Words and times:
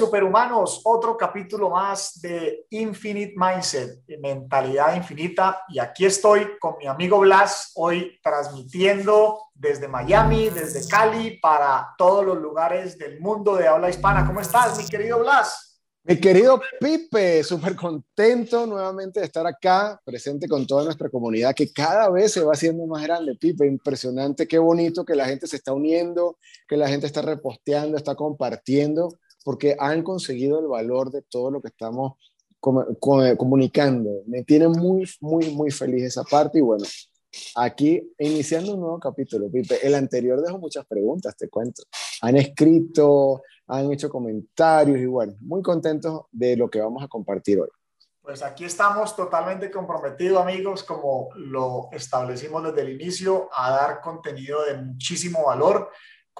Superhumanos. 0.00 0.80
Otro 0.84 1.14
capítulo 1.14 1.68
más 1.68 2.22
de 2.22 2.64
Infinite 2.70 3.34
Mindset, 3.36 4.02
mentalidad 4.18 4.96
infinita. 4.96 5.62
Y 5.68 5.78
aquí 5.78 6.06
estoy 6.06 6.58
con 6.58 6.78
mi 6.78 6.86
amigo 6.86 7.18
Blas, 7.20 7.72
hoy 7.74 8.18
transmitiendo 8.22 9.50
desde 9.52 9.88
Miami, 9.88 10.48
desde 10.48 10.88
Cali, 10.88 11.38
para 11.38 11.94
todos 11.98 12.24
los 12.24 12.38
lugares 12.38 12.96
del 12.96 13.20
mundo 13.20 13.56
de 13.56 13.68
habla 13.68 13.90
hispana. 13.90 14.26
¿Cómo 14.26 14.40
estás, 14.40 14.78
mi 14.78 14.86
querido 14.86 15.18
Blas? 15.18 15.82
Mi 16.02 16.18
querido 16.18 16.58
Pipe, 16.80 17.44
súper 17.44 17.76
contento 17.76 18.66
nuevamente 18.66 19.20
de 19.20 19.26
estar 19.26 19.46
acá, 19.46 20.00
presente 20.02 20.48
con 20.48 20.66
toda 20.66 20.84
nuestra 20.84 21.10
comunidad, 21.10 21.54
que 21.54 21.70
cada 21.70 22.08
vez 22.08 22.32
se 22.32 22.42
va 22.42 22.54
haciendo 22.54 22.86
más 22.86 23.02
grande. 23.02 23.34
Pipe, 23.34 23.66
impresionante, 23.66 24.48
qué 24.48 24.58
bonito 24.58 25.04
que 25.04 25.14
la 25.14 25.26
gente 25.26 25.46
se 25.46 25.56
está 25.56 25.74
uniendo, 25.74 26.38
que 26.66 26.78
la 26.78 26.88
gente 26.88 27.06
está 27.06 27.20
reposteando, 27.20 27.98
está 27.98 28.14
compartiendo, 28.14 29.10
porque 29.50 29.74
han 29.76 30.04
conseguido 30.04 30.60
el 30.60 30.68
valor 30.68 31.10
de 31.10 31.22
todo 31.22 31.50
lo 31.50 31.60
que 31.60 31.66
estamos 31.66 32.12
comunicando. 32.60 34.22
Me 34.28 34.44
tiene 34.44 34.68
muy, 34.68 35.10
muy, 35.20 35.52
muy 35.52 35.72
feliz 35.72 36.04
esa 36.04 36.22
parte 36.22 36.58
y 36.58 36.60
bueno, 36.60 36.84
aquí 37.56 38.00
iniciando 38.16 38.74
un 38.74 38.80
nuevo 38.80 39.00
capítulo, 39.00 39.50
Pipe. 39.50 39.84
El 39.84 39.96
anterior 39.96 40.40
dejó 40.40 40.56
muchas 40.56 40.86
preguntas, 40.86 41.36
te 41.36 41.48
cuento. 41.48 41.82
Han 42.22 42.36
escrito, 42.36 43.42
han 43.66 43.90
hecho 43.92 44.08
comentarios 44.08 45.00
y 45.00 45.06
bueno, 45.06 45.34
muy 45.40 45.62
contentos 45.62 46.26
de 46.30 46.56
lo 46.56 46.70
que 46.70 46.80
vamos 46.80 47.02
a 47.02 47.08
compartir 47.08 47.60
hoy. 47.60 47.70
Pues 48.22 48.44
aquí 48.44 48.64
estamos 48.64 49.16
totalmente 49.16 49.68
comprometidos, 49.68 50.40
amigos, 50.40 50.84
como 50.84 51.30
lo 51.34 51.88
establecimos 51.90 52.62
desde 52.62 52.82
el 52.82 53.00
inicio, 53.00 53.48
a 53.52 53.72
dar 53.72 54.00
contenido 54.00 54.64
de 54.64 54.76
muchísimo 54.76 55.46
valor 55.46 55.90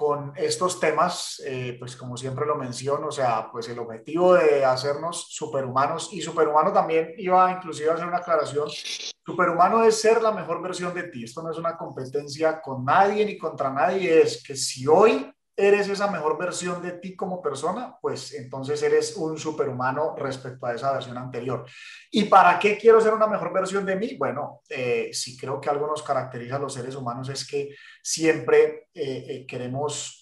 con 0.01 0.33
estos 0.35 0.79
temas, 0.79 1.39
eh, 1.45 1.75
pues 1.77 1.95
como 1.95 2.17
siempre 2.17 2.43
lo 2.47 2.55
menciono, 2.55 3.09
o 3.09 3.11
sea, 3.11 3.51
pues 3.51 3.69
el 3.69 3.77
objetivo 3.77 4.33
de 4.33 4.65
hacernos 4.65 5.27
superhumanos 5.29 6.11
y 6.11 6.23
superhumano 6.23 6.73
también 6.73 7.13
iba 7.19 7.51
inclusive 7.51 7.91
a 7.91 7.93
hacer 7.93 8.07
una 8.07 8.17
aclaración, 8.17 8.67
superhumano 8.67 9.83
es 9.83 10.01
ser 10.01 10.19
la 10.23 10.31
mejor 10.31 10.59
versión 10.59 10.91
de 10.95 11.03
ti, 11.03 11.25
esto 11.25 11.43
no 11.43 11.51
es 11.51 11.57
una 11.59 11.77
competencia 11.77 12.59
con 12.61 12.83
nadie 12.83 13.23
ni 13.23 13.37
contra 13.37 13.69
nadie, 13.69 14.23
es 14.23 14.43
que 14.43 14.55
si 14.55 14.87
hoy 14.87 15.31
eres 15.55 15.89
esa 15.89 16.09
mejor 16.09 16.37
versión 16.37 16.81
de 16.81 16.93
ti 16.93 17.15
como 17.15 17.41
persona, 17.41 17.97
pues 18.01 18.33
entonces 18.33 18.81
eres 18.83 19.15
un 19.17 19.37
superhumano 19.37 20.15
respecto 20.15 20.65
a 20.65 20.73
esa 20.73 20.93
versión 20.93 21.17
anterior. 21.17 21.65
¿Y 22.09 22.25
para 22.25 22.57
qué 22.57 22.77
quiero 22.77 23.01
ser 23.01 23.13
una 23.13 23.27
mejor 23.27 23.53
versión 23.53 23.85
de 23.85 23.95
mí? 23.95 24.15
Bueno, 24.17 24.61
eh, 24.69 25.09
si 25.13 25.37
creo 25.37 25.59
que 25.59 25.69
algo 25.69 25.87
nos 25.87 26.03
caracteriza 26.03 26.55
a 26.55 26.59
los 26.59 26.73
seres 26.73 26.95
humanos 26.95 27.29
es 27.29 27.47
que 27.47 27.75
siempre 28.01 28.89
eh, 28.93 29.25
eh, 29.27 29.45
queremos 29.47 30.21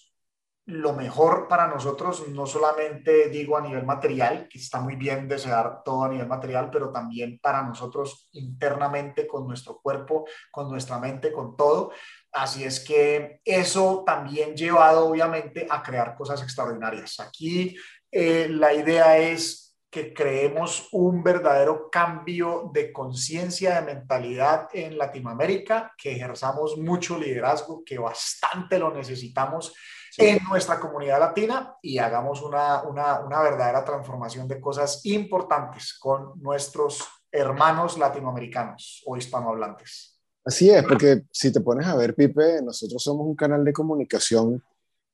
lo 0.70 0.92
mejor 0.92 1.48
para 1.48 1.66
nosotros, 1.66 2.28
no 2.28 2.46
solamente 2.46 3.28
digo 3.28 3.56
a 3.56 3.60
nivel 3.60 3.84
material, 3.84 4.46
que 4.48 4.58
está 4.58 4.80
muy 4.80 4.94
bien 4.94 5.26
desear 5.26 5.82
todo 5.84 6.04
a 6.04 6.08
nivel 6.08 6.28
material, 6.28 6.70
pero 6.70 6.92
también 6.92 7.40
para 7.42 7.62
nosotros 7.62 8.28
internamente, 8.32 9.26
con 9.26 9.46
nuestro 9.46 9.80
cuerpo, 9.80 10.26
con 10.50 10.70
nuestra 10.70 10.98
mente, 10.98 11.32
con 11.32 11.56
todo. 11.56 11.92
Así 12.32 12.64
es 12.64 12.80
que 12.80 13.40
eso 13.44 14.04
también 14.06 14.54
llevado 14.54 15.08
obviamente 15.08 15.66
a 15.68 15.82
crear 15.82 16.14
cosas 16.14 16.42
extraordinarias. 16.42 17.18
Aquí 17.18 17.76
eh, 18.10 18.48
la 18.48 18.72
idea 18.72 19.18
es 19.18 19.76
que 19.90 20.14
creemos 20.14 20.88
un 20.92 21.22
verdadero 21.22 21.90
cambio 21.90 22.70
de 22.72 22.92
conciencia, 22.92 23.80
de 23.80 23.94
mentalidad 23.94 24.68
en 24.72 24.96
Latinoamérica, 24.96 25.92
que 25.98 26.12
ejerzamos 26.12 26.78
mucho 26.78 27.18
liderazgo, 27.18 27.82
que 27.84 27.98
bastante 27.98 28.78
lo 28.78 28.92
necesitamos 28.92 29.74
en 30.16 30.38
nuestra 30.48 30.78
comunidad 30.78 31.18
latina 31.18 31.76
y 31.82 31.98
hagamos 31.98 32.42
una, 32.42 32.82
una, 32.82 33.20
una 33.20 33.42
verdadera 33.42 33.84
transformación 33.84 34.46
de 34.46 34.60
cosas 34.60 35.04
importantes 35.04 35.98
con 35.98 36.40
nuestros 36.40 37.08
hermanos 37.32 37.98
latinoamericanos 37.98 39.02
o 39.06 39.16
hispanohablantes. 39.16 40.19
Así 40.44 40.70
es, 40.70 40.82
porque 40.84 41.22
si 41.30 41.52
te 41.52 41.60
pones 41.60 41.86
a 41.86 41.96
ver, 41.96 42.14
Pipe, 42.14 42.62
nosotros 42.62 43.02
somos 43.02 43.26
un 43.26 43.36
canal 43.36 43.64
de 43.64 43.72
comunicación 43.72 44.62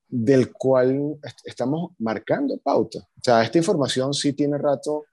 del 0.09 0.53
cual 0.53 1.19
estamos 1.45 1.93
marcando 1.99 2.57
pauta. 2.59 3.01
O 3.01 3.21
sea, 3.23 3.43
esta 3.43 3.59
información 3.59 4.15
sí 4.15 4.33
tiene 4.35 4.57
rato 4.57 5.05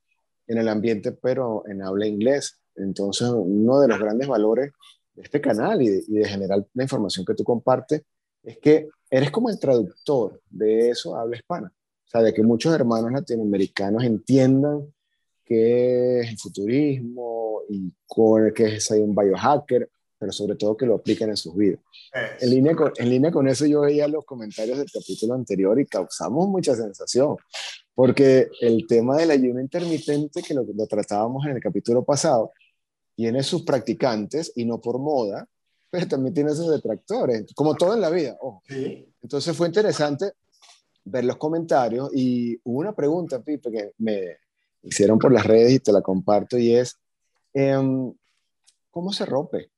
en 0.48 0.60
el 0.60 0.68
ambiente, 0.68 1.14
pero 1.14 1.64
en 1.68 1.82
habla 1.82 2.06
inglés. 2.06 2.60
Entonces, 2.76 3.28
uno 3.30 3.80
de 3.80 3.88
los 3.88 4.00
grandes 4.00 4.28
valores 4.28 4.72
de 5.16 5.24
este 5.24 5.42
canal 5.42 5.82
y 5.82 5.90
de, 5.90 6.04
y 6.08 6.16
de 6.16 6.26
general 6.26 6.68
la 6.74 6.84
información 6.84 7.26
que 7.26 7.34
tú 7.34 7.44
compartes 7.44 8.04
es 8.44 8.58
que 8.60 8.90
eres 9.10 9.32
como 9.32 9.50
el 9.50 9.60
traductor 9.60 10.42
de 10.50 10.90
eso 10.90 11.16
habla 11.16 11.38
hispana. 11.38 11.74
O 12.06 12.10
sea, 12.10 12.22
de 12.22 12.34
que 12.34 12.44
muchos 12.44 12.74
hermanos 12.74 13.12
latinoamericanos 13.12 14.04
entiendan 14.04 14.94
qué 15.44 16.20
es 16.20 16.30
el 16.30 16.38
futurismo 16.38 17.62
y 17.70 17.92
qué 18.54 18.76
es 18.76 18.92
un 18.92 19.16
biohacker 19.16 19.90
pero 20.24 20.32
sobre 20.32 20.56
todo 20.56 20.78
que 20.78 20.86
lo 20.86 20.96
apliquen 20.96 21.32
en 21.32 21.36
sus 21.36 21.54
vidas. 21.54 21.82
En 22.40 22.50
línea, 22.50 22.74
con, 22.78 22.94
en 22.96 23.10
línea 23.10 23.30
con 23.30 23.46
eso 23.46 23.66
yo 23.66 23.82
veía 23.82 24.08
los 24.08 24.24
comentarios 24.24 24.78
del 24.78 24.90
capítulo 24.90 25.34
anterior 25.34 25.78
y 25.78 25.86
causamos 25.86 26.48
mucha 26.48 26.74
sensación, 26.76 27.36
porque 27.94 28.48
el 28.62 28.88
tema 28.88 29.18
del 29.18 29.32
ayuno 29.32 29.60
intermitente, 29.60 30.42
que 30.42 30.54
lo, 30.54 30.64
lo 30.64 30.88
tratábamos 30.88 31.46
en 31.46 31.58
el 31.58 31.62
capítulo 31.62 32.06
pasado, 32.06 32.54
tiene 33.18 33.44
sus 33.44 33.64
practicantes 33.64 34.54
y 34.56 34.64
no 34.64 34.80
por 34.80 34.98
moda, 34.98 35.46
pero 35.90 36.08
también 36.08 36.34
tiene 36.34 36.52
sus 36.52 36.72
detractores, 36.72 37.54
como 37.54 37.76
todo 37.76 37.94
en 37.94 38.00
la 38.00 38.10
vida. 38.10 38.38
Entonces 39.22 39.58
fue 39.58 39.68
interesante 39.68 40.32
ver 41.04 41.26
los 41.26 41.36
comentarios 41.36 42.12
y 42.14 42.58
hubo 42.64 42.80
una 42.80 42.96
pregunta, 42.96 43.44
Pipe, 43.44 43.70
que 43.70 43.92
me 43.98 44.38
hicieron 44.84 45.20
por 45.20 45.34
las 45.34 45.46
redes 45.46 45.74
y 45.74 45.80
te 45.82 45.92
la 45.92 46.02
comparto 46.02 46.58
y 46.58 46.74
es, 46.74 46.98
em, 47.54 48.14
¿cómo 48.90 49.12
se 49.12 49.26
rompe? 49.26 49.73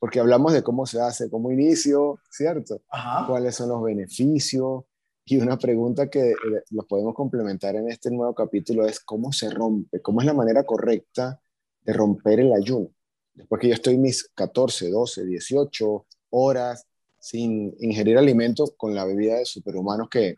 Porque 0.00 0.18
hablamos 0.18 0.54
de 0.54 0.62
cómo 0.62 0.86
se 0.86 0.98
hace, 0.98 1.30
cómo 1.30 1.52
inicio, 1.52 2.18
¿cierto? 2.30 2.80
¿Cuáles 3.28 3.54
son 3.54 3.68
los 3.68 3.82
beneficios? 3.82 4.84
Y 5.26 5.36
una 5.36 5.58
pregunta 5.58 6.08
que 6.08 6.30
eh, 6.30 6.36
los 6.70 6.86
podemos 6.86 7.14
complementar 7.14 7.76
en 7.76 7.88
este 7.90 8.10
nuevo 8.10 8.34
capítulo 8.34 8.86
es 8.86 8.98
cómo 8.98 9.30
se 9.30 9.50
rompe, 9.50 10.00
cómo 10.00 10.20
es 10.20 10.26
la 10.26 10.32
manera 10.32 10.64
correcta 10.64 11.38
de 11.82 11.92
romper 11.92 12.40
el 12.40 12.52
ayuno. 12.54 12.88
Después 13.34 13.60
que 13.60 13.68
yo 13.68 13.74
estoy 13.74 13.98
mis 13.98 14.26
14, 14.34 14.90
12, 14.90 15.26
18 15.26 16.06
horas 16.30 16.86
sin 17.18 17.76
ingerir 17.78 18.16
alimentos 18.16 18.72
con 18.78 18.94
la 18.94 19.04
bebida 19.04 19.36
de 19.36 19.44
superhumanos 19.44 20.08
que, 20.08 20.36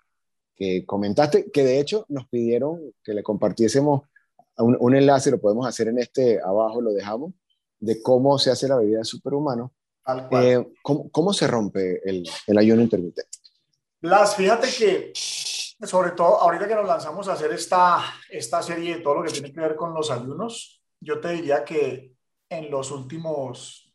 que 0.57 0.85
comentaste, 0.85 1.53
que 1.53 1.63
de 1.63 1.79
hecho 1.79 2.05
nos 2.09 2.27
pidieron 2.29 2.81
que 3.05 3.15
le 3.15 3.23
compartiésemos 3.23 4.03
un, 4.59 4.77
un 4.81 4.95
enlace, 4.97 5.31
lo 5.31 5.41
podemos 5.41 5.69
hacer 5.69 5.87
en 5.87 5.99
este 5.99 6.41
abajo, 6.41 6.81
lo 6.81 6.93
dejamos, 6.93 7.33
de 7.83 8.01
cómo 8.01 8.39
se 8.39 8.51
hace 8.51 8.69
la 8.69 8.77
bebida 8.77 8.99
de 8.99 9.05
superhumano, 9.05 9.73
eh, 10.31 10.73
¿cómo, 10.83 11.33
se 11.33 11.49
rompe 11.49 12.01
el, 12.09 12.29
el, 12.47 12.59
ayuno 12.59 12.81
intermitente? 12.81 13.39
Blas, 14.01 14.37
fíjate 14.37 14.69
que, 14.69 15.13
sobre 15.15 16.13
todo 16.13 16.41
ahorita 16.41 16.69
que 16.69 16.77
nos 16.77 16.87
lanzamos 16.87 17.27
a 17.27 17.33
hacer 17.33 17.53
esta, 17.53 18.05
esta 18.31 18.63
serie 18.63 18.97
de 18.97 19.03
todo 19.03 19.15
lo 19.17 19.23
que 19.25 19.33
tiene 19.33 19.53
que 19.53 19.61
ver 19.61 19.75
con 19.75 19.93
los 19.95 20.13
ayunos, 20.13 20.81
yo 21.01 21.21
te 21.21 21.31
diría 21.31 21.65
que 21.65 22.15
en 22.49 22.71
los 22.71 22.93
últimos 22.93 23.93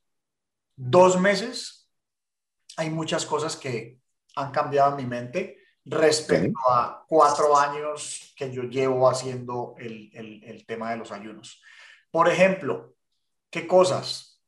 dos 0.75 1.17
meses 1.17 1.89
hay 2.75 2.89
muchas 2.89 3.25
cosas 3.25 3.55
que 3.55 4.01
han 4.35 4.51
cambiado 4.51 4.91
en 4.91 4.97
mi 4.97 5.05
mente 5.05 5.59
respecto 5.85 6.59
a 6.69 7.05
cuatro 7.07 7.57
años 7.57 8.33
que 8.35 8.51
yo 8.51 8.63
llevo 8.63 9.09
haciendo 9.09 9.75
el, 9.77 10.09
el, 10.13 10.43
el 10.43 10.65
tema 10.65 10.91
de 10.91 10.97
los 10.97 11.13
ayunos. 11.13 11.61
Por 12.11 12.27
ejemplo, 12.27 12.96
¿Qué 13.49 13.67
cosas? 13.67 14.41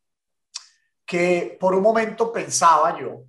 Que 1.06 1.58
por 1.60 1.74
un 1.74 1.82
momento 1.82 2.32
pensaba 2.32 3.00
yo 3.00 3.26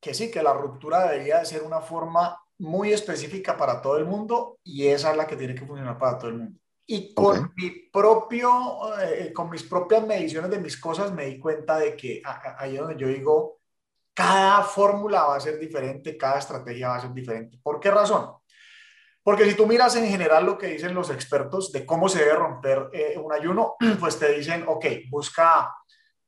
que 0.00 0.14
sí, 0.14 0.30
que 0.30 0.42
la 0.42 0.54
ruptura 0.54 1.06
debería 1.08 1.40
de 1.40 1.46
ser 1.46 1.62
una 1.62 1.80
forma 1.80 2.42
muy 2.58 2.92
específica 2.92 3.56
para 3.56 3.80
todo 3.80 3.98
el 3.98 4.06
mundo 4.06 4.58
y 4.64 4.86
esa 4.86 5.10
es 5.10 5.16
la 5.16 5.26
que 5.26 5.36
tiene 5.36 5.54
que 5.54 5.66
funcionar 5.66 5.98
para 5.98 6.18
todo 6.18 6.30
el 6.30 6.36
mundo. 6.38 6.58
Y 6.86 7.14
con 7.14 7.52
mi 7.56 7.70
propio, 7.92 8.98
eh, 9.00 9.32
con 9.32 9.50
mis 9.50 9.62
propias 9.62 10.04
mediciones 10.06 10.50
de 10.50 10.58
mis 10.58 10.76
cosas 10.78 11.12
me 11.12 11.26
di 11.26 11.38
cuenta 11.38 11.78
de 11.78 11.94
que 11.94 12.20
ahí 12.58 12.74
es 12.74 12.80
donde 12.80 12.96
yo 12.96 13.06
digo, 13.06 13.60
cada 14.12 14.62
fórmula 14.62 15.24
va 15.24 15.36
a 15.36 15.40
ser 15.40 15.58
diferente, 15.58 16.16
cada 16.16 16.38
estrategia 16.38 16.88
va 16.88 16.96
a 16.96 17.00
ser 17.00 17.12
diferente. 17.12 17.58
¿Por 17.62 17.78
qué 17.78 17.90
razón? 17.90 18.39
Porque 19.30 19.48
si 19.48 19.54
tú 19.54 19.64
miras 19.64 19.94
en 19.94 20.08
general 20.08 20.44
lo 20.44 20.58
que 20.58 20.66
dicen 20.66 20.92
los 20.92 21.08
expertos 21.08 21.70
de 21.70 21.86
cómo 21.86 22.08
se 22.08 22.18
debe 22.18 22.34
romper 22.34 22.90
eh, 22.92 23.16
un 23.16 23.32
ayuno, 23.32 23.76
pues 24.00 24.18
te 24.18 24.32
dicen, 24.32 24.64
ok, 24.66 24.84
busca 25.08 25.72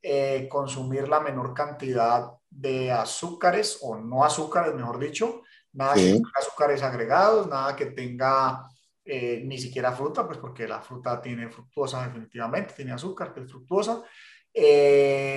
eh, 0.01 0.47
consumir 0.49 1.09
la 1.09 1.19
menor 1.19 1.53
cantidad 1.53 2.31
de 2.49 2.93
azúcares 2.93 3.79
o 3.81 3.97
no 3.97 4.23
azúcares, 4.23 4.73
mejor 4.73 4.99
dicho, 4.99 5.41
nada 5.73 5.95
que 5.95 6.13
tenga 6.13 6.29
azúcares 6.39 6.81
agregados, 6.81 7.49
nada 7.49 7.75
que 7.75 7.87
tenga 7.87 8.69
eh, 9.03 9.41
ni 9.43 9.57
siquiera 9.57 9.91
fruta, 9.91 10.25
pues 10.25 10.37
porque 10.37 10.65
la 10.65 10.79
fruta 10.79 11.21
tiene 11.21 11.49
fructuosa 11.49 12.05
definitivamente, 12.05 12.73
tiene 12.73 12.93
azúcar 12.93 13.33
que 13.33 13.41
es 13.41 13.51
fructuosa, 13.51 14.01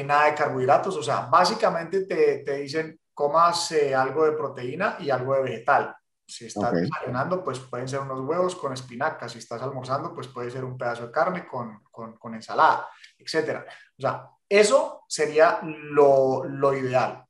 nada 0.05 0.27
de 0.27 0.35
carbohidratos, 0.37 0.97
o 0.99 1.03
sea, 1.03 1.23
básicamente 1.23 2.07
te, 2.07 2.45
te 2.45 2.59
dicen 2.59 3.01
comas 3.13 3.75
algo 3.93 4.25
de 4.25 4.37
proteína 4.37 4.99
y 5.01 5.11
algo 5.11 5.35
de 5.35 5.43
vegetal 5.43 5.97
Si 6.27 6.47
estás 6.47 6.73
desayunando, 6.73 7.45
pues 7.45 7.61
pueden 7.61 7.87
ser 7.87 8.01
unos 8.01 8.21
huevos 8.21 8.57
con 8.57 8.73
espinacas. 8.73 9.33
Si 9.33 9.39
estás 9.39 9.63
almorzando, 9.63 10.13
pues 10.13 10.27
puede 10.29 10.51
ser 10.51 10.65
un 10.65 10.77
pedazo 10.77 11.07
de 11.07 11.13
carne 11.13 11.47
con, 11.47 11.85
con, 11.85 12.17
con 12.19 12.35
ensalada, 12.35 12.89
etc. 13.17 13.65
O 13.97 14.03
sea, 14.03 14.29
eso 14.49 15.05
sería 15.09 15.61
lo, 15.63 16.45
lo 16.45 16.77
ideal. 16.77 17.25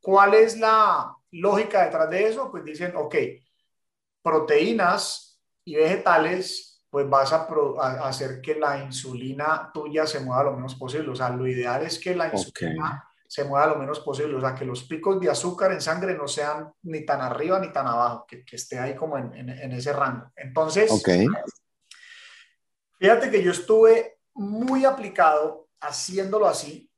¿Cuál 0.00 0.34
es 0.34 0.58
la 0.58 1.14
lógica 1.32 1.84
detrás 1.84 2.10
de 2.10 2.28
eso? 2.28 2.50
Pues 2.50 2.64
dicen, 2.64 2.94
ok, 2.96 3.14
proteínas 4.22 5.40
y 5.64 5.76
vegetales, 5.76 6.82
pues 6.90 7.08
vas 7.08 7.32
a, 7.32 7.46
hacer 8.06 8.40
que 8.40 8.56
la 8.56 8.82
insulina 8.82 9.70
tuya 9.72 10.06
se 10.06 10.20
mueva 10.20 10.44
lo 10.44 10.52
menos 10.52 10.74
posible. 10.74 11.10
O 11.10 11.14
sea, 11.14 11.30
lo 11.30 11.46
ideal 11.46 11.82
es 11.82 11.98
que 11.98 12.16
la 12.16 12.32
insulina 12.32 13.09
se 13.30 13.44
mueva 13.44 13.68
lo 13.68 13.76
menos 13.76 14.00
posible. 14.00 14.34
O 14.34 14.40
sea, 14.40 14.56
que 14.56 14.64
los 14.64 14.82
picos 14.82 15.20
de 15.20 15.30
azúcar 15.30 15.70
en 15.70 15.80
sangre 15.80 16.16
no 16.16 16.26
sean 16.26 16.72
ni 16.82 17.06
tan 17.06 17.20
arriba 17.20 17.60
ni 17.60 17.72
tan 17.72 17.86
abajo, 17.86 18.26
que, 18.26 18.42
esté 18.50 18.76
ahí 18.76 18.96
como 18.96 19.16
en, 19.18 19.48
ese 19.72 19.92
rango. 19.92 20.32
Entonces, 20.34 20.90
fíjate 22.98 23.30
que 23.30 23.40
yo 23.40 23.52
estuve 23.52 24.18
muy 24.34 24.84
aplicado 24.84 25.68
haciéndolo 25.80 26.48
así 26.48 26.90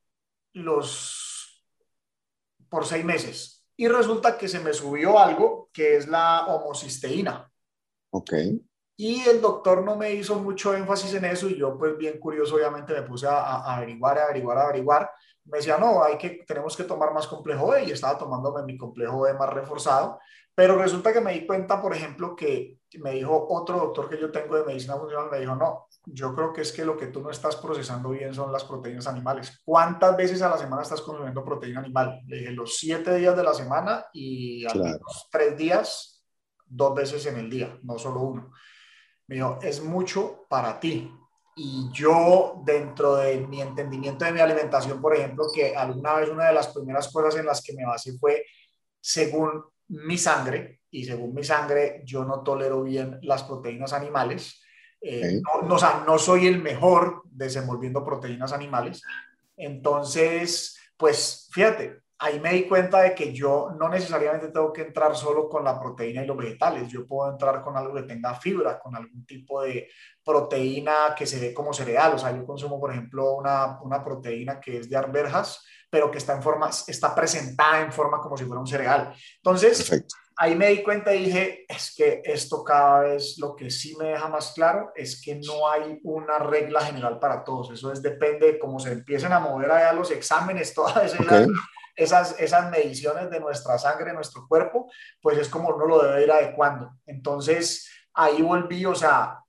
los 0.54 1.62
por 2.70 2.86
seis 2.86 3.04
meses 3.04 3.66
y 3.76 3.88
resulta 3.88 4.38
que 4.38 4.48
se 4.48 4.60
me 4.60 4.72
subió 4.72 5.18
algo 5.18 5.68
que 5.70 5.96
es 5.96 6.08
la 6.08 6.46
homocisteína. 6.46 7.52
Ok. 8.10 8.32
Y 9.04 9.20
el 9.28 9.40
doctor 9.40 9.82
no 9.82 9.96
me 9.96 10.12
hizo 10.12 10.36
mucho 10.36 10.76
énfasis 10.76 11.14
en 11.14 11.24
eso 11.24 11.48
y 11.48 11.58
yo 11.58 11.76
pues 11.76 11.98
bien 11.98 12.20
curioso 12.20 12.54
obviamente 12.54 12.92
me 12.92 13.02
puse 13.02 13.26
a, 13.26 13.74
averiguar, 13.74 14.16
a 14.16 14.24
averiguar, 14.26 14.58
a 14.58 14.62
averiguar. 14.62 15.10
Me 15.44 15.58
decía, 15.58 15.76
no, 15.76 16.04
hay 16.04 16.16
que, 16.16 16.44
tenemos 16.46 16.76
que 16.76 16.84
tomar 16.84 17.12
más 17.12 17.26
complejo 17.26 17.70
B 17.70 17.82
y 17.82 17.90
estaba 17.90 18.16
tomándome 18.16 18.62
mi 18.62 18.78
complejo 18.78 19.22
B 19.22 19.34
más 19.34 19.52
reforzado. 19.52 20.20
Pero 20.54 20.78
resulta 20.78 21.12
que 21.12 21.20
me 21.20 21.32
di 21.32 21.44
cuenta, 21.48 21.82
por 21.82 21.96
ejemplo, 21.96 22.36
que 22.36 22.78
me 23.00 23.10
dijo 23.10 23.48
otro 23.50 23.76
doctor 23.76 24.08
que 24.08 24.20
yo 24.20 24.30
tengo 24.30 24.54
de 24.54 24.66
medicina 24.66 24.96
funcional, 24.96 25.28
me 25.32 25.40
dijo, 25.40 25.56
no, 25.56 25.88
yo 26.04 26.32
creo 26.32 26.52
que 26.52 26.60
es 26.60 26.70
que 26.70 26.84
lo 26.84 26.96
que 26.96 27.08
tú 27.08 27.22
no 27.22 27.30
estás 27.30 27.56
procesando 27.56 28.10
bien 28.10 28.32
son 28.32 28.52
las 28.52 28.62
proteínas 28.62 29.08
animales. 29.08 29.62
¿Cuántas 29.64 30.16
veces 30.16 30.42
a 30.42 30.48
la 30.48 30.58
semana 30.58 30.82
estás 30.82 31.00
consumiendo 31.00 31.44
proteína 31.44 31.80
animal? 31.80 32.20
Le 32.28 32.36
dije 32.36 32.52
los 32.52 32.76
siete 32.76 33.16
días 33.16 33.36
de 33.36 33.42
la 33.42 33.52
semana 33.52 34.06
y 34.12 34.64
al 34.64 34.78
menos 34.78 35.28
tres 35.28 35.56
días, 35.56 36.24
dos 36.64 36.94
veces 36.94 37.26
en 37.26 37.38
el 37.38 37.50
día, 37.50 37.76
no 37.82 37.98
solo 37.98 38.20
uno. 38.20 38.52
Me 39.32 39.36
dijo, 39.36 39.58
es 39.62 39.82
mucho 39.82 40.46
para 40.48 40.78
ti. 40.78 41.10
Y 41.56 41.88
yo, 41.92 42.62
dentro 42.64 43.16
de 43.16 43.40
mi 43.46 43.60
entendimiento 43.60 44.24
de 44.24 44.32
mi 44.32 44.40
alimentación, 44.40 45.00
por 45.00 45.14
ejemplo, 45.14 45.46
que 45.54 45.76
alguna 45.76 46.14
vez 46.14 46.28
una 46.28 46.46
de 46.46 46.54
las 46.54 46.68
primeras 46.68 47.10
cosas 47.12 47.38
en 47.38 47.46
las 47.46 47.62
que 47.62 47.74
me 47.74 47.84
basé 47.84 48.18
fue 48.18 48.44
según 49.00 49.64
mi 49.88 50.16
sangre, 50.16 50.80
y 50.90 51.04
según 51.04 51.34
mi 51.34 51.44
sangre, 51.44 52.02
yo 52.04 52.24
no 52.24 52.42
tolero 52.42 52.82
bien 52.82 53.18
las 53.22 53.42
proteínas 53.44 53.92
animales 53.92 54.62
eh, 55.04 55.40
no, 55.42 55.76
no, 56.06 56.18
soy 56.18 56.46
el 56.46 56.62
mejor 56.62 57.22
desenvolviendo 57.24 58.04
proteínas 58.04 58.52
animales. 58.52 59.02
Entonces, 59.56 60.78
pues 60.96 61.48
fíjate, 61.52 62.01
ahí 62.22 62.38
me 62.38 62.52
di 62.52 62.68
cuenta 62.68 63.02
de 63.02 63.14
que 63.14 63.32
yo 63.32 63.70
no 63.76 63.88
necesariamente 63.88 64.48
tengo 64.48 64.72
que 64.72 64.82
entrar 64.82 65.16
solo 65.16 65.48
con 65.48 65.64
la 65.64 65.78
proteína 65.78 66.22
y 66.22 66.26
los 66.26 66.36
vegetales. 66.36 66.88
Yo 66.88 67.04
puedo 67.06 67.30
entrar 67.30 67.62
con 67.62 67.76
algo 67.76 67.94
que 67.94 68.04
tenga 68.04 68.34
fibra, 68.34 68.78
con 68.78 68.94
algún 68.94 69.26
tipo 69.26 69.62
de 69.62 69.88
proteína 70.24 71.14
que 71.16 71.26
se 71.26 71.40
ve 71.40 71.52
como 71.52 71.72
cereal. 71.74 72.14
O 72.14 72.18
sea, 72.18 72.30
yo 72.30 72.46
consumo, 72.46 72.78
por 72.78 72.92
ejemplo, 72.92 73.34
una, 73.34 73.80
una 73.82 74.04
proteína 74.04 74.60
que 74.60 74.78
es 74.78 74.88
de 74.88 74.96
arvejas, 74.96 75.64
pero 75.90 76.12
que 76.12 76.18
está 76.18 76.34
en 76.34 76.42
forma, 76.42 76.70
está 76.86 77.12
presentada 77.12 77.80
en 77.80 77.92
forma 77.92 78.20
como 78.20 78.36
si 78.36 78.44
fuera 78.44 78.60
un 78.60 78.68
cereal. 78.68 79.12
Entonces, 79.38 79.78
Perfecto 79.78 80.14
ahí 80.36 80.56
me 80.56 80.68
di 80.68 80.82
cuenta 80.82 81.14
y 81.14 81.26
dije, 81.26 81.64
es 81.68 81.94
que 81.96 82.22
esto 82.24 82.64
cada 82.64 83.00
vez 83.00 83.36
lo 83.38 83.54
que 83.54 83.70
sí 83.70 83.96
me 83.96 84.08
deja 84.08 84.28
más 84.28 84.52
claro 84.52 84.90
es 84.94 85.20
que 85.22 85.36
no 85.36 85.70
hay 85.70 86.00
una 86.02 86.38
regla 86.38 86.80
general 86.80 87.18
para 87.18 87.44
todos. 87.44 87.70
Eso 87.70 87.92
es, 87.92 88.02
depende 88.02 88.52
de 88.52 88.58
cómo 88.58 88.80
se 88.80 88.92
empiecen 88.92 89.32
a 89.32 89.40
mover 89.40 89.70
allá 89.70 89.92
los 89.92 90.10
exámenes, 90.10 90.74
todas 90.74 91.14
esas, 91.14 91.46
esas, 91.94 92.70
mediciones 92.70 93.30
de 93.30 93.40
nuestra 93.40 93.78
sangre, 93.78 94.12
nuestro 94.12 94.46
cuerpo, 94.48 94.90
pues 95.20 95.38
es 95.38 95.48
como 95.48 95.68
uno 95.68 95.86
lo 95.86 96.02
debe 96.02 96.24
ir 96.24 96.32
adecuando. 96.32 96.92
Entonces, 97.06 97.90
ahí 98.14 98.42
volví, 98.42 98.84
o 98.86 98.94
sea, 98.94 99.40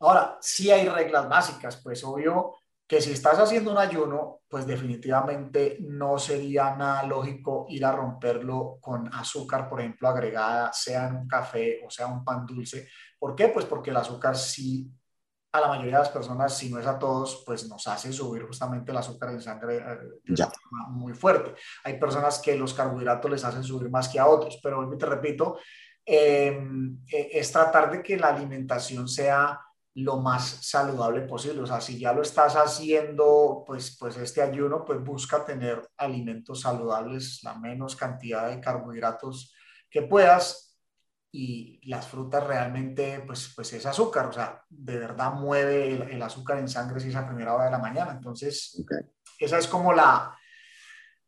ahora 0.00 0.38
sí 0.40 0.70
hay 0.70 0.88
reglas 0.88 1.28
básicas, 1.28 1.80
pues 1.82 2.04
obvio 2.04 2.54
que 2.86 3.00
si 3.00 3.12
estás 3.12 3.38
haciendo 3.38 3.72
un 3.72 3.78
ayuno, 3.78 4.42
pues 4.48 4.64
definitivamente 4.64 5.78
no 5.80 6.18
sería 6.18 6.76
nada 6.76 7.02
lógico 7.02 7.66
ir 7.68 7.84
a 7.84 7.90
romperlo 7.90 8.78
con 8.80 9.12
azúcar, 9.12 9.68
por 9.68 9.80
ejemplo, 9.80 10.08
agregada, 10.08 10.72
sea 10.72 11.08
en 11.08 11.16
un 11.16 11.28
café 11.28 11.80
o 11.84 11.90
sea 11.90 12.06
un 12.06 12.24
pan 12.24 12.46
dulce. 12.46 12.88
¿Por 13.18 13.34
qué? 13.34 13.48
Pues 13.48 13.64
porque 13.64 13.90
el 13.90 13.96
azúcar 13.96 14.36
sí, 14.36 14.88
a 15.56 15.60
la 15.60 15.68
mayoría 15.68 15.98
de 15.98 16.04
las 16.04 16.08
personas, 16.08 16.56
si 16.56 16.70
no 16.70 16.78
es 16.78 16.86
a 16.86 16.98
todos, 16.98 17.42
pues 17.44 17.68
nos 17.68 17.86
hace 17.86 18.12
subir 18.12 18.42
justamente 18.44 18.90
el 18.90 18.96
azúcar 18.96 19.30
en 19.30 19.40
sangre 19.40 19.76
eh, 19.76 19.98
ya. 20.28 20.50
muy 20.88 21.14
fuerte. 21.14 21.54
Hay 21.84 21.98
personas 21.98 22.38
que 22.38 22.56
los 22.56 22.74
carbohidratos 22.74 23.30
les 23.30 23.44
hacen 23.44 23.64
subir 23.64 23.90
más 23.90 24.08
que 24.08 24.18
a 24.18 24.26
otros, 24.26 24.58
pero 24.62 24.88
te 24.96 25.06
repito, 25.06 25.58
em, 26.04 26.98
eh, 27.12 27.30
es 27.32 27.50
tratar 27.50 27.90
de 27.90 28.02
que 28.02 28.16
la 28.16 28.28
alimentación 28.28 29.08
sea 29.08 29.60
lo 29.96 30.18
más 30.18 30.58
saludable 30.60 31.22
posible. 31.22 31.62
O 31.62 31.66
sea, 31.66 31.80
si 31.80 31.98
ya 31.98 32.12
lo 32.12 32.20
estás 32.22 32.54
haciendo, 32.54 33.64
pues, 33.66 33.96
pues 33.98 34.16
este 34.18 34.42
ayuno, 34.42 34.84
pues 34.84 35.02
busca 35.02 35.44
tener 35.44 35.88
alimentos 35.96 36.60
saludables, 36.60 37.40
la 37.42 37.54
menos 37.54 37.96
cantidad 37.96 38.48
de 38.48 38.60
carbohidratos 38.60 39.54
que 39.88 40.02
puedas. 40.02 40.65
Y 41.38 41.80
las 41.86 42.08
frutas 42.08 42.46
realmente, 42.46 43.22
pues, 43.26 43.52
pues 43.54 43.70
es 43.74 43.84
azúcar, 43.84 44.26
o 44.26 44.32
sea, 44.32 44.62
de 44.70 44.96
verdad 44.96 45.32
mueve 45.32 46.12
el, 46.14 46.22
azúcar 46.22 46.56
en 46.56 46.66
sangre 46.66 46.98
si 46.98 47.10
es 47.10 47.14
a 47.14 47.26
primera 47.26 47.54
hora 47.54 47.66
de 47.66 47.72
la 47.72 47.78
mañana. 47.78 48.12
Entonces, 48.12 48.82
esa 49.38 49.58
es 49.58 49.66
como 49.68 49.92
la, 49.92 50.34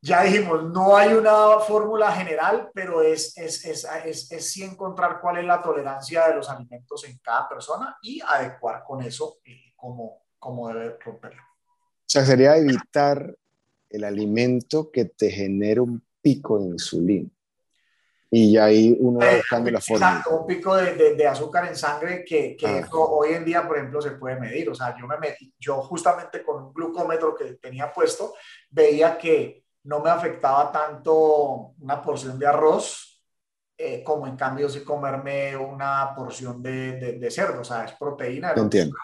ya 0.01 0.23
dijimos, 0.23 0.65
no 0.73 0.97
hay 0.97 1.13
una 1.13 1.59
fórmula 1.59 2.11
general, 2.13 2.71
pero 2.73 3.03
es, 3.03 3.37
es, 3.37 3.67
es, 3.67 3.87
es, 4.31 4.51
sí 4.51 4.63
encontrar 4.63 5.21
cuál 5.21 5.39
es 5.39 5.45
la 5.45 5.61
tolerancia 5.61 6.29
de 6.29 6.37
los 6.37 6.49
alimentos 6.49 7.05
en 7.05 7.19
cada 7.19 7.47
persona 7.47 7.99
y 8.01 8.21
adecuar 8.21 8.85
con 8.85 9.03
eso 9.03 9.39
eh, 9.45 9.75
cómo, 9.77 10.25
cómo 10.39 10.69
debe 10.69 10.97
romperlo. 11.05 11.43
O 11.43 12.11
sea, 12.11 12.25
sería 12.25 12.57
evitar 12.57 13.37
el 13.91 14.05
alimento 14.05 14.91
que 14.91 15.05
te 15.05 15.31
genere 15.31 15.81
un 15.81 16.03
pico 16.23 16.59
de 16.59 16.69
insulina. 16.69 17.29
Y 18.31 18.57
ahí 18.59 18.97
uno 19.01 19.21
va 19.21 19.33
eh, 19.33 19.37
buscando 19.37 19.71
la 19.71 19.81
forma. 19.81 20.07
Exacto, 20.09 20.41
un 20.41 20.47
pico 20.47 20.77
de, 20.77 21.15
de, 21.15 21.27
azúcar 21.27 21.67
en 21.67 21.77
sangre 21.77 22.25
que, 22.25 22.57
que 22.57 22.67
ah. 22.67 22.89
hoy 22.93 23.33
en 23.33 23.45
día, 23.45 23.67
por 23.67 23.79
ejemplo, 23.79 24.03
se 24.03 24.13
puede 24.13 24.39
medir. 24.39 24.69
O 24.69 24.75
sea, 24.75 24.95
yo 24.99 25.07
me 25.07 25.19
medí, 25.19 25.55
yo 25.59 25.83
justamente 25.83 26.43
con 26.43 26.65
un 26.65 26.73
glucómetro 26.73 27.35
que 27.35 27.55
tenía 27.55 27.93
puesto, 27.93 28.35
veía 28.71 29.17
que 29.17 29.65
no 29.85 30.01
me 30.01 30.11
afectaba 30.11 30.71
tanto 30.71 31.75
una 31.79 32.03
porción 32.03 32.39
de 32.39 32.47
arroz 32.47 33.09
eh, 33.81 34.03
como 34.03 34.27
en 34.27 34.37
cambio 34.37 34.69
si 34.69 34.83
comerme 34.83 35.57
una 35.57 36.13
porción 36.13 36.61
de, 36.61 37.17
de, 37.17 37.31
cerdo, 37.31 37.61
o 37.61 37.65
sea, 37.65 37.85
es 37.85 37.93
proteína, 37.93 38.53
Entiendo. 38.57 38.97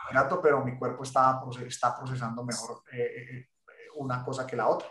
pero 0.43 0.65
mi 0.65 0.77
cuerpo 0.77 1.05
está, 1.05 1.41
está 1.65 1.97
procesando 1.97 2.43
mejor 2.43 2.83
eh, 2.93 3.25
eh, 3.31 3.47
una 3.95 4.25
cosa 4.25 4.45
que 4.45 4.57
la 4.57 4.67
otra. 4.67 4.89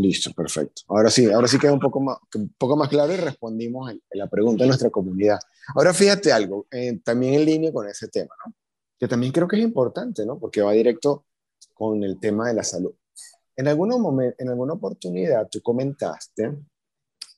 Listo, 0.00 0.32
perfecto. 0.32 0.82
Ahora 0.88 1.10
sí, 1.10 1.30
ahora 1.30 1.48
sí 1.48 1.58
queda 1.58 1.72
un 1.72 1.80
poco 1.80 2.00
más, 2.00 2.18
un 2.34 2.54
poco 2.58 2.76
más 2.76 2.88
claro 2.88 3.12
y 3.12 3.16
respondimos 3.16 3.90
en, 3.90 4.02
la 4.12 4.28
pregunta 4.28 4.64
de 4.64 4.68
nuestra 4.68 4.90
comunidad. 4.90 5.38
Ahora 5.74 5.92
fíjate 5.92 6.32
algo, 6.32 6.66
también 7.04 7.34
en 7.34 7.44
línea 7.44 7.72
con 7.72 7.88
ese 7.88 8.08
tema, 8.08 8.34
¿no? 8.44 8.54
que 8.98 9.08
también 9.08 9.32
creo 9.32 9.46
que 9.46 9.56
es 9.56 9.62
importante, 9.62 10.26
¿no? 10.26 10.38
porque 10.38 10.60
va 10.60 10.72
directo 10.72 11.26
con 11.74 12.02
el 12.04 12.18
tema 12.18 12.48
de 12.48 12.54
la 12.54 12.64
salud. 12.64 12.92
En, 13.56 13.68
algunos 13.68 13.98
en 14.38 14.48
alguna 14.48 14.74
oportunidad 14.74 15.48
tú 15.50 15.60
comentaste 15.62 16.56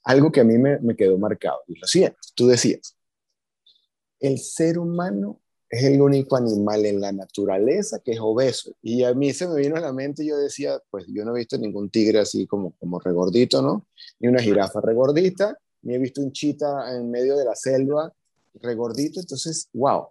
algo 0.05 0.31
que 0.31 0.41
a 0.41 0.45
mí 0.45 0.59
me, 0.59 0.79
me 0.81 0.97
quedó 0.97 1.19
marcado. 1.19 1.61
Y 1.67 1.79
lo 1.79 1.87
siguiente, 1.87 2.19
tú 2.35 2.47
decías, 2.47 2.97
el 4.19 4.39
ser 4.39 4.79
humano 4.79 5.41
es 5.71 5.85
el 5.85 6.03
único 6.03 6.37
animal 6.37 6.85
en 6.85 7.01
la 7.01 7.13
naturaleza 7.13 8.01
que 8.01 8.13
es 8.13 8.19
obeso. 8.21 8.73
Y 8.83 9.05
a 9.05 9.15
mí 9.15 9.33
se 9.33 9.47
me 9.47 9.55
vino 9.55 9.77
a 9.77 9.81
la 9.81 9.93
mente 9.93 10.27
yo 10.27 10.37
decía, 10.37 10.83
pues 10.91 11.07
yo 11.09 11.25
no 11.25 11.35
he 11.35 11.39
visto 11.39 11.57
ningún 11.57 11.89
tigre 11.89 12.19
así 12.19 12.45
como, 12.47 12.73
como 12.73 12.99
regordito, 12.99 13.63
¿no? 13.63 13.87
Ni 14.19 14.29
una 14.29 14.43
jirafa 14.43 14.81
regordita, 14.81 15.57
ni 15.83 15.95
he 15.95 15.99
visto 15.99 16.21
un 16.21 16.33
chita 16.33 16.97
en 16.97 17.09
medio 17.09 17.37
de 17.37 17.45
la 17.45 17.55
selva 17.55 18.13
regordito. 18.55 19.21
Entonces, 19.21 19.69
wow, 19.73 20.09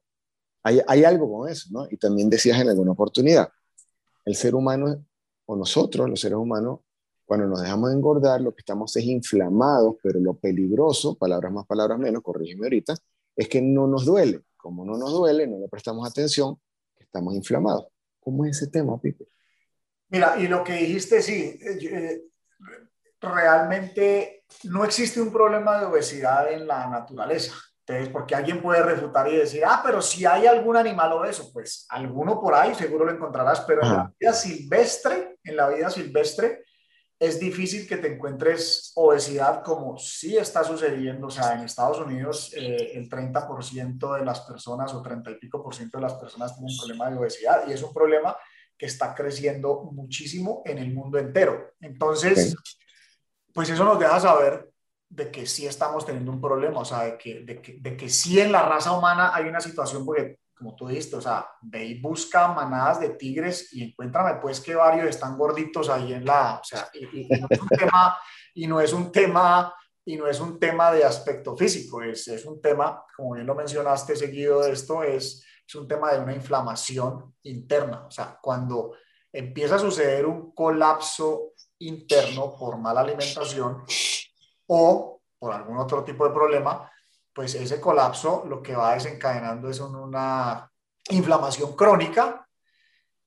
hay, 0.64 0.80
hay 0.88 1.04
algo 1.04 1.30
con 1.30 1.50
eso, 1.50 1.68
¿no? 1.72 1.88
Y 1.92 1.98
también 1.98 2.30
decías 2.30 2.60
en 2.62 2.70
alguna 2.70 2.94
oportunidad, 2.94 3.50
el 4.24 4.36
ser 4.36 4.56
humano 4.56 5.06
o 5.46 5.56
nosotros, 5.58 6.10
los 6.10 6.22
seres 6.22 6.38
humanos, 6.38 6.80
cuando 7.26 7.48
nos 7.48 7.62
dejamos 7.62 7.92
engordar, 7.92 8.40
lo 8.40 8.56
que 8.56 8.62
estamos 8.62 8.96
es 8.96 9.04
inflamados, 9.04 9.98
pero 10.02 10.22
lo 10.22 10.36
peligroso, 10.36 11.16
palabras 11.16 11.52
más, 11.52 11.68
palabras 11.68 12.00
menos, 12.00 12.24
corrígeme 12.24 12.66
ahorita, 12.66 12.96
es 13.36 13.50
que 13.50 13.62
no 13.62 13.88
nos 13.88 14.06
duele. 14.06 14.42
Como 14.60 14.84
no 14.84 14.98
nos 14.98 15.12
duele, 15.12 15.48
no 15.48 15.58
le 15.58 15.70
prestamos 15.70 16.08
atención, 16.08 16.60
estamos 16.98 17.34
inflamados. 17.34 17.88
¿Cómo 18.20 18.46
es 18.46 18.58
ese 18.58 18.70
tema, 18.70 19.00
Pipe? 19.00 19.26
Mira, 20.10 20.38
y 20.38 20.48
lo 20.48 20.64
que 20.64 20.74
dijiste, 20.74 21.22
sí, 21.22 21.58
eh, 21.62 21.80
eh, 21.82 22.22
realmente 23.22 24.44
no 24.64 24.84
existe 24.84 25.22
un 25.22 25.32
problema 25.32 25.80
de 25.80 25.86
obesidad 25.86 26.52
en 26.52 26.68
la 26.68 26.88
naturaleza. 26.88 27.54
Entonces, 27.80 28.10
porque 28.10 28.36
alguien 28.36 28.62
puede 28.62 28.84
refutar 28.84 29.28
y 29.30 29.38
decir, 29.38 29.64
ah, 29.66 29.82
pero 29.84 30.02
si 30.02 30.26
hay 30.26 30.46
algún 30.46 30.76
animal 30.76 31.14
obeso, 31.14 31.50
pues 31.54 31.88
alguno 31.90 32.40
por 32.40 32.54
ahí 32.54 32.76
seguro 32.76 33.06
lo 33.06 33.12
encontrarás, 33.12 33.62
pero 33.62 33.82
en 33.82 33.94
la 33.94 34.14
vida 34.20 34.34
silvestre, 34.34 35.38
en 35.44 35.56
la 35.56 35.70
vida 35.70 35.90
silvestre, 35.90 36.66
es 37.20 37.38
difícil 37.38 37.86
que 37.86 37.98
te 37.98 38.14
encuentres 38.14 38.94
obesidad 38.96 39.62
como 39.62 39.98
sí 39.98 40.38
está 40.38 40.64
sucediendo. 40.64 41.28
O 41.28 41.30
sea, 41.30 41.54
en 41.54 41.66
Estados 41.66 42.00
Unidos 42.00 42.54
eh, 42.56 42.94
el 42.94 43.10
30% 43.10 44.18
de 44.18 44.26
las 44.26 44.42
personas 44.42 44.94
o 44.94 45.02
30 45.02 45.32
y 45.32 45.36
pico 45.36 45.62
por 45.62 45.76
ciento 45.76 45.98
de 45.98 46.04
las 46.04 46.14
personas 46.14 46.56
tienen 46.56 46.72
un 46.72 46.78
problema 46.78 47.10
de 47.10 47.18
obesidad 47.18 47.68
y 47.68 47.74
es 47.74 47.84
un 47.84 47.94
problema 47.94 48.38
que 48.78 48.86
está 48.86 49.14
creciendo 49.14 49.84
muchísimo 49.92 50.64
en 50.66 50.78
el 50.78 50.94
mundo 50.94 51.18
entero. 51.18 51.74
Entonces, 51.82 52.56
pues 53.54 53.70
eso 53.70 53.84
nos 53.84 54.00
deja 54.00 54.18
saber 54.22 54.70
de 55.10 55.30
que 55.30 55.46
sí 55.46 55.68
estamos 55.68 56.06
teniendo 56.06 56.32
un 56.32 56.40
problema, 56.40 56.80
o 56.80 56.86
sea, 56.86 57.04
de 57.04 57.18
que, 57.18 57.42
de 57.42 57.62
que, 57.62 57.78
de 57.82 57.98
que 57.98 58.08
sí 58.08 58.40
en 58.40 58.54
la 58.54 58.62
raza 58.62 58.94
humana 58.94 59.36
hay 59.36 59.46
una 59.50 59.60
situación, 59.60 60.06
porque 60.06 60.38
como 60.60 60.76
tú 60.76 60.88
dijiste, 60.88 61.16
o 61.16 61.22
sea, 61.22 61.50
ve 61.62 61.86
y 61.86 62.00
busca 62.00 62.50
manadas 62.50 63.00
de 63.00 63.10
tigres 63.10 63.74
y 63.74 63.84
encuéntrame 63.84 64.40
pues 64.40 64.62
que 64.62 64.76
varios 64.76 65.08
están 65.08 65.38
gorditos 65.38 65.90
ahí 65.90 66.14
en 66.14 66.26
la, 66.26 66.60
o 66.62 66.64
sea, 66.64 66.88
y, 66.94 67.28
no 67.28 67.48
es 67.50 67.60
un 67.60 67.70
tema, 67.70 68.18
y 68.54 68.68
no 68.68 68.82
es 68.82 68.94
un 68.94 69.12
tema, 69.12 69.74
y 70.06 70.18
no 70.18 70.28
es 70.28 70.40
un 70.40 70.60
tema 70.60 70.92
de 70.92 71.04
aspecto 71.04 71.56
físico, 71.58 72.04
es, 72.04 72.28
es 72.28 72.46
un 72.46 72.62
tema, 72.62 73.04
como 73.16 73.34
bien 73.34 73.48
lo 73.48 73.56
mencionaste 73.56 74.16
seguido 74.16 74.62
de 74.62 74.74
esto, 74.74 75.02
es 75.02 75.46
es 75.70 75.76
un 75.76 75.88
tema 75.88 76.12
de 76.12 76.20
una 76.20 76.34
inflamación 76.34 77.36
interna. 77.44 78.08
O 78.08 78.12
sea, 78.12 78.40
cuando 78.42 78.94
empieza 79.32 79.76
a 79.76 79.80
suceder 79.80 80.26
un 80.26 80.52
colapso 80.52 81.54
interno 81.78 82.56
por 82.58 82.80
mala 82.80 83.02
alimentación 83.02 83.84
o 84.66 85.22
por 85.38 85.54
algún 85.54 85.78
otro 85.78 86.04
tipo 86.04 86.28
de 86.28 86.34
problema, 86.34 86.92
pues 87.40 87.56
ese 87.56 87.80
colapso 87.80 88.44
lo 88.50 88.62
que 88.62 88.76
va 88.76 88.96
desencadenando 88.96 89.70
es 89.70 89.80
una 89.80 90.70
inflamación 91.10 91.74
crónica 91.74 92.46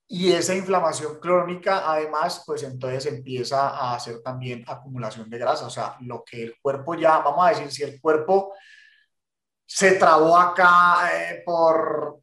y 0.06 0.32
esa 0.32 0.54
inflamación 0.54 1.18
crónica 1.18 1.90
además 1.90 2.42
pues 2.44 2.62
entonces 2.62 3.06
empieza 3.06 3.70
a 3.70 3.94
hacer 3.94 4.20
también 4.20 4.66
acumulación 4.66 5.30
de 5.30 5.38
grasa, 5.38 5.64
o 5.64 5.70
sea, 5.70 5.96
lo 6.02 6.22
que 6.24 6.42
el 6.42 6.60
cuerpo 6.60 6.94
ya, 6.94 7.20
vamos 7.20 7.46
a 7.46 7.48
decir, 7.48 7.72
si 7.72 7.84
el 7.84 8.02
cuerpo 8.02 8.52
se 9.64 9.92
trabó 9.92 10.36
acá 10.36 11.08
eh, 11.14 11.42
por 11.42 12.20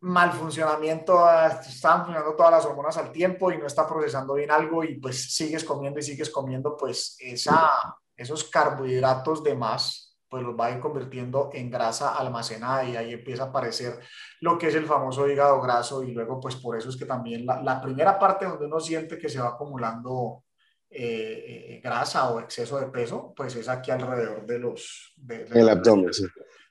mal 0.00 0.32
funcionamiento, 0.32 1.24
están 1.60 2.02
funcionando 2.02 2.34
todas 2.34 2.50
las 2.50 2.66
hormonas 2.66 2.96
al 2.96 3.12
tiempo 3.12 3.52
y 3.52 3.58
no 3.58 3.68
está 3.68 3.86
procesando 3.86 4.34
bien 4.34 4.50
algo 4.50 4.82
y 4.82 4.98
pues 4.98 5.32
sigues 5.36 5.62
comiendo 5.62 6.00
y 6.00 6.02
sigues 6.02 6.30
comiendo, 6.30 6.76
pues 6.76 7.16
esa, 7.20 7.70
esos 8.16 8.42
carbohidratos 8.42 9.44
de 9.44 9.54
más, 9.54 10.13
pues 10.34 10.42
los 10.42 10.58
va 10.58 10.66
a 10.66 10.70
ir 10.72 10.80
convirtiendo 10.80 11.50
en 11.52 11.70
grasa 11.70 12.16
almacenada 12.16 12.82
y 12.82 12.96
ahí 12.96 13.12
empieza 13.12 13.44
a 13.44 13.46
aparecer 13.46 14.00
lo 14.40 14.58
que 14.58 14.66
es 14.66 14.74
el 14.74 14.84
famoso 14.84 15.28
hígado 15.28 15.60
graso 15.60 16.02
y 16.02 16.10
luego 16.10 16.40
pues 16.40 16.56
por 16.56 16.76
eso 16.76 16.88
es 16.88 16.96
que 16.96 17.04
también 17.04 17.46
la, 17.46 17.80
primera 17.80 18.18
parte 18.18 18.46
donde 18.46 18.66
uno 18.66 18.80
siente 18.80 19.16
que 19.16 19.28
se 19.28 19.38
va 19.38 19.50
acumulando 19.50 20.42
eh, 20.90 21.76
eh, 21.76 21.80
grasa 21.80 22.30
o 22.30 22.40
exceso 22.40 22.80
de 22.80 22.86
peso, 22.86 23.32
pues 23.36 23.54
es 23.54 23.68
aquí 23.68 23.92
alrededor 23.92 24.44
de 24.44 24.58
los... 24.58 25.14
De, 25.16 25.46
el 25.54 25.68
abdomen, 25.68 26.12
sí 26.12 26.26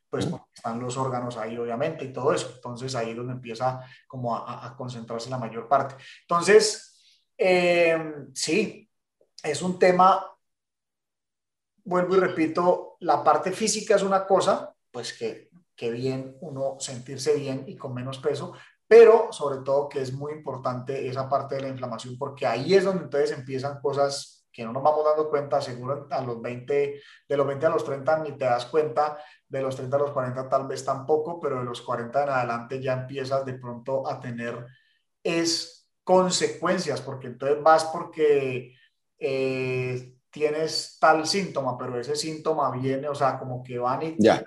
pues 0.09 0.27
están 0.53 0.79
los 0.81 0.97
órganos 0.97 1.37
ahí 1.37 1.57
obviamente 1.57 2.03
y 2.03 2.11
todo 2.13 2.33
eso. 2.33 2.51
Entonces 2.53 2.93
ahí 2.93 3.11
es 3.11 3.15
donde 3.15 3.33
empieza 3.33 3.79
como 4.05 4.35
a, 4.35 4.75
concentrarse 4.77 5.27
la 5.27 5.39
mayor 5.39 5.69
parte. 5.69 5.95
Entonces, 6.21 7.23
eh, 7.35 8.13
sí, 8.31 8.91
es 9.41 9.61
un 9.63 9.79
tema, 9.79 10.23
vuelvo 11.83 12.15
y 12.15 12.19
repito, 12.19 12.97
la 12.99 13.23
parte 13.23 13.51
física 13.51 13.95
es 13.95 14.03
una 14.03 14.25
cosa, 14.25 14.73
pues 14.91 15.13
que, 15.13 15.49
que 15.75 15.91
bien 15.91 16.37
uno 16.41 16.77
sentirse 16.79 17.35
bien 17.35 17.65
y 17.67 17.75
con 17.75 17.93
menos 17.93 18.19
peso, 18.19 18.53
pero 18.87 19.31
sobre 19.31 19.63
todo 19.63 19.89
que 19.89 20.01
es 20.01 20.13
muy 20.13 20.33
importante 20.33 21.07
esa 21.07 21.27
parte 21.27 21.55
de 21.55 21.61
la 21.61 21.69
inflamación, 21.69 22.17
porque 22.17 22.45
ahí 22.45 22.73
es 22.73 22.83
donde 22.83 23.03
entonces 23.03 23.31
empiezan 23.31 23.81
cosas 23.81 24.43
que 24.51 24.63
no 24.63 24.71
nos 24.71 24.83
vamos 24.83 25.03
dando 25.03 25.29
cuenta, 25.29 25.59
seguro 25.59 26.07
a 26.11 26.21
los 26.21 26.39
20, 26.39 27.01
de 27.27 27.37
los 27.37 27.47
20 27.47 27.65
a 27.65 27.69
los 27.69 27.83
30 27.83 28.19
ni 28.19 28.33
te 28.33 28.45
das 28.45 28.67
cuenta, 28.67 29.17
de 29.47 29.61
los 29.61 29.75
30 29.75 29.95
a 29.95 29.99
los 29.99 30.11
40 30.11 30.47
tal 30.47 30.67
vez 30.67 30.85
tampoco, 30.85 31.39
pero 31.39 31.57
de 31.57 31.65
los 31.65 31.81
40 31.81 32.23
en 32.23 32.29
adelante 32.29 32.81
ya 32.81 32.93
empiezas 32.93 33.43
de 33.45 33.55
pronto 33.55 34.07
a 34.07 34.19
tener 34.19 34.63
es 35.23 35.89
consecuencias, 36.03 37.01
porque 37.01 37.27
entonces 37.27 37.63
vas 37.63 37.85
porque 37.85 38.75
eh, 39.17 40.12
tienes 40.33 40.97
tal 40.99 41.27
síntoma, 41.27 41.77
pero 41.77 41.99
ese 41.99 42.15
síntoma 42.15 42.71
viene, 42.71 43.07
o 43.07 43.13
sea, 43.13 43.37
como 43.37 43.63
que 43.63 43.77
van 43.77 44.01
y 44.01 44.15
ya. 44.17 44.43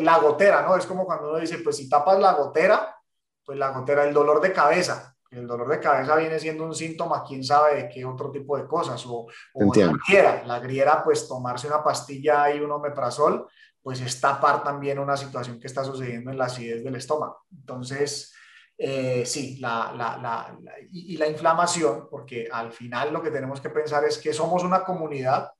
La 0.00 0.18
gotera, 0.18 0.62
¿no? 0.62 0.76
Es 0.76 0.86
como 0.86 1.04
cuando 1.04 1.30
uno 1.30 1.40
dice, 1.40 1.58
pues 1.58 1.76
si 1.76 1.88
tapas 1.88 2.20
la 2.20 2.34
gotera, 2.34 2.96
pues 3.44 3.58
la 3.58 3.72
gotera, 3.72 4.04
el 4.04 4.14
dolor 4.14 4.40
de 4.40 4.52
cabeza, 4.52 5.16
el 5.32 5.48
dolor 5.48 5.68
de 5.68 5.80
cabeza 5.80 6.14
viene 6.14 6.38
siendo 6.38 6.64
un 6.64 6.74
síntoma, 6.74 7.24
quién 7.26 7.42
sabe 7.42 7.74
de 7.74 7.88
qué 7.88 8.04
otro 8.04 8.30
tipo 8.30 8.56
de 8.56 8.68
cosas, 8.68 9.04
o, 9.08 9.26
la 9.74 9.92
griera, 10.06 10.44
la 10.46 10.60
griera, 10.60 11.02
pues 11.02 11.26
tomarse 11.26 11.66
una 11.66 11.82
pastilla 11.82 12.54
y 12.54 12.60
un 12.60 12.70
omeprazol, 12.70 13.48
pues 13.82 14.00
es 14.00 14.20
tapar 14.20 14.62
también 14.62 15.00
una 15.00 15.16
situación 15.16 15.58
que 15.58 15.66
está 15.66 15.82
sucediendo 15.82 16.30
en 16.30 16.38
la 16.38 16.44
acidez 16.44 16.84
del 16.84 16.94
estómago. 16.94 17.44
Entonces, 17.50 18.32
eh, 18.80 19.26
sí, 19.26 19.58
la, 19.58 19.92
la, 19.92 20.16
la, 20.18 20.56
y, 20.92 21.16
la 21.16 21.26
inflamación, 21.26 22.06
porque 22.08 22.48
al 22.50 22.72
final 22.72 23.12
lo 23.12 23.20
que 23.20 23.32
tenemos 23.32 23.60
que 23.60 23.70
pensar 23.70 24.04
es 24.04 24.18
que 24.18 24.32
somos 24.32 24.62
una 24.62 24.84
comunidad 24.84 25.50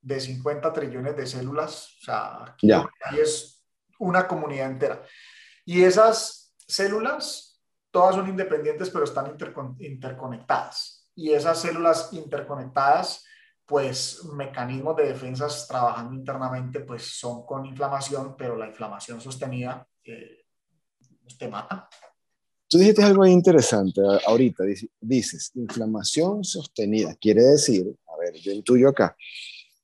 de 0.00 0.18
50 0.18 0.72
trillones 0.72 1.14
de 1.14 1.26
células, 1.26 1.98
o 2.00 2.04
sea, 2.04 2.44
aquí 2.44 3.20
es 3.20 3.62
una 3.98 4.26
comunidad 4.26 4.70
entera. 4.70 5.02
Y 5.66 5.84
esas 5.84 6.54
células 6.66 7.60
todas 7.90 8.14
son 8.14 8.26
independientes, 8.28 8.88
pero 8.88 9.04
están 9.04 9.36
interconectadas. 9.78 11.10
Y 11.14 11.32
esas 11.32 11.60
células 11.60 12.10
interconectadas, 12.12 13.24
pues 13.66 14.24
mecanismos 14.32 14.96
de 14.96 15.08
defensas 15.08 15.68
trabajando 15.68 16.14
internamente, 16.14 16.80
pues 16.80 17.18
son 17.18 17.44
con 17.44 17.66
inflamación, 17.66 18.34
pero 18.34 18.56
la 18.56 18.66
inflamación 18.66 19.20
sostenida 19.20 19.86
eh, 20.02 20.46
te 21.38 21.48
mata. 21.48 21.88
Tú 22.72 22.78
dijiste 22.78 23.02
algo 23.02 23.26
interesante 23.26 24.00
ahorita, 24.26 24.64
dices, 24.98 25.50
inflamación 25.56 26.42
sostenida. 26.42 27.14
Quiere 27.20 27.42
decir, 27.42 27.94
a 28.06 28.16
ver, 28.16 28.32
yo 28.36 28.50
intuyo 28.50 28.88
acá, 28.88 29.14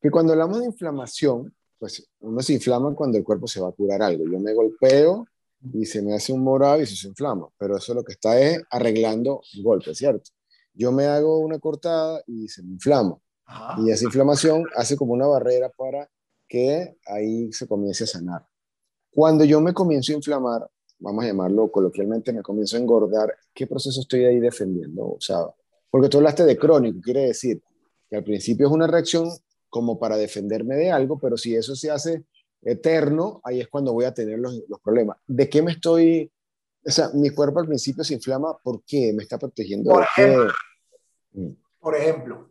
que 0.01 0.11
cuando 0.11 0.33
hablamos 0.33 0.61
de 0.61 0.65
inflamación, 0.65 1.55
pues 1.79 2.09
uno 2.21 2.41
se 2.41 2.55
inflama 2.55 2.95
cuando 2.95 3.19
el 3.19 3.25
cuerpo 3.25 3.47
se 3.47 3.61
va 3.61 3.69
a 3.69 3.73
curar 3.73 4.01
algo. 4.01 4.25
Yo 4.25 4.41
me 4.41 4.55
golpeo 4.55 5.27
y 5.75 5.85
se 5.85 6.01
me 6.01 6.15
hace 6.15 6.33
un 6.33 6.43
morado 6.43 6.81
y 6.81 6.87
se 6.87 7.09
inflama, 7.09 7.51
pero 7.59 7.77
eso 7.77 7.93
lo 7.93 8.03
que 8.03 8.13
está 8.13 8.41
es 8.41 8.59
arreglando 8.71 9.43
el 9.53 9.63
golpe, 9.63 9.95
¿cierto? 9.95 10.31
Yo 10.73 10.91
me 10.91 11.05
hago 11.05 11.41
una 11.41 11.59
cortada 11.59 12.23
y 12.27 12.49
se 12.49 12.63
me 12.63 12.73
inflama. 12.73 13.19
Y 13.85 13.91
esa 13.91 14.07
inflamación 14.07 14.65
hace 14.75 14.97
como 14.97 15.13
una 15.13 15.27
barrera 15.27 15.69
para 15.69 16.09
que 16.49 16.97
ahí 17.07 17.53
se 17.53 17.67
comience 17.67 18.05
a 18.05 18.07
sanar. 18.07 18.47
Cuando 19.11 19.45
yo 19.45 19.61
me 19.61 19.75
comienzo 19.75 20.13
a 20.13 20.17
inflamar, 20.17 20.71
vamos 20.99 21.25
a 21.25 21.29
llamarlo 21.29 21.71
coloquialmente, 21.71 22.33
me 22.33 22.43
comienzo 22.43 22.77
a 22.77 22.81
engordar, 22.81 23.37
¿qué 23.55 23.67
proceso 23.67 24.01
estoy 24.01 24.25
ahí 24.25 24.41
defendiendo? 24.41 25.07
O 25.07 25.21
sea, 25.21 25.39
porque 25.91 26.09
tú 26.09 26.19
hablaste 26.19 26.45
de 26.45 26.57
crónico, 26.57 27.01
quiere 27.01 27.27
decir 27.27 27.63
que 28.09 28.17
al 28.17 28.25
principio 28.25 28.67
es 28.67 28.73
una 28.73 28.87
reacción 28.87 29.29
como 29.69 29.99
para 29.99 30.17
defenderme 30.17 30.77
de 30.77 30.91
algo, 30.91 31.19
pero 31.19 31.37
si 31.37 31.55
eso 31.55 31.77
se 31.77 31.91
hace 31.91 32.25
eterno, 32.63 33.41
ahí 33.45 33.61
es 33.61 33.69
cuando 33.69 33.93
voy 33.93 34.05
a 34.05 34.15
tener 34.15 34.39
los, 34.39 34.61
problemas. 34.83 35.19
¿De 35.27 35.49
qué 35.49 35.63
me 35.63 35.73
estoy, 35.73 36.31
o 36.85 36.91
sea, 36.91 37.11
mi 37.15 37.31
cuerpo 37.31 37.61
al 37.61 37.67
principio 37.67 38.03
se 38.03 38.15
inflama, 38.15 38.57
¿por 38.59 38.83
qué? 38.85 39.13
¿Me 39.13 39.23
está 39.23 39.39
protegiendo? 39.39 39.91
Por 39.91 40.03
ejemplo, 40.03 40.53
mm. 41.33 41.51
por 41.79 41.97
ejemplo, 41.97 42.51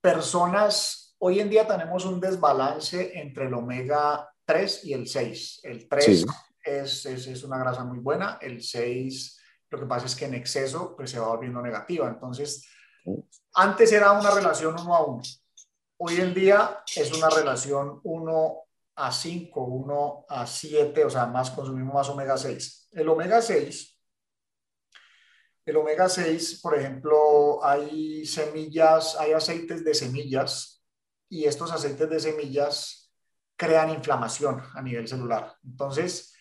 personas, 0.00 1.14
hoy 1.18 1.40
en 1.40 1.50
día 1.50 1.66
tenemos 1.66 2.04
un 2.04 2.20
desbalance 2.20 3.18
entre 3.18 3.46
el 3.46 3.54
omega 3.54 4.28
3 4.46 4.84
y 4.86 4.94
el 4.94 5.06
6. 5.06 5.60
El 5.64 5.88
3 5.88 6.26
es, 6.62 7.06
es, 7.06 7.44
una 7.44 7.58
grasa 7.58 7.84
muy 7.84 7.98
buena, 7.98 8.38
el 8.40 8.62
6 8.62 9.38
lo 9.70 9.78
que 9.78 9.86
pasa 9.86 10.06
es 10.06 10.16
que 10.16 10.24
en 10.24 10.34
exceso 10.34 10.96
pues 10.96 11.10
se 11.10 11.18
va 11.18 11.28
volviendo 11.28 11.60
negativa. 11.60 12.08
Entonces, 12.08 12.66
antes 13.54 13.92
era 13.92 14.12
una 14.12 14.30
relación 14.30 14.74
uno 14.80 14.94
a 14.94 15.04
uno. 15.04 15.22
Hoy 15.98 16.16
en 16.16 16.32
día 16.32 16.82
es 16.94 17.12
una 17.12 17.28
relación 17.28 18.00
uno 18.04 18.64
a 18.94 19.12
5, 19.12 19.60
1 19.60 20.26
a 20.28 20.46
7, 20.46 21.04
o 21.04 21.10
sea, 21.10 21.26
más 21.26 21.50
consumimos 21.50 21.94
más 21.94 22.08
omega 22.08 22.36
6. 22.36 22.88
El 22.92 23.08
omega 23.08 23.42
6, 23.42 23.98
el 25.66 25.76
omega 25.76 26.08
6, 26.08 26.60
por 26.62 26.78
ejemplo, 26.78 27.62
hay 27.62 28.24
semillas, 28.24 29.16
hay 29.16 29.32
aceites 29.32 29.84
de 29.84 29.94
semillas 29.94 30.82
y 31.28 31.44
estos 31.44 31.70
aceites 31.72 32.08
de 32.08 32.20
semillas 32.20 33.12
crean 33.56 33.90
inflamación 33.90 34.62
a 34.74 34.80
nivel 34.80 35.06
celular. 35.06 35.56
Entonces, 35.62 36.32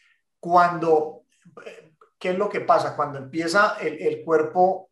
cuando, 0.47 1.23
¿qué 2.17 2.29
es 2.29 2.37
lo 2.37 2.47
que 2.47 2.61
pasa? 2.61 2.95
Cuando 2.95 3.17
empieza 3.17 3.75
el, 3.81 4.01
el 4.01 4.23
cuerpo 4.23 4.89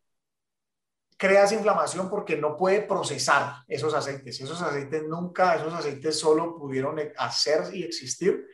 creas 1.18 1.54
inflamación 1.54 2.10
porque 2.10 2.36
no 2.36 2.58
puede 2.58 2.82
procesar 2.82 3.64
esos 3.70 3.94
aceites. 3.94 4.42
Esos 4.42 4.62
aceites 4.62 5.04
nunca, 5.08 5.56
esos 5.56 5.74
aceites 5.74 6.20
solo 6.20 6.58
pudieron 6.58 7.00
hacer 7.18 7.74
y 7.74 7.84
existir 7.84 8.46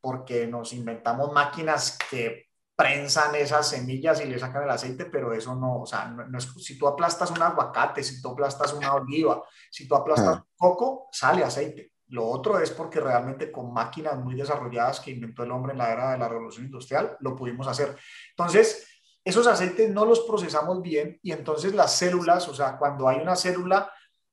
porque 0.00 0.46
nos 0.46 0.72
inventamos 0.72 1.30
máquinas 1.32 1.98
que 2.10 2.46
prensan 2.74 3.34
esas 3.34 3.68
semillas 3.68 4.22
y 4.22 4.24
le 4.24 4.38
sacan 4.38 4.62
el 4.62 4.70
aceite, 4.70 5.04
pero 5.04 5.34
eso 5.34 5.54
no, 5.54 5.82
o 5.82 5.86
sea, 5.86 6.06
no, 6.06 6.38
es, 6.38 6.44
si 6.64 6.78
tú 6.78 6.88
aplastas 6.88 7.30
un 7.30 7.42
aguacate, 7.42 8.02
si 8.02 8.22
tú 8.22 8.30
aplastas 8.30 8.72
una 8.72 8.94
oliva, 8.94 9.42
si 9.70 9.86
tú 9.86 9.94
aplastas 9.94 10.36
un 10.38 10.46
coco, 10.56 11.10
sale 11.12 11.44
aceite. 11.44 11.92
Lo 12.08 12.26
otro 12.26 12.58
es 12.58 12.70
porque 12.70 13.00
realmente 13.00 13.52
con 13.52 13.72
máquinas 13.72 14.18
muy 14.18 14.34
desarrolladas 14.34 15.00
que 15.00 15.10
inventó 15.10 15.42
el 15.42 15.50
hombre 15.50 15.72
en 15.72 15.78
la 15.78 15.92
era 15.92 16.12
de 16.12 16.18
la 16.18 16.28
revolución 16.28 16.66
industrial, 16.66 17.16
lo 17.20 17.36
pudimos 17.36 17.66
hacer. 17.66 17.96
Entonces, 18.30 18.86
esos 19.24 19.46
aceites 19.46 19.90
no 19.90 20.06
los 20.06 20.20
procesamos 20.20 20.80
bien 20.80 21.18
y 21.22 21.32
entonces 21.32 21.74
las 21.74 21.94
células, 21.94 22.48
o 22.48 22.54
sea, 22.54 22.78
cuando 22.78 23.08
hay 23.08 23.18
una 23.18 23.36
célula 23.36 23.92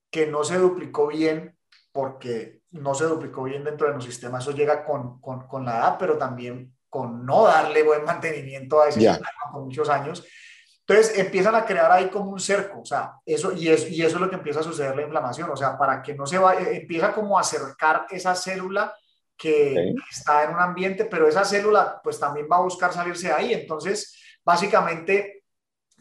que 0.09 0.27
no 0.27 0.43
se 0.43 0.57
duplicó 0.57 1.07
bien, 1.07 1.57
porque 1.91 2.61
no 2.71 2.93
se 2.93 3.05
duplicó 3.05 3.43
bien 3.43 3.63
dentro 3.63 3.87
de 3.87 3.93
los 3.93 4.05
sistemas, 4.05 4.43
eso 4.43 4.55
llega 4.55 4.85
con, 4.85 5.19
con, 5.19 5.47
con 5.47 5.65
la 5.65 5.77
edad, 5.77 5.97
pero 5.99 6.17
también 6.17 6.73
con 6.89 7.25
no 7.25 7.43
darle 7.43 7.83
buen 7.83 8.05
mantenimiento 8.05 8.81
a 8.81 8.87
ese 8.87 9.01
sistema 9.01 9.29
por 9.51 9.63
muchos 9.63 9.89
años. 9.89 10.25
Entonces 10.87 11.17
empiezan 11.17 11.55
a 11.55 11.65
crear 11.65 11.91
ahí 11.91 12.09
como 12.09 12.29
un 12.29 12.39
cerco, 12.39 12.81
o 12.81 12.85
sea, 12.85 13.13
eso 13.25 13.51
y, 13.53 13.69
eso 13.69 13.87
y 13.87 14.03
eso 14.03 14.17
es 14.17 14.21
lo 14.21 14.29
que 14.29 14.35
empieza 14.35 14.59
a 14.59 14.63
suceder 14.63 14.95
la 14.95 15.01
inflamación, 15.01 15.49
o 15.49 15.57
sea, 15.57 15.75
para 15.77 16.03
que 16.03 16.13
no 16.13 16.27
se 16.27 16.37
vaya, 16.37 16.69
empieza 16.69 17.11
como 17.11 17.37
a 17.37 17.41
acercar 17.41 18.05
esa 18.11 18.35
célula 18.35 18.93
que 19.35 19.95
está 20.11 20.43
en 20.43 20.51
un 20.51 20.61
ambiente, 20.61 21.05
pero 21.05 21.27
esa 21.27 21.43
célula 21.43 21.99
pues 22.03 22.19
también 22.19 22.47
va 22.51 22.57
a 22.57 22.61
buscar 22.61 22.93
salirse 22.93 23.27
de 23.27 23.33
ahí, 23.33 23.53
entonces 23.53 24.15
básicamente 24.43 25.43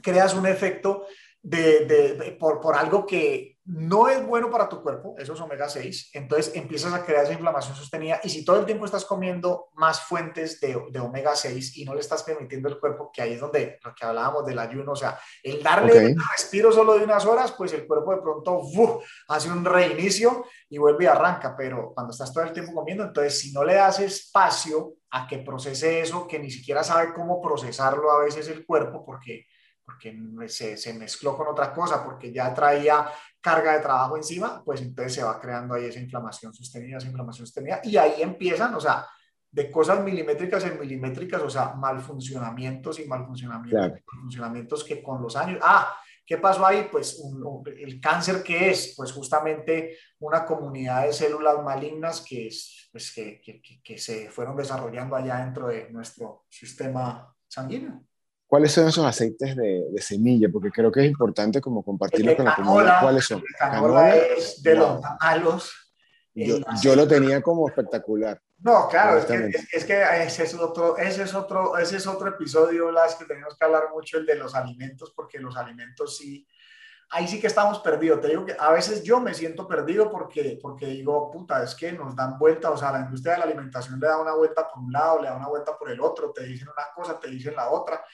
creas 0.02 0.34
un 0.34 0.46
efecto 0.46 1.06
de, 1.40 1.86
de, 1.86 2.32
por, 2.38 2.60
por 2.60 2.76
algo 2.76 3.06
que, 3.06 3.53
no 3.66 4.08
es 4.08 4.24
bueno 4.26 4.50
para 4.50 4.68
tu 4.68 4.82
cuerpo, 4.82 5.14
esos 5.16 5.40
omega 5.40 5.68
6, 5.70 6.10
entonces 6.12 6.54
empiezas 6.54 6.92
a 6.92 7.02
crear 7.02 7.24
esa 7.24 7.32
inflamación 7.32 7.74
sostenida 7.74 8.20
y 8.22 8.28
si 8.28 8.44
todo 8.44 8.60
el 8.60 8.66
tiempo 8.66 8.84
estás 8.84 9.06
comiendo 9.06 9.70
más 9.74 10.02
fuentes 10.02 10.60
de, 10.60 10.76
omega 11.00 11.34
6 11.34 11.78
y 11.78 11.84
no 11.86 11.94
le 11.94 12.00
estás 12.00 12.22
permitiendo 12.24 12.68
al 12.68 12.78
cuerpo, 12.78 13.10
que 13.10 13.22
ahí 13.22 13.32
es 13.32 13.40
donde 13.40 13.78
lo 13.82 13.94
que 13.94 14.04
hablábamos 14.04 14.44
del 14.44 14.58
ayuno, 14.58 14.92
o 14.92 14.96
sea, 14.96 15.18
el 15.42 15.62
darle 15.62 16.12
un 16.12 16.22
respiro 16.30 16.72
solo 16.72 16.98
de 16.98 17.04
unas 17.04 17.24
horas, 17.24 17.52
pues 17.52 17.72
el 17.72 17.86
cuerpo 17.86 18.14
de 18.14 18.20
pronto 18.20 18.60
hace 19.28 19.50
un 19.50 19.64
reinicio 19.64 20.44
y 20.68 20.76
vuelve 20.76 21.04
y 21.04 21.06
arranca, 21.06 21.56
pero 21.56 21.92
cuando 21.94 22.12
estás 22.12 22.34
todo 22.34 22.44
el 22.44 22.52
tiempo 22.52 22.74
comiendo, 22.74 23.04
entonces 23.04 23.38
si 23.38 23.52
no 23.52 23.64
le 23.64 23.74
das 23.74 23.98
espacio 23.98 24.96
a 25.10 25.26
que 25.26 25.38
procese 25.38 26.00
eso, 26.00 26.26
que 26.26 26.38
ni 26.38 26.50
siquiera 26.50 26.84
sabe 26.84 27.14
cómo 27.14 27.40
procesarlo 27.40 28.10
a 28.10 28.24
veces 28.24 28.48
el 28.48 28.66
cuerpo, 28.66 29.04
porque 29.06 29.46
porque 29.84 30.16
se, 30.48 30.76
se, 30.76 30.94
mezcló 30.94 31.36
con 31.36 31.48
otra 31.48 31.72
cosa, 31.72 32.02
porque 32.02 32.32
ya 32.32 32.52
traía 32.54 33.06
carga 33.40 33.74
de 33.74 33.80
trabajo 33.80 34.16
encima, 34.16 34.62
pues 34.64 34.80
entonces 34.80 35.14
se 35.14 35.22
va 35.22 35.38
creando 35.38 35.74
ahí 35.74 35.84
esa 35.84 36.00
inflamación 36.00 36.54
sostenida, 36.54 36.96
esa 36.96 37.08
inflamación 37.08 37.46
sostenida, 37.46 37.80
y 37.84 37.96
ahí 37.96 38.22
empiezan, 38.22 38.74
o 38.74 38.80
sea, 38.80 39.06
de 39.50 39.70
cosas 39.70 40.02
milimétricas 40.02 40.64
en 40.64 40.80
milimétricas, 40.80 41.42
o 41.42 41.50
sea, 41.50 41.74
malfuncionamientos 41.74 42.98
y 42.98 43.06
malfuncionamientos, 43.06 44.00
funcionamientos 44.04 44.84
que 44.84 45.02
con 45.02 45.22
los 45.22 45.36
años, 45.36 45.60
ah, 45.62 45.94
¿qué 46.26 46.38
pasó 46.38 46.66
ahí? 46.66 46.88
Pues 46.90 47.22
el 47.76 48.00
cáncer 48.00 48.42
que 48.42 48.70
es, 48.70 48.94
pues 48.96 49.12
justamente 49.12 49.96
una 50.18 50.44
comunidad 50.44 51.06
de 51.06 51.12
células 51.12 51.62
malignas 51.62 52.22
que, 52.22 52.48
es, 52.48 52.88
pues, 52.90 53.12
que, 53.12 53.40
que, 53.40 53.60
que 53.82 53.98
se 53.98 54.30
fueron 54.30 54.56
desarrollando 54.56 55.14
allá 55.14 55.36
dentro 55.36 55.68
de 55.68 55.88
nuestro 55.90 56.46
sistema 56.48 57.32
sanguíneo. 57.46 58.02
¿Cuáles 58.54 58.70
son 58.70 58.86
esos 58.86 59.04
aceites 59.04 59.56
de, 59.56 59.84
semilla? 59.98 60.48
Porque 60.48 60.70
creo 60.70 60.92
que 60.92 61.00
es 61.00 61.06
importante 61.06 61.60
como 61.60 61.82
compartirlo 61.82 62.36
con 62.36 62.44
la 62.44 62.54
comunidad. 62.54 63.02
¿Cuáles 63.02 63.24
son? 63.24 63.42
canola, 63.58 64.14
es 64.14 64.62
de 64.62 64.76
los 64.76 65.00
malos. 65.20 65.72
Yo, 66.32 66.94
lo 66.94 67.08
tenía 67.08 67.42
como 67.42 67.66
espectacular. 67.68 68.40
No, 68.58 68.86
claro, 68.88 69.18
es 69.18 69.24
que, 69.24 69.50
es 69.72 69.84
que, 69.84 70.00
ese, 70.24 70.44
es 70.44 70.54
otro, 70.54 70.96
ese, 70.96 71.24
es 71.24 71.34
otro, 71.34 71.76
ese 71.78 71.96
es 71.96 72.06
otro 72.06 72.28
episodio, 72.28 72.92
las 72.92 73.16
que 73.16 73.24
tenemos 73.24 73.58
que 73.58 73.64
hablar 73.64 73.88
mucho, 73.92 74.18
el 74.18 74.26
de 74.26 74.36
los 74.36 74.54
alimentos, 74.54 75.12
porque 75.16 75.40
los 75.40 75.56
alimentos 75.56 76.16
sí, 76.16 76.46
ahí 77.10 77.28
sí 77.28 77.40
que 77.40 77.46
estamos 77.46 77.78
perdidos. 77.80 78.20
Te 78.20 78.28
digo 78.28 78.44
que 78.44 78.56
a 78.58 78.70
veces 78.72 79.02
yo 79.02 79.20
me 79.20 79.34
siento 79.34 79.66
perdido 79.66 80.10
porque, 80.10 80.58
porque 80.60 80.86
digo, 80.86 81.30
puta, 81.30 81.62
es 81.62 81.74
que 81.74 81.92
nos 81.92 82.14
dan 82.16 82.38
vuelta, 82.38 82.70
o 82.70 82.76
sea, 82.76 82.92
la 82.92 83.00
industria 83.00 83.34
de 83.34 83.38
la 83.40 83.44
alimentación 83.44 84.00
le 84.00 84.06
da 84.06 84.18
una 84.18 84.34
vuelta 84.34 84.68
por 84.68 84.82
un 84.82 84.92
lado, 84.92 85.20
le 85.20 85.28
da 85.28 85.36
una 85.36 85.48
vuelta 85.48 85.76
por 85.78 85.90
el 85.90 86.00
otro, 86.00 86.32
te 86.32 86.44
dicen 86.44 86.68
una 86.68 86.86
cosa, 86.94 87.18
te 87.18 87.28
dicen 87.28 87.54
la 87.54 87.70
otra. 87.70 88.04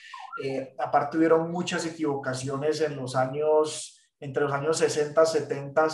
Eh, 0.42 0.74
aparte 0.78 1.18
hubieron 1.18 1.50
muchas 1.50 1.84
equivocaciones 1.86 2.80
en 2.80 2.96
los 2.96 3.16
años, 3.16 4.00
entre 4.18 4.42
los 4.42 4.52
años 4.52 4.78
60, 4.78 5.24
70, 5.24 5.88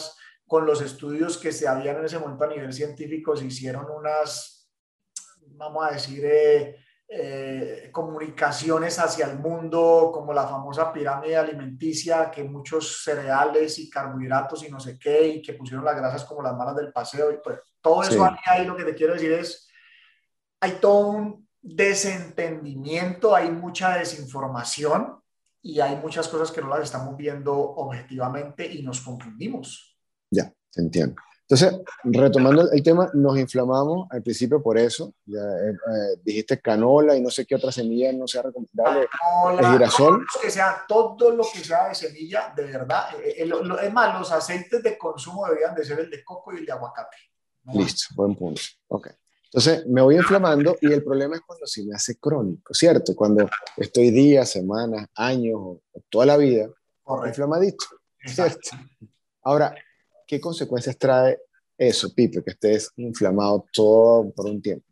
con 0.47 0.65
los 0.65 0.81
estudios 0.81 1.39
que 1.39 1.53
se 1.53 1.67
habían 1.67 1.97
en 1.97 2.05
ese 2.05 2.19
momento 2.19 2.45
a 2.45 2.49
nivel 2.49 2.73
científico, 2.73 3.37
se 3.37 3.47
hicieron 3.47 3.87
unas, 3.91 4.71
vamos 5.49 5.85
a 5.85 5.93
decir, 5.93 6.25
eh, 6.25 6.77
eh, 7.09 7.89
comunicaciones 7.93 8.99
hacia 8.99 9.27
el 9.27 9.39
mundo, 9.39 10.11
como 10.13 10.33
la 10.33 10.49
famosa 10.49 10.93
pirámide 10.93 11.37
alimenticia, 11.37 12.31
que 12.31 12.43
muchos 12.43 13.03
cereales 13.05 13.79
y 13.79 13.89
carbohidratos 13.89 14.65
y 14.65 14.71
no 14.71 14.81
sé 14.81 14.99
qué, 14.99 15.29
y 15.29 15.43
que 15.43 15.55
pusieron 15.55 15.85
las 15.85 15.97
grasas 15.97 16.25
como 16.25 16.43
las 16.43 16.57
malas 16.57 16.77
del 16.77 16.93
paseo, 16.93 17.31
y 17.31 17.37
pues 17.43 17.61
todo 17.81 18.03
eso 18.03 18.29
ahí 18.45 18.65
lo 18.65 18.77
que 18.77 18.85
te 18.85 18.95
quiero 18.95 19.15
decir 19.15 19.33
es, 19.33 19.69
hay 20.61 20.73
todo 20.81 21.09
un 21.09 21.49
desentendimiento, 21.63 23.35
hay 23.35 23.51
mucha 23.51 23.97
desinformación 23.99 25.21
y 25.63 25.81
hay 25.81 25.97
muchas 25.97 26.29
cosas 26.29 26.51
que 26.51 26.61
no 26.61 26.69
las 26.69 26.83
estamos 26.83 27.17
viendo 27.17 27.55
objetivamente 27.55 28.67
y 28.67 28.83
nos 28.83 29.01
confundimos. 29.01 29.97
Ya, 30.31 30.53
te 30.73 30.81
entiendo. 30.81 31.23
Entonces, 31.49 31.81
retomando 32.03 32.73
el 32.73 32.83
tema, 32.83 33.09
nos 33.15 33.39
inflamamos 33.39 34.09
al 34.11 34.21
principio 34.21 34.61
por 34.61 34.77
eso. 34.77 35.15
Ya, 35.27 35.39
eh, 35.39 35.71
eh, 35.71 36.21
dijiste 36.25 36.61
canola 36.61 37.15
y 37.17 37.21
no 37.21 37.31
sé 37.31 37.47
qué 37.47 37.55
otra 37.55 37.71
semilla 37.71 38.13
no 38.13 38.27
sea 38.27 38.43
recomendable. 38.43 39.07
Canola, 39.09 39.73
girasol. 39.73 40.27
Todo 40.33 40.43
que 40.43 40.51
sea, 40.51 40.85
todo 40.89 41.31
lo 41.31 41.45
que 41.45 41.61
sea 41.61 41.89
de 41.89 41.95
semilla, 41.95 42.53
de 42.57 42.65
verdad. 42.65 43.11
Eh, 43.23 43.49
es 43.49 43.93
más, 43.93 44.19
los 44.19 44.33
aceites 44.33 44.83
de 44.83 44.99
consumo 44.99 45.47
deberían 45.47 45.73
de 45.77 45.85
ser 45.85 46.01
el 46.01 46.11
de 46.11 46.25
coco 46.25 46.53
y 46.53 46.59
el 46.59 46.67
de 46.67 46.73
aguacate. 46.73 47.17
Listo, 47.73 48.07
buen 48.17 48.35
punto. 48.35 48.63
Ok. 48.89 49.11
Entonces 49.45 49.87
me 49.87 50.03
voy 50.03 50.17
inflamando 50.17 50.77
y 50.81 50.93
el 50.93 51.05
problema 51.05 51.37
es 51.37 51.43
cuando 51.43 51.67
se 51.67 51.85
me 51.85 51.95
hace 51.95 52.19
crónico, 52.19 52.75
¿cierto? 52.75 53.15
Cuando 53.15 53.49
estoy 53.77 54.11
días, 54.11 54.51
semanas, 54.51 55.07
años 55.15 55.59
o 55.61 55.81
toda 56.11 56.27
la 56.27 56.37
vida 56.37 56.69
inflamadito, 57.25 57.85
¿cierto? 58.25 58.71
Ahora, 59.45 59.73
¿qué 60.27 60.41
consecuencias 60.41 60.99
trae 60.99 61.39
eso, 61.79 62.15
Pipe, 62.15 62.43
que 62.43 62.51
estés 62.51 62.91
inflamado 62.97 63.67
todo 63.73 64.31
por 64.33 64.47
un 64.47 64.61
tiempo? 64.61 64.87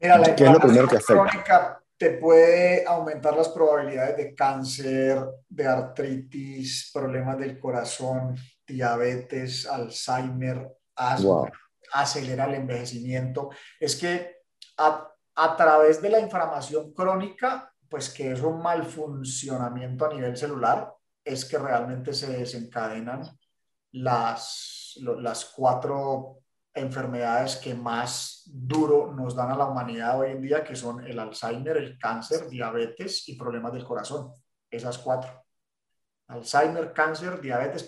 Mira, 0.00 0.18
la 0.18 0.34
¿Qué 0.34 0.44
es 0.44 0.50
lo 0.50 0.58
primero 0.58 0.88
que 0.88 0.96
afecta? 0.96 1.22
crónica 1.22 1.82
te 1.96 2.10
puede 2.14 2.84
aumentar 2.84 3.36
las 3.36 3.48
probabilidades 3.50 4.16
de 4.16 4.34
cáncer, 4.34 5.24
de 5.48 5.66
artritis, 5.66 6.90
problemas 6.92 7.38
del 7.38 7.60
corazón, 7.60 8.34
diabetes, 8.66 9.66
Alzheimer, 9.66 10.68
asma, 10.96 11.48
acelera 11.92 12.46
el 12.46 12.54
envejecimiento, 12.54 13.50
es 13.78 13.94
que 13.94 14.38
a, 14.78 15.08
a 15.36 15.56
través 15.56 16.02
de 16.02 16.10
la 16.10 16.18
inflamación 16.18 16.92
crónica, 16.92 17.72
pues 17.88 18.10
que 18.10 18.32
es 18.32 18.40
un 18.40 18.60
mal 18.60 18.84
funcionamiento 18.84 20.06
a 20.06 20.12
nivel 20.12 20.36
celular, 20.36 20.92
es 21.24 21.44
que 21.44 21.56
realmente 21.56 22.14
se 22.14 22.32
desencadenan 22.32 23.22
las, 23.92 24.98
las 25.00 25.44
cuatro 25.46 26.38
enfermedades 26.74 27.56
que 27.56 27.74
más 27.74 28.42
duro 28.46 29.12
nos 29.12 29.34
dan 29.34 29.50
a 29.50 29.56
la 29.56 29.66
humanidad 29.66 30.18
hoy 30.18 30.30
en 30.30 30.42
día, 30.42 30.64
que 30.64 30.74
son 30.74 31.04
el 31.06 31.18
Alzheimer, 31.18 31.76
el 31.76 31.98
cáncer, 31.98 32.48
diabetes 32.48 33.28
y 33.28 33.36
problemas 33.36 33.72
del 33.72 33.84
corazón. 33.84 34.32
Esas 34.70 34.98
cuatro. 34.98 35.30
Alzheimer, 36.28 36.92
cáncer, 36.92 37.40
diabetes, 37.40 37.86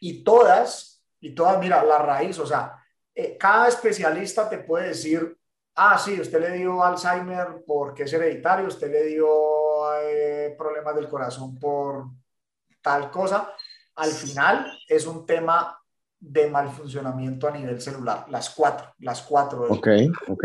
y 0.00 0.22
todas, 0.22 1.02
y 1.20 1.34
todas, 1.34 1.58
mira, 1.58 1.82
la 1.82 1.98
raíz, 1.98 2.38
o 2.38 2.46
sea, 2.46 2.76
eh, 3.14 3.38
cada 3.38 3.68
especialista 3.68 4.48
te 4.48 4.58
puede 4.58 4.88
decir, 4.88 5.38
ah, 5.76 5.96
sí, 5.98 6.20
usted 6.20 6.40
le 6.40 6.58
dio 6.58 6.84
Alzheimer 6.84 7.64
porque 7.66 8.02
es 8.02 8.12
hereditario, 8.12 8.66
usted 8.66 8.90
le 8.92 9.04
dio 9.04 9.92
eh, 10.02 10.54
problemas 10.58 10.94
del 10.94 11.08
corazón 11.08 11.58
por 11.58 12.08
tal 12.82 13.10
cosa. 13.10 13.50
Al 13.96 14.10
final 14.10 14.78
es 14.88 15.06
un 15.06 15.26
tema 15.26 15.78
de 16.18 16.48
mal 16.48 16.68
funcionamiento 16.70 17.48
a 17.48 17.50
nivel 17.50 17.80
celular, 17.80 18.26
las 18.28 18.50
cuatro, 18.50 18.94
las 18.98 19.22
cuatro. 19.22 19.64
Ok, 19.68 19.88
ok. 20.28 20.44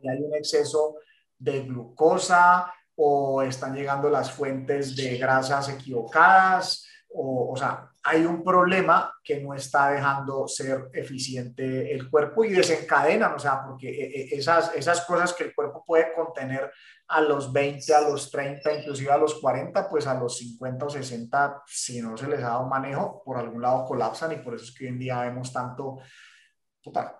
Y 0.00 0.08
hay 0.08 0.22
un 0.22 0.34
exceso 0.34 0.96
de 1.38 1.62
glucosa 1.62 2.72
o 2.96 3.42
están 3.42 3.74
llegando 3.74 4.08
las 4.08 4.32
fuentes 4.32 4.96
de 4.96 5.18
grasas 5.18 5.68
equivocadas, 5.68 6.86
o, 7.10 7.52
o 7.52 7.56
sea, 7.56 7.90
hay 8.08 8.24
un 8.24 8.42
problema 8.42 9.12
que 9.22 9.38
no 9.40 9.52
está 9.52 9.90
dejando 9.90 10.48
ser 10.48 10.88
eficiente 10.94 11.92
el 11.92 12.08
cuerpo 12.08 12.42
y 12.42 12.50
desencadenan, 12.50 13.34
o 13.34 13.38
sea, 13.38 13.62
porque 13.66 13.88
e, 13.90 14.34
e, 14.34 14.38
esas, 14.38 14.74
esas 14.74 15.02
cosas 15.02 15.34
que 15.34 15.44
el 15.44 15.54
cuerpo 15.54 15.84
puede 15.86 16.14
contener 16.14 16.70
a 17.08 17.20
los 17.20 17.52
20, 17.52 17.94
a 17.94 18.00
los 18.00 18.30
30, 18.30 18.72
inclusive 18.72 19.12
a 19.12 19.18
los 19.18 19.34
40, 19.34 19.90
pues 19.90 20.06
a 20.06 20.14
los 20.14 20.38
50 20.38 20.86
o 20.86 20.90
60, 20.90 21.62
si 21.66 22.00
no 22.00 22.16
se 22.16 22.28
les 22.28 22.38
ha 22.40 22.48
dado 22.48 22.66
manejo, 22.66 23.22
por 23.22 23.36
algún 23.36 23.60
lado 23.60 23.84
colapsan 23.84 24.32
y 24.32 24.36
por 24.36 24.54
eso 24.54 24.64
es 24.64 24.74
que 24.74 24.84
hoy 24.84 24.90
en 24.90 24.98
día 24.98 25.20
vemos 25.20 25.52
tanto 25.52 25.98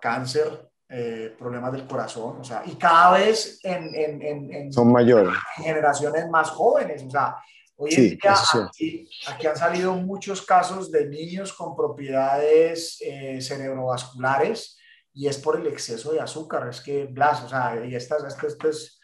cáncer, 0.01 0.71
eh, 0.89 1.35
problemas 1.37 1.71
del 1.71 1.85
corazón, 1.85 2.39
o 2.39 2.43
sea, 2.43 2.63
y 2.65 2.75
cada 2.75 3.11
vez 3.19 3.59
en, 3.63 3.93
en, 3.93 4.51
en, 4.51 4.73
son 4.73 4.91
mayores. 4.91 5.35
generaciones 5.57 6.27
más 6.29 6.49
jóvenes, 6.49 7.03
o 7.03 7.11
sea, 7.11 7.35
hoy 7.79 7.93
en 7.95 8.17
día 8.17 8.33
aquí, 8.67 9.09
aquí, 9.27 9.47
han 9.47 9.55
salido 9.55 9.93
muchos 9.93 10.41
casos 10.41 10.91
de 10.91 11.07
niños 11.07 11.53
con 11.53 11.75
propiedades 11.75 12.97
eh, 13.01 13.41
cerebrovasculares 13.41 14.77
y 15.13 15.27
es 15.27 15.37
por 15.37 15.59
el 15.59 15.67
exceso 15.67 16.11
de 16.11 16.19
azúcar, 16.19 16.67
es 16.67 16.81
que, 16.81 17.05
Blas, 17.05 17.43
o 17.43 17.49
sea, 17.49 17.83
y 17.83 17.95
esta, 17.95 18.17
es 18.27 18.35
que 18.35 18.47
esto 18.47 18.69
es 18.69 18.99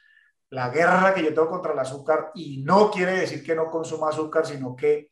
la 0.50 0.70
guerra 0.70 1.14
que 1.14 1.24
yo 1.24 1.34
tengo 1.34 1.50
contra 1.50 1.74
el 1.74 1.80
azúcar 1.80 2.32
y 2.36 2.64
no 2.64 2.92
quiere 2.92 3.14
decir 3.14 3.44
que 3.44 3.56
no 3.56 3.72
consuma 3.72 4.10
azúcar, 4.10 4.46
sino 4.46 4.76
que 4.76 5.12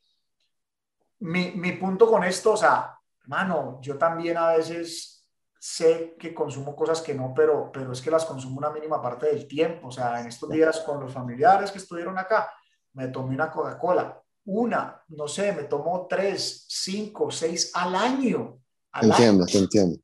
mi, 1.19 1.51
mi 1.51 1.71
punto 1.73 2.07
con 2.07 2.23
esto, 2.23 2.51
o 2.51 2.57
sea, 2.57 2.97
mano, 3.25 3.79
yo 3.81 3.97
también 3.97 4.37
a 4.37 4.49
veces 4.49 5.13
sé 5.57 6.17
que 6.19 6.33
consumo 6.33 6.75
cosas 6.75 7.01
que 7.01 7.13
no, 7.13 7.33
pero, 7.33 7.71
pero 7.71 7.93
es 7.93 8.01
que 8.01 8.11
las 8.11 8.25
consumo 8.25 8.57
una 8.57 8.69
mínima 8.69 9.01
parte 9.01 9.27
del 9.27 9.47
tiempo. 9.47 9.87
O 9.87 9.91
sea, 9.91 10.19
en 10.19 10.27
estos 10.27 10.49
días 10.49 10.81
con 10.81 10.99
los 10.99 11.13
familiares 11.13 11.71
que 11.71 11.77
estuvieron 11.77 12.17
acá, 12.19 12.53
me 12.93 13.07
tomé 13.07 13.35
una 13.35 13.51
Coca-Cola. 13.51 14.21
Una, 14.45 15.01
no 15.09 15.27
sé, 15.27 15.53
me 15.53 15.63
tomo 15.63 16.05
tres, 16.09 16.65
cinco, 16.67 17.31
seis 17.31 17.71
al 17.73 17.95
año. 17.95 18.59
entiendo, 19.01 19.45
te 19.45 19.57
entiendo. 19.57 19.97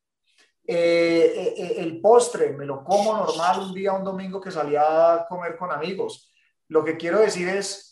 Eh, 0.65 1.33
eh, 1.35 1.53
eh, 1.57 1.75
el 1.79 1.99
postre, 1.99 2.53
me 2.53 2.65
lo 2.65 2.83
como 2.83 3.13
normal 3.17 3.59
un 3.59 3.73
día, 3.73 3.91
un 3.93 4.03
domingo 4.03 4.39
que 4.39 4.51
salía 4.51 5.13
a 5.13 5.27
comer 5.27 5.57
con 5.57 5.71
amigos. 5.71 6.31
Lo 6.67 6.85
que 6.85 6.95
quiero 6.95 7.19
decir 7.19 7.49
es, 7.49 7.89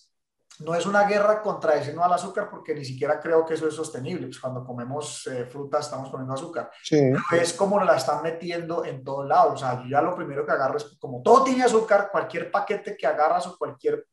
no 0.59 0.73
es 0.73 0.85
una 0.85 1.03
guerra 1.03 1.41
contra 1.41 1.75
ese 1.75 1.93
no 1.93 2.03
al 2.03 2.13
azúcar 2.13 2.49
porque 2.49 2.73
ni 2.73 2.83
siquiera 2.83 3.19
creo 3.19 3.45
que 3.45 3.53
eso 3.53 3.67
es 3.67 3.75
sostenible. 3.75 4.27
Pues 4.27 4.39
cuando 4.39 4.65
comemos 4.65 5.27
eh, 5.27 5.45
fruta 5.45 5.79
estamos 5.79 6.09
comiendo 6.09 6.33
azúcar. 6.33 6.71
Sí. 6.83 6.99
Es 7.31 7.53
como 7.53 7.83
la 7.83 7.95
están 7.95 8.23
metiendo 8.23 8.83
en 8.83 9.03
todos 9.03 9.27
lados. 9.27 9.53
O 9.55 9.57
sea, 9.57 9.81
yo 9.83 9.89
ya 9.89 10.01
lo 10.01 10.15
primero 10.15 10.45
que 10.45 10.51
agarro 10.51 10.77
es 10.77 10.97
como 10.99 11.21
todo 11.21 11.43
tiene 11.43 11.63
azúcar, 11.63 12.09
cualquier 12.11 12.49
paquete 12.49 12.97
que 12.97 13.05
agarras 13.05 13.45
o 13.47 13.57
cualquier, 13.57 14.07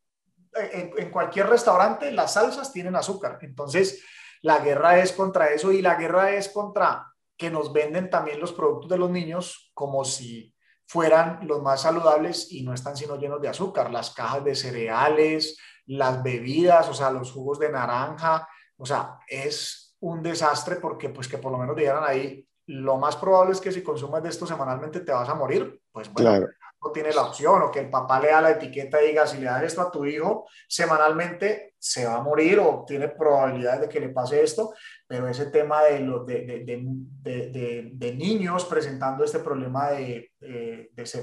en, 0.54 0.92
en 0.96 1.10
cualquier 1.10 1.48
restaurante, 1.48 2.10
las 2.10 2.34
salsas 2.34 2.72
tienen 2.72 2.96
azúcar. 2.96 3.38
Entonces, 3.42 4.02
la 4.42 4.58
guerra 4.58 4.98
es 4.98 5.12
contra 5.12 5.48
eso 5.48 5.72
y 5.72 5.80
la 5.82 5.94
guerra 5.94 6.32
es 6.32 6.48
contra 6.48 7.12
que 7.36 7.50
nos 7.50 7.72
venden 7.72 8.10
también 8.10 8.40
los 8.40 8.52
productos 8.52 8.88
de 8.90 8.98
los 8.98 9.10
niños 9.10 9.70
como 9.74 10.04
si 10.04 10.54
fueran 10.86 11.40
los 11.46 11.62
más 11.62 11.82
saludables 11.82 12.52
y 12.52 12.62
no 12.62 12.74
están 12.74 12.96
sino 12.96 13.16
llenos 13.16 13.40
de 13.40 13.48
azúcar. 13.48 13.90
Las 13.90 14.10
cajas 14.10 14.44
de 14.44 14.54
cereales, 14.54 15.58
las 15.86 16.22
bebidas, 16.22 16.88
o 16.88 16.94
sea, 16.94 17.10
los 17.10 17.32
jugos 17.32 17.58
de 17.58 17.70
naranja, 17.70 18.48
o 18.76 18.86
sea, 18.86 19.18
es 19.26 19.96
un 20.00 20.22
desastre 20.22 20.76
porque 20.76 21.08
pues 21.08 21.28
que 21.28 21.38
por 21.38 21.50
lo 21.50 21.58
menos 21.58 21.76
dijeran 21.76 22.04
ahí, 22.04 22.46
lo 22.66 22.96
más 22.98 23.16
probable 23.16 23.52
es 23.52 23.60
que 23.60 23.72
si 23.72 23.82
consumes 23.82 24.22
de 24.22 24.28
esto 24.28 24.46
semanalmente 24.46 25.00
te 25.00 25.12
vas 25.12 25.28
a 25.28 25.34
morir, 25.34 25.80
pues 25.92 26.08
no 26.08 26.46
tiene 26.92 27.12
la 27.12 27.22
opción, 27.22 27.62
o 27.62 27.70
que 27.70 27.80
el 27.80 27.90
papá 27.90 28.20
lea 28.20 28.40
la 28.40 28.50
etiqueta 28.50 29.02
y 29.02 29.08
diga, 29.08 29.26
si 29.26 29.38
le 29.38 29.46
das 29.46 29.62
esto 29.62 29.80
a 29.80 29.90
tu 29.90 30.04
hijo 30.04 30.46
semanalmente, 30.68 31.74
se 31.78 32.06
va 32.06 32.14
a 32.14 32.22
morir 32.22 32.58
o 32.60 32.82
tiene 32.86 33.08
probabilidades 33.08 33.82
de 33.82 33.88
que 33.90 34.00
le 34.00 34.08
pase 34.08 34.42
esto, 34.42 34.72
pero 35.06 35.28
ese 35.28 35.46
tema 35.46 35.82
de, 35.82 36.00
los 36.00 36.26
de, 36.26 36.64
de, 36.64 37.90
de, 37.92 38.14
niños 38.14 38.64
presentando 38.64 39.22
este 39.22 39.40
problema 39.40 39.90
de, 39.90 40.32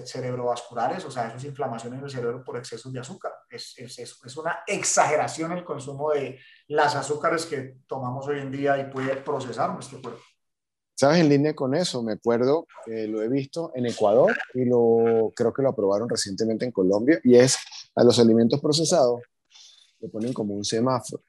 cerebrovasculares, 0.06 1.04
o 1.04 1.10
sea, 1.10 1.30
eso 1.30 1.38
es 1.38 1.46
inflamación 1.46 1.96
en 1.96 2.04
el 2.04 2.12
cerebro 2.12 2.44
por 2.44 2.58
exceso 2.58 2.92
de 2.92 3.00
azúcar. 3.00 3.34
Es, 3.50 3.74
es, 3.78 3.98
es, 3.98 4.38
una 4.38 4.60
exageración 4.68 5.52
el 5.52 5.64
consumo 5.64 6.12
de 6.12 6.40
las 6.68 6.96
azúcares 6.96 7.48
que 7.48 7.78
tomamos 7.88 8.28
hoy 8.28 8.40
en 8.40 8.52
día 8.52 8.78
y 8.78 8.92
puede 8.92 9.16
procesar 9.16 9.74
nuestro 9.74 10.00
cuerpo. 10.00 10.22
¿Sabes? 11.02 11.22
En 11.22 11.30
línea 11.30 11.56
con 11.56 11.74
eso, 11.74 12.04
me 12.04 12.12
acuerdo, 12.14 12.68
que 12.86 13.08
lo 13.08 13.24
he 13.24 13.28
visto 13.28 13.72
en 13.74 13.88
Ecuador 13.88 14.38
y 14.54 14.66
lo 14.66 15.34
creo 15.36 15.52
que 15.52 15.64
lo 15.64 15.70
aprobaron 15.70 16.08
recientemente 16.08 16.64
en 16.64 16.72
Colombia, 16.72 17.20
y 17.24 17.38
es 17.38 17.58
a 17.96 18.04
los 18.04 18.20
alimentos 18.20 18.62
procesados 18.62 19.20
le 20.00 20.10
ponen 20.10 20.32
como 20.32 20.54
un 20.54 20.64
semáforo 20.64 21.24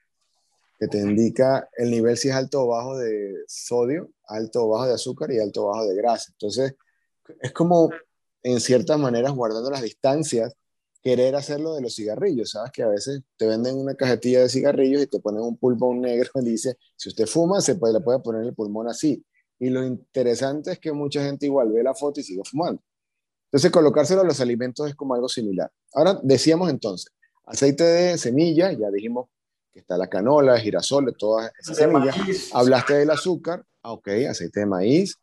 que 0.77 0.87
te 0.87 0.99
indica 0.99 1.67
el 1.75 1.89
nivel 1.89 2.15
si 2.17 2.29
es 2.29 2.35
alto 2.35 2.61
o 2.61 2.67
bajo 2.67 2.99
de 2.99 3.33
sodio, 3.47 4.11
alto 4.27 4.63
o 4.63 4.69
bajo 4.69 4.85
de 4.85 4.93
azúcar 4.93 5.31
y 5.31 5.39
alto 5.39 5.65
o 5.65 5.69
bajo 5.69 5.87
de 5.87 5.95
grasa. 5.95 6.31
Entonces, 6.33 6.75
es 7.41 7.51
como, 7.51 7.89
en 8.43 8.59
ciertas 8.59 8.99
maneras, 8.99 9.31
guardando 9.31 9.71
las 9.71 9.81
distancias, 9.81 10.53
querer 11.01 11.35
hacerlo 11.35 11.73
de 11.73 11.81
los 11.81 11.95
cigarrillos, 11.95 12.51
¿sabes? 12.51 12.71
Que 12.71 12.83
a 12.83 12.89
veces 12.89 13.23
te 13.37 13.47
venden 13.47 13.77
una 13.77 13.95
cajetilla 13.95 14.41
de 14.41 14.49
cigarrillos 14.49 15.01
y 15.01 15.07
te 15.07 15.19
ponen 15.19 15.41
un 15.41 15.57
pulmón 15.57 16.01
negro 16.01 16.29
y 16.35 16.45
dice, 16.45 16.77
si 16.95 17.09
usted 17.09 17.25
fuma, 17.25 17.59
se 17.59 17.73
puede, 17.73 17.93
le 17.93 18.01
puede 18.01 18.19
poner 18.19 18.43
el 18.43 18.53
pulmón 18.53 18.87
así. 18.87 19.25
Y 19.59 19.69
lo 19.69 19.83
interesante 19.83 20.71
es 20.71 20.79
que 20.79 20.91
mucha 20.91 21.23
gente 21.23 21.45
igual 21.45 21.71
ve 21.71 21.83
la 21.83 21.93
foto 21.93 22.19
y 22.19 22.23
sigue 22.23 22.41
fumando. 22.43 22.81
Entonces, 23.45 23.71
colocárselo 23.71 24.21
a 24.21 24.25
los 24.25 24.39
alimentos 24.41 24.87
es 24.89 24.95
como 24.95 25.13
algo 25.13 25.29
similar. 25.29 25.71
Ahora, 25.93 26.19
decíamos 26.23 26.69
entonces, 26.69 27.13
aceite 27.45 27.83
de 27.83 28.17
semilla, 28.17 28.71
ya 28.71 28.89
dijimos 28.89 29.29
que 29.71 29.79
está 29.79 29.97
la 29.97 30.07
canola, 30.07 30.59
girasol, 30.59 31.15
todas 31.17 31.51
esas 31.59 31.77
semillas. 31.77 32.15
Hablaste 32.53 32.95
del 32.95 33.09
azúcar, 33.09 33.63
ah, 33.81 33.91
ok, 33.91 34.07
aceite 34.29 34.61
de 34.61 34.65
maíz. 34.65 35.19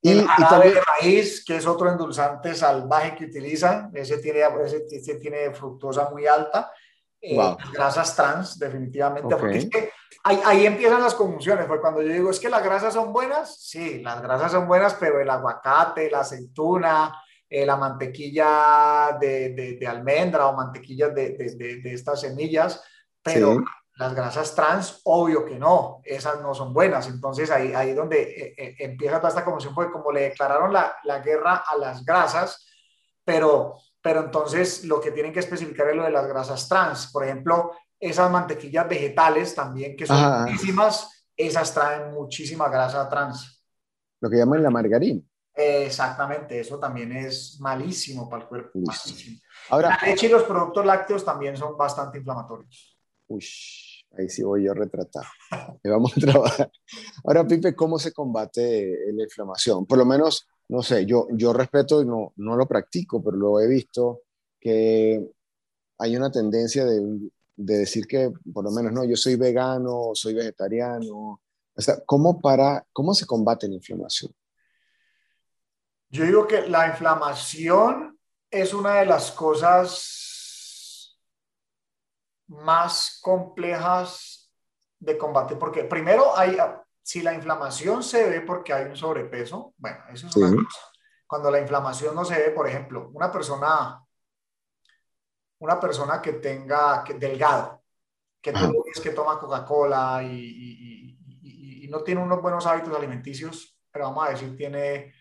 Y, 0.00 0.10
el 0.10 0.26
jarabe 0.26 0.74
de 0.74 0.80
maíz, 1.00 1.42
que 1.42 1.56
es 1.56 1.66
otro 1.66 1.90
endulzante 1.90 2.54
salvaje 2.54 3.16
que 3.16 3.24
utilizan, 3.24 3.90
ese 3.94 4.18
tiene, 4.18 4.40
ese, 4.90 5.14
tiene 5.14 5.50
fructosa 5.54 6.10
muy 6.10 6.26
alta. 6.26 6.70
Eh, 7.26 7.56
grasas 7.72 8.14
trans, 8.14 8.58
definitivamente, 8.58 9.34
porque 9.36 9.58
es 9.58 9.70
que 9.70 9.90
ahí, 10.24 10.66
empiezan 10.66 11.00
las 11.00 11.14
confusiones, 11.14 11.66
porque 11.66 11.80
cuando 11.80 12.02
yo 12.02 12.12
digo 12.12 12.30
es 12.30 12.38
que 12.38 12.50
las 12.50 12.62
grasas 12.62 12.92
son 12.92 13.12
buenas, 13.12 13.62
sí, 13.62 14.02
las 14.02 14.20
grasas 14.20 14.52
son 14.52 14.68
buenas, 14.68 14.94
pero 14.94 15.20
el 15.20 15.30
aguacate, 15.30 16.10
la 16.10 16.20
aceituna, 16.20 17.18
eh, 17.48 17.64
la 17.64 17.76
mantequilla 17.76 19.16
de, 19.18 19.76
de, 19.80 19.86
almendra 19.86 20.46
o 20.48 20.56
mantequilla 20.56 21.08
de, 21.08 21.30
de 21.30 21.94
estas 21.94 22.20
semillas, 22.20 22.82
pero 23.22 23.62
las 23.96 24.14
grasas 24.14 24.54
trans, 24.54 25.00
obvio 25.04 25.44
que 25.44 25.58
no, 25.58 26.00
esas 26.04 26.40
no 26.40 26.52
son 26.54 26.72
buenas. 26.72 27.06
Entonces 27.08 27.50
ahí, 27.50 27.72
ahí 27.74 27.92
donde 27.92 28.22
eh, 28.22 28.54
eh, 28.56 28.76
empieza 28.80 29.18
toda 29.18 29.28
esta 29.28 29.44
confusión, 29.44 29.74
porque 29.74 29.92
como 29.92 30.10
le 30.10 30.22
declararon 30.22 30.72
la, 30.72 30.96
la, 31.04 31.20
guerra 31.20 31.64
a 31.66 31.76
las 31.76 32.04
grasas, 32.04 32.66
pero, 33.24 33.78
pero 34.04 34.20
entonces 34.20 34.84
lo 34.84 35.00
que 35.00 35.12
tienen 35.12 35.32
que 35.32 35.40
especificar 35.40 35.88
es 35.88 35.96
lo 35.96 36.04
de 36.04 36.10
las 36.10 36.26
grasas 36.28 36.68
trans. 36.68 37.10
Por 37.10 37.24
ejemplo, 37.24 37.72
esas 37.98 38.30
mantequillas 38.30 38.86
vegetales 38.86 39.54
también, 39.54 39.96
que 39.96 40.04
son 40.04 40.42
muchísimas, 40.42 41.26
esas 41.34 41.72
traen 41.72 42.12
muchísima 42.12 42.68
grasa 42.68 43.08
trans. 43.08 43.64
Lo 44.20 44.28
que 44.28 44.36
llaman 44.36 44.62
la 44.62 44.68
margarina. 44.68 45.22
exactamente, 45.54 46.60
eso 46.60 46.78
también 46.78 47.12
es 47.12 47.58
malísimo 47.60 48.28
para 48.28 48.42
el 48.42 48.48
cuerpo. 48.50 48.78
Ahora, 49.70 49.98
la 49.98 50.08
leche 50.08 50.26
y 50.26 50.28
los 50.28 50.42
productos 50.42 50.84
lácteos 50.84 51.24
también 51.24 51.56
son 51.56 51.74
bastante 51.74 52.18
inflamatorios. 52.18 52.98
Uy, 53.26 53.46
ahí 54.18 54.28
sí 54.28 54.42
voy 54.42 54.64
yo 54.64 54.74
retratado. 54.74 55.28
vamos 55.82 56.12
a 56.14 56.20
trabajar. 56.20 56.70
Ahora, 57.24 57.46
Pipe, 57.46 57.74
¿cómo 57.74 57.98
se 57.98 58.12
combate 58.12 58.98
la 59.14 59.22
inflamación? 59.22 59.86
Por 59.86 59.96
lo 59.96 60.04
menos, 60.04 60.46
no 60.68 60.82
sé, 60.82 61.06
yo, 61.06 61.28
yo 61.32 61.52
respeto 61.52 62.02
y 62.02 62.06
no, 62.06 62.32
no 62.36 62.56
lo 62.56 62.66
practico, 62.66 63.22
pero 63.22 63.36
lo 63.36 63.60
he 63.60 63.68
visto 63.68 64.22
que 64.60 65.24
hay 65.98 66.16
una 66.16 66.30
tendencia 66.30 66.84
de, 66.84 67.00
de, 67.56 67.78
decir 67.78 68.06
que, 68.06 68.32
por 68.52 68.64
lo 68.64 68.70
menos, 68.70 68.92
no, 68.92 69.04
yo 69.04 69.16
soy 69.16 69.36
vegano, 69.36 70.10
soy 70.14 70.34
vegetariano. 70.34 71.40
O 71.76 71.80
sea, 71.80 71.96
¿cómo, 72.06 72.40
para, 72.40 72.84
¿cómo 72.92 73.14
se 73.14 73.26
combate 73.26 73.68
la 73.68 73.74
inflamación? 73.74 74.32
Yo 76.08 76.24
digo 76.24 76.46
que 76.46 76.68
la 76.68 76.88
inflamación 76.88 78.18
es 78.50 78.72
una 78.72 79.00
de 79.00 79.06
las 79.06 79.32
cosas 79.32 81.18
más 82.46 83.18
complejas 83.20 84.50
de 84.98 85.18
combate, 85.18 85.56
porque 85.56 85.84
primero 85.84 86.36
hay, 86.36 86.56
si 87.04 87.22
la 87.22 87.34
inflamación 87.34 88.02
se 88.02 88.30
ve 88.30 88.40
porque 88.40 88.72
hay 88.72 88.86
un 88.86 88.96
sobrepeso, 88.96 89.74
bueno, 89.76 89.98
eso 90.10 90.26
es 90.26 90.36
una 90.36 90.56
cosa. 90.64 90.80
Cuando 91.26 91.50
la 91.50 91.60
inflamación 91.60 92.14
no 92.14 92.24
se 92.24 92.38
ve, 92.38 92.50
por 92.50 92.66
ejemplo, 92.66 93.10
una 93.12 93.30
persona, 93.30 94.02
una 95.58 95.78
persona 95.78 96.22
que 96.22 96.32
tenga, 96.34 97.04
que, 97.04 97.14
delgado, 97.14 97.82
que, 98.40 98.54
que 99.02 99.10
toma 99.10 99.38
Coca-Cola 99.38 100.22
y, 100.22 101.18
y, 101.82 101.88
no 101.88 102.02
tiene 102.02 102.22
unos 102.22 102.40
buenos 102.40 102.66
hábitos 102.66 102.96
alimenticios, 102.96 103.78
pero 103.92 104.06
vamos 104.06 104.26
a 104.26 104.30
decir, 104.30 104.56
tiene 104.56 105.12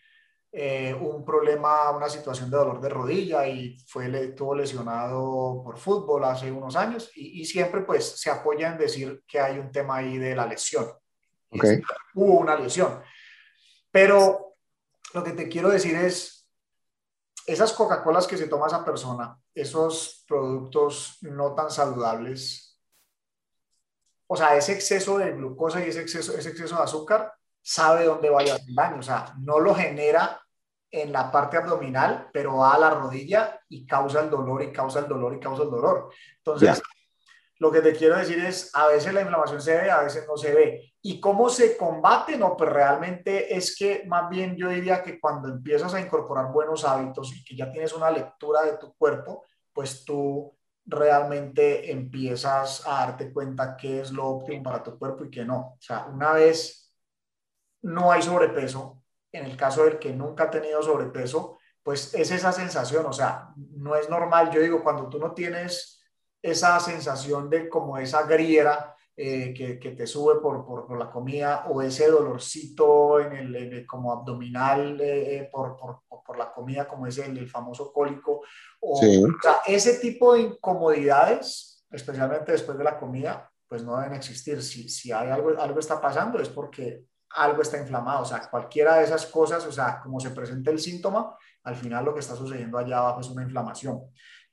eh, 0.51 0.95
un 0.99 1.25
problema, 1.25 1.91
una 1.91 2.07
situación 2.07 2.49
de 2.49 2.57
dolor 2.57 2.79
de 2.79 2.89
rodilla 2.89 3.45
y 3.45 3.77
fue, 3.85 4.07
estuvo 4.23 4.55
lesionado 4.55 5.61
por 5.63 5.77
fútbol 5.77 6.23
hace 6.23 6.49
unos 6.51 6.77
años 6.77 7.11
y, 7.13 7.43
siempre 7.45 7.81
pues 7.81 8.19
se 8.19 8.31
apoya 8.31 8.71
en 8.71 8.77
decir 8.77 9.21
que 9.27 9.39
hay 9.39 9.59
un 9.59 9.71
tema 9.71 9.97
ahí 9.97 10.17
de 10.17 10.33
la 10.33 10.47
lesión. 10.47 10.87
Hubo 12.13 12.39
una 12.39 12.55
lesión. 12.55 13.01
Pero 13.91 14.55
lo 15.13 15.23
que 15.23 15.31
te 15.31 15.47
quiero 15.47 15.69
decir 15.69 15.95
es, 15.95 16.49
esas 17.45 17.73
Coca-Colas 17.73 18.27
que 18.27 18.37
se 18.37 18.47
toma 18.47 18.67
esa 18.67 18.85
persona, 18.85 19.37
esos 19.53 20.23
productos 20.27 21.17
no 21.21 21.53
tan 21.53 21.69
saludables, 21.69 22.79
o 24.27 24.35
sea, 24.35 24.55
ese 24.55 24.73
exceso 24.73 25.17
de 25.17 25.33
glucosa 25.33 25.85
y 25.85 25.89
ese 25.89 26.01
exceso, 26.01 26.35
ese 26.37 26.49
exceso 26.49 26.77
de 26.77 26.83
azúcar, 26.83 27.33
sabe 27.61 28.05
dónde 28.05 28.29
vaya 28.29 28.53
a 28.53 28.55
hacer 28.55 28.73
daño, 28.73 28.99
o 28.99 29.03
sea, 29.03 29.33
no 29.39 29.59
lo 29.59 29.75
genera 29.75 30.41
en 30.89 31.11
la 31.11 31.31
parte 31.31 31.57
abdominal, 31.57 32.29
pero 32.31 32.57
va 32.57 32.75
a 32.75 32.79
la 32.79 32.89
rodilla 32.91 33.59
y 33.67 33.85
causa 33.85 34.21
el 34.21 34.29
dolor 34.29 34.63
y 34.63 34.71
causa 34.71 34.99
el 34.99 35.07
dolor 35.07 35.33
y 35.33 35.39
causa 35.39 35.63
el 35.63 35.71
dolor. 35.71 36.11
Entonces, 36.37 36.81
lo 37.57 37.71
que 37.71 37.81
te 37.81 37.95
quiero 37.95 38.15
decir 38.15 38.39
es, 38.39 38.69
a 38.75 38.87
veces 38.87 39.13
la 39.13 39.21
inflamación 39.21 39.61
se 39.61 39.75
ve, 39.75 39.89
a 39.89 40.01
veces 40.01 40.25
no 40.27 40.37
se 40.37 40.53
ve. 40.53 40.92
¿Y 41.05 41.19
cómo 41.19 41.49
se 41.49 41.75
combate? 41.75 42.37
No, 42.37 42.55
pues 42.55 42.71
realmente 42.71 43.53
es 43.53 43.75
que 43.75 44.05
más 44.07 44.29
bien 44.29 44.55
yo 44.55 44.69
diría 44.69 45.03
que 45.03 45.19
cuando 45.19 45.49
empiezas 45.49 45.93
a 45.93 45.99
incorporar 45.99 46.49
buenos 46.49 46.85
hábitos 46.85 47.35
y 47.35 47.43
que 47.43 47.57
ya 47.57 47.69
tienes 47.69 47.91
una 47.91 48.09
lectura 48.09 48.63
de 48.63 48.77
tu 48.77 48.93
cuerpo, 48.93 49.43
pues 49.73 50.05
tú 50.05 50.57
realmente 50.85 51.91
empiezas 51.91 52.87
a 52.87 53.05
darte 53.05 53.33
cuenta 53.33 53.75
qué 53.75 53.99
es 53.99 54.13
lo 54.13 54.27
óptimo 54.27 54.63
para 54.63 54.81
tu 54.81 54.97
cuerpo 54.97 55.25
y 55.25 55.29
qué 55.29 55.43
no. 55.43 55.75
O 55.77 55.81
sea, 55.81 56.05
una 56.05 56.31
vez 56.31 56.89
no 57.81 58.09
hay 58.09 58.21
sobrepeso, 58.21 59.03
en 59.29 59.43
el 59.43 59.57
caso 59.57 59.83
del 59.83 59.99
que 59.99 60.13
nunca 60.13 60.45
ha 60.45 60.49
tenido 60.49 60.81
sobrepeso, 60.81 61.59
pues 61.83 62.13
es 62.13 62.31
esa 62.31 62.53
sensación, 62.53 63.05
o 63.05 63.11
sea, 63.11 63.49
no 63.57 63.97
es 63.97 64.09
normal, 64.09 64.51
yo 64.51 64.61
digo, 64.61 64.81
cuando 64.81 65.09
tú 65.09 65.19
no 65.19 65.33
tienes 65.33 66.01
esa 66.41 66.79
sensación 66.79 67.49
de 67.49 67.67
como 67.67 67.97
esa 67.97 68.23
griera 68.23 68.92
eh, 69.15 69.53
que, 69.55 69.77
que, 69.77 69.91
te 69.91 70.07
sube 70.07 70.39
por, 70.41 70.65
por, 70.65 70.87
por, 70.87 70.97
la 70.97 71.11
comida 71.11 71.67
o 71.69 71.81
ese 71.83 72.07
dolorcito 72.07 73.19
en 73.19 73.33
el, 73.33 73.85
como 73.85 74.11
abdominal 74.11 74.99
eh, 74.99 75.49
por, 75.51 75.77
por, 75.77 76.37
la 76.37 76.51
comida, 76.51 76.87
como 76.87 77.05
es 77.05 77.19
el, 77.19 77.47
famoso 77.47 77.93
cólico, 77.93 78.41
o, 78.79 78.97
o, 78.97 78.99
sea, 78.99 79.61
ese 79.67 79.99
tipo 79.99 80.33
de 80.33 80.41
incomodidades, 80.41 81.85
especialmente 81.91 82.53
después 82.53 82.75
de 82.75 82.83
la 82.83 82.97
comida, 82.97 83.51
pues 83.67 83.83
no 83.83 83.97
deben 83.97 84.15
existir. 84.15 84.63
Si, 84.63 84.89
si 84.89 85.11
hay 85.11 85.29
algo, 85.29 85.49
algo 85.59 85.79
está 85.79 86.01
pasando 86.01 86.39
es 86.39 86.49
porque 86.49 87.05
algo 87.35 87.61
está 87.61 87.77
inflamado, 87.79 88.21
o 88.21 88.25
sea, 88.25 88.49
cualquiera 88.49 88.95
de 88.95 89.05
esas 89.05 89.25
cosas, 89.25 89.65
o 89.65 89.71
sea, 89.71 89.99
como 90.01 90.19
se 90.19 90.31
presenta 90.31 90.71
el 90.71 90.79
síntoma, 90.79 91.35
al 91.63 91.75
final 91.75 92.05
lo 92.05 92.13
que 92.13 92.19
está 92.19 92.35
sucediendo 92.35 92.77
allá 92.77 92.99
abajo 92.99 93.21
es 93.21 93.29
una 93.29 93.43
inflamación. 93.43 94.01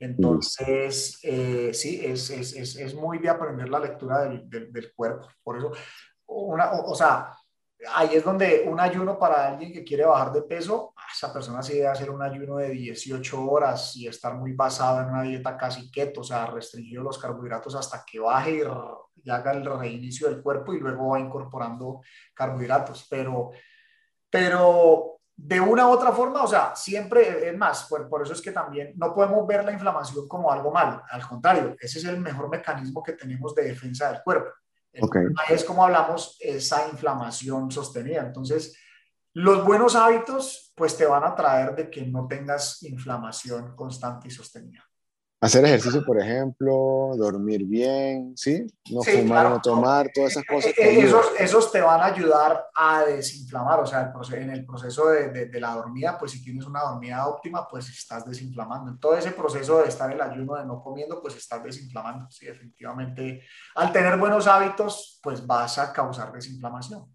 Entonces, 0.00 1.18
eh, 1.22 1.72
sí, 1.74 2.00
es, 2.02 2.30
es, 2.30 2.54
es, 2.54 2.76
es, 2.76 2.94
muy 2.94 3.18
de 3.18 3.28
aprender 3.28 3.68
la 3.68 3.78
lectura 3.78 4.24
del, 4.24 4.48
del, 4.48 4.92
cuerpo. 4.94 5.28
Por 5.42 5.58
eso, 5.58 5.72
una, 6.26 6.72
o, 6.72 6.94
sea, 6.94 7.36
ahí 7.94 8.14
es 8.14 8.24
donde 8.24 8.64
un 8.66 8.80
ayuno 8.80 9.18
para 9.18 9.48
alguien 9.48 9.74
que 9.74 9.84
quiere 9.84 10.06
bajar 10.06 10.32
de 10.32 10.42
peso, 10.42 10.94
esa 11.14 11.30
persona 11.30 11.62
sí 11.62 11.74
debe 11.74 11.88
hacer 11.88 12.10
un 12.10 12.22
ayuno 12.22 12.56
de 12.56 12.70
18 12.70 13.44
horas 13.44 13.94
y 13.94 14.06
estar 14.06 14.34
muy 14.34 14.54
basado 14.54 15.02
en 15.02 15.10
una 15.10 15.22
dieta 15.22 15.58
casi 15.58 15.90
keto, 15.90 16.22
o 16.22 16.24
sea, 16.24 16.46
restringido 16.46 17.02
los 17.02 17.18
carbohidratos 17.18 17.74
hasta 17.74 18.02
que 18.10 18.20
baje 18.20 18.52
y 18.52 18.62
y 19.22 19.28
haga 19.28 19.52
el 19.52 19.66
reinicio 19.66 20.30
del 20.30 20.42
cuerpo 20.42 20.72
y 20.72 20.80
luego 20.80 21.10
va 21.10 21.20
incorporando 21.20 22.00
carbohidratos. 22.32 23.06
Pero, 23.10 23.50
pero 24.30 25.19
de 25.42 25.59
una 25.59 25.88
u 25.88 25.90
otra 25.90 26.12
forma, 26.12 26.42
o 26.42 26.46
sea, 26.46 26.76
siempre 26.76 27.48
es 27.48 27.57
más, 27.57 27.85
por, 27.85 28.09
por, 28.09 28.22
eso 28.22 28.35
es 28.35 28.42
que 28.42 28.53
también 28.53 28.92
no 28.96 29.14
podemos 29.14 29.46
ver 29.46 29.64
la 29.64 29.72
inflamación 29.72 30.29
como 30.29 30.53
algo 30.53 30.70
malo, 30.70 31.03
al 31.11 31.26
contrario, 31.26 31.76
ese 31.81 31.98
es 31.98 32.05
el 32.05 32.20
mejor 32.20 32.50
mecanismo 32.50 33.03
que 33.03 33.14
tenemos 33.14 33.55
de 33.55 33.64
defensa 33.64 34.12
del 34.12 34.22
cuerpo. 34.22 34.50
Okay. 35.00 35.22
Es 35.48 35.64
como 35.64 35.85
hablamos, 35.85 36.37
esa 36.40 36.88
inflamación 36.88 37.70
sostenida. 37.70 38.22
Entonces, 38.22 38.76
los 39.33 39.64
buenos 39.64 39.94
hábitos, 39.94 40.72
pues 40.74 40.96
te 40.96 41.07
van 41.07 41.24
a 41.24 41.35
traer 41.35 41.74
de 41.76 41.88
que 41.88 42.03
no 42.03 42.26
tengas 42.26 42.83
inflamación 42.83 43.76
constante 43.76 44.29
y 44.29 44.31
sostenida. 44.31 44.85
Hacer 45.42 45.64
ejercicio, 45.64 46.05
por 46.05 46.20
ejemplo, 46.20 47.12
dormir 47.16 47.64
bien, 47.64 48.37
¿sí? 48.37 48.66
No 48.90 49.03
fumar, 49.03 49.48
no 49.48 49.59
tomar, 49.62 50.11
todas 50.14 50.33
esas 50.33 50.44
cosas. 50.44 50.72
Eh, 50.72 50.74
eh, 50.76 51.00
esos, 51.00 51.33
esos, 51.38 51.72
te 51.72 51.81
van 51.81 51.98
a 52.03 52.07
ayudar 52.07 52.66
a 52.74 53.05
desinflamar, 53.05 53.81
o 53.81 53.87
sea, 53.87 54.12
en 54.33 54.50
el 54.50 54.66
proceso 54.66 55.09
de, 55.09 55.46
de, 55.46 55.61
la 55.61 55.76
dormida, 55.76 56.18
pues 56.18 56.33
si 56.33 56.44
tienes 56.44 56.66
una 56.66 56.83
dormida 56.83 57.26
óptima, 57.26 57.66
pues 57.66 57.88
estás 57.88 58.26
desinflamando. 58.26 58.90
En 58.90 59.00
todo 59.00 59.16
ese 59.16 59.31
proceso 59.31 59.81
de 59.81 59.88
estar 59.88 60.11
en 60.11 60.20
el 60.20 60.20
ayuno, 60.20 60.57
de 60.57 60.66
no 60.66 60.83
comiendo, 60.83 61.22
pues 61.22 61.35
estás 61.37 61.64
desinflamando. 61.64 62.31
Sí, 62.31 62.44
definitivamente, 62.44 63.40
al 63.76 63.92
tener 63.94 64.18
buenos 64.18 64.46
hábitos, 64.46 65.20
pues 65.22 65.46
vas 65.46 65.79
a 65.79 65.90
causar 65.90 66.33
desinflamación. 66.33 67.07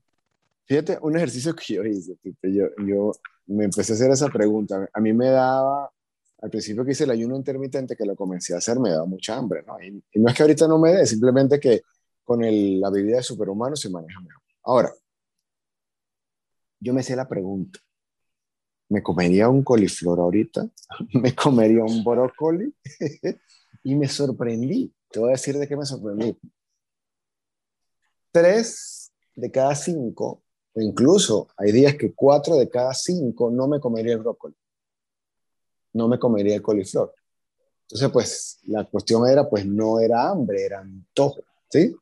Fíjate, 0.65 0.97
un 0.99 1.15
ejercicio 1.15 1.55
que 1.55 1.75
yo 1.75 1.83
hice, 1.83 2.17
yo, 2.41 2.65
yo 2.88 3.11
me 3.45 3.65
empecé 3.65 3.93
a 3.93 3.95
hacer 3.95 4.09
esa 4.09 4.29
pregunta. 4.29 4.89
A 4.91 4.99
mí 4.99 5.13
me 5.13 5.29
daba 5.29 5.91
al 6.41 6.49
principio 6.49 6.83
que 6.83 6.91
hice 6.91 7.05
el 7.05 7.11
ayuno 7.11 7.35
intermitente, 7.35 7.95
que 7.95 8.05
lo 8.05 8.15
comencé 8.15 8.53
a 8.53 8.57
hacer, 8.57 8.79
me 8.79 8.91
daba 8.91 9.05
mucha 9.05 9.35
hambre, 9.35 9.63
¿no? 9.65 9.81
Y, 9.81 10.03
no 10.19 10.29
es 10.29 10.35
que 10.35 10.43
ahorita 10.43 10.67
no 10.67 10.77
me 10.77 10.93
dé, 10.93 11.05
simplemente 11.05 11.59
que 11.59 11.81
con 12.23 12.43
el, 12.43 12.79
la 12.79 12.89
bebida 12.89 13.17
de 13.17 13.23
superhumano 13.23 13.75
se 13.75 13.89
maneja 13.89 14.19
mejor. 14.19 14.43
Ahora, 14.63 14.93
yo 16.79 16.93
me 16.93 17.01
hice 17.01 17.15
la 17.15 17.27
pregunta, 17.27 17.79
¿me 18.89 19.01
comería 19.01 19.49
un 19.49 19.63
coliflor 19.63 20.19
ahorita? 20.19 20.67
¿Me 21.13 21.33
comería 21.33 21.83
un 21.83 22.03
brócoli? 22.03 22.73
y 23.83 23.95
me 23.95 24.07
sorprendí, 24.07 24.93
te 25.09 25.19
voy 25.19 25.29
a 25.29 25.31
decir 25.33 25.57
de 25.57 25.67
qué 25.67 25.77
me 25.77 25.85
sorprendí. 25.85 26.37
Tres 28.31 29.11
de 29.33 29.49
cada 29.51 29.73
cinco, 29.75 30.43
o 30.73 30.81
incluso 30.81 31.47
hay 31.55 31.71
días 31.71 31.95
que 31.95 32.13
cuatro 32.13 32.57
de 32.57 32.69
cada 32.69 32.93
cinco 32.93 33.49
no 33.49 33.67
me 33.67 33.79
comería 33.79 34.13
el 34.13 34.19
brócoli 34.19 34.55
no 35.95 36.08
me 36.08 36.19
comería 36.19 36.55
el 36.55 36.62
coliflor. 36.62 37.13
Entonces, 37.84 38.10
pues 38.12 38.60
la 38.63 38.84
cuestión 38.84 39.27
era, 39.27 39.49
pues 39.49 39.65
no 39.65 39.99
era 39.99 40.29
hambre, 40.29 40.65
era 40.65 40.79
antojo, 40.79 41.41
¿sí? 41.69 41.95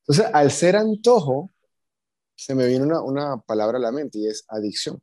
Entonces, 0.00 0.26
al 0.32 0.50
ser 0.50 0.76
antojo, 0.76 1.50
se 2.34 2.54
me 2.54 2.66
viene 2.66 2.84
una, 2.84 3.02
una 3.02 3.36
palabra 3.36 3.78
a 3.78 3.80
la 3.80 3.92
mente 3.92 4.18
y 4.18 4.26
es 4.26 4.44
adicción. 4.48 5.00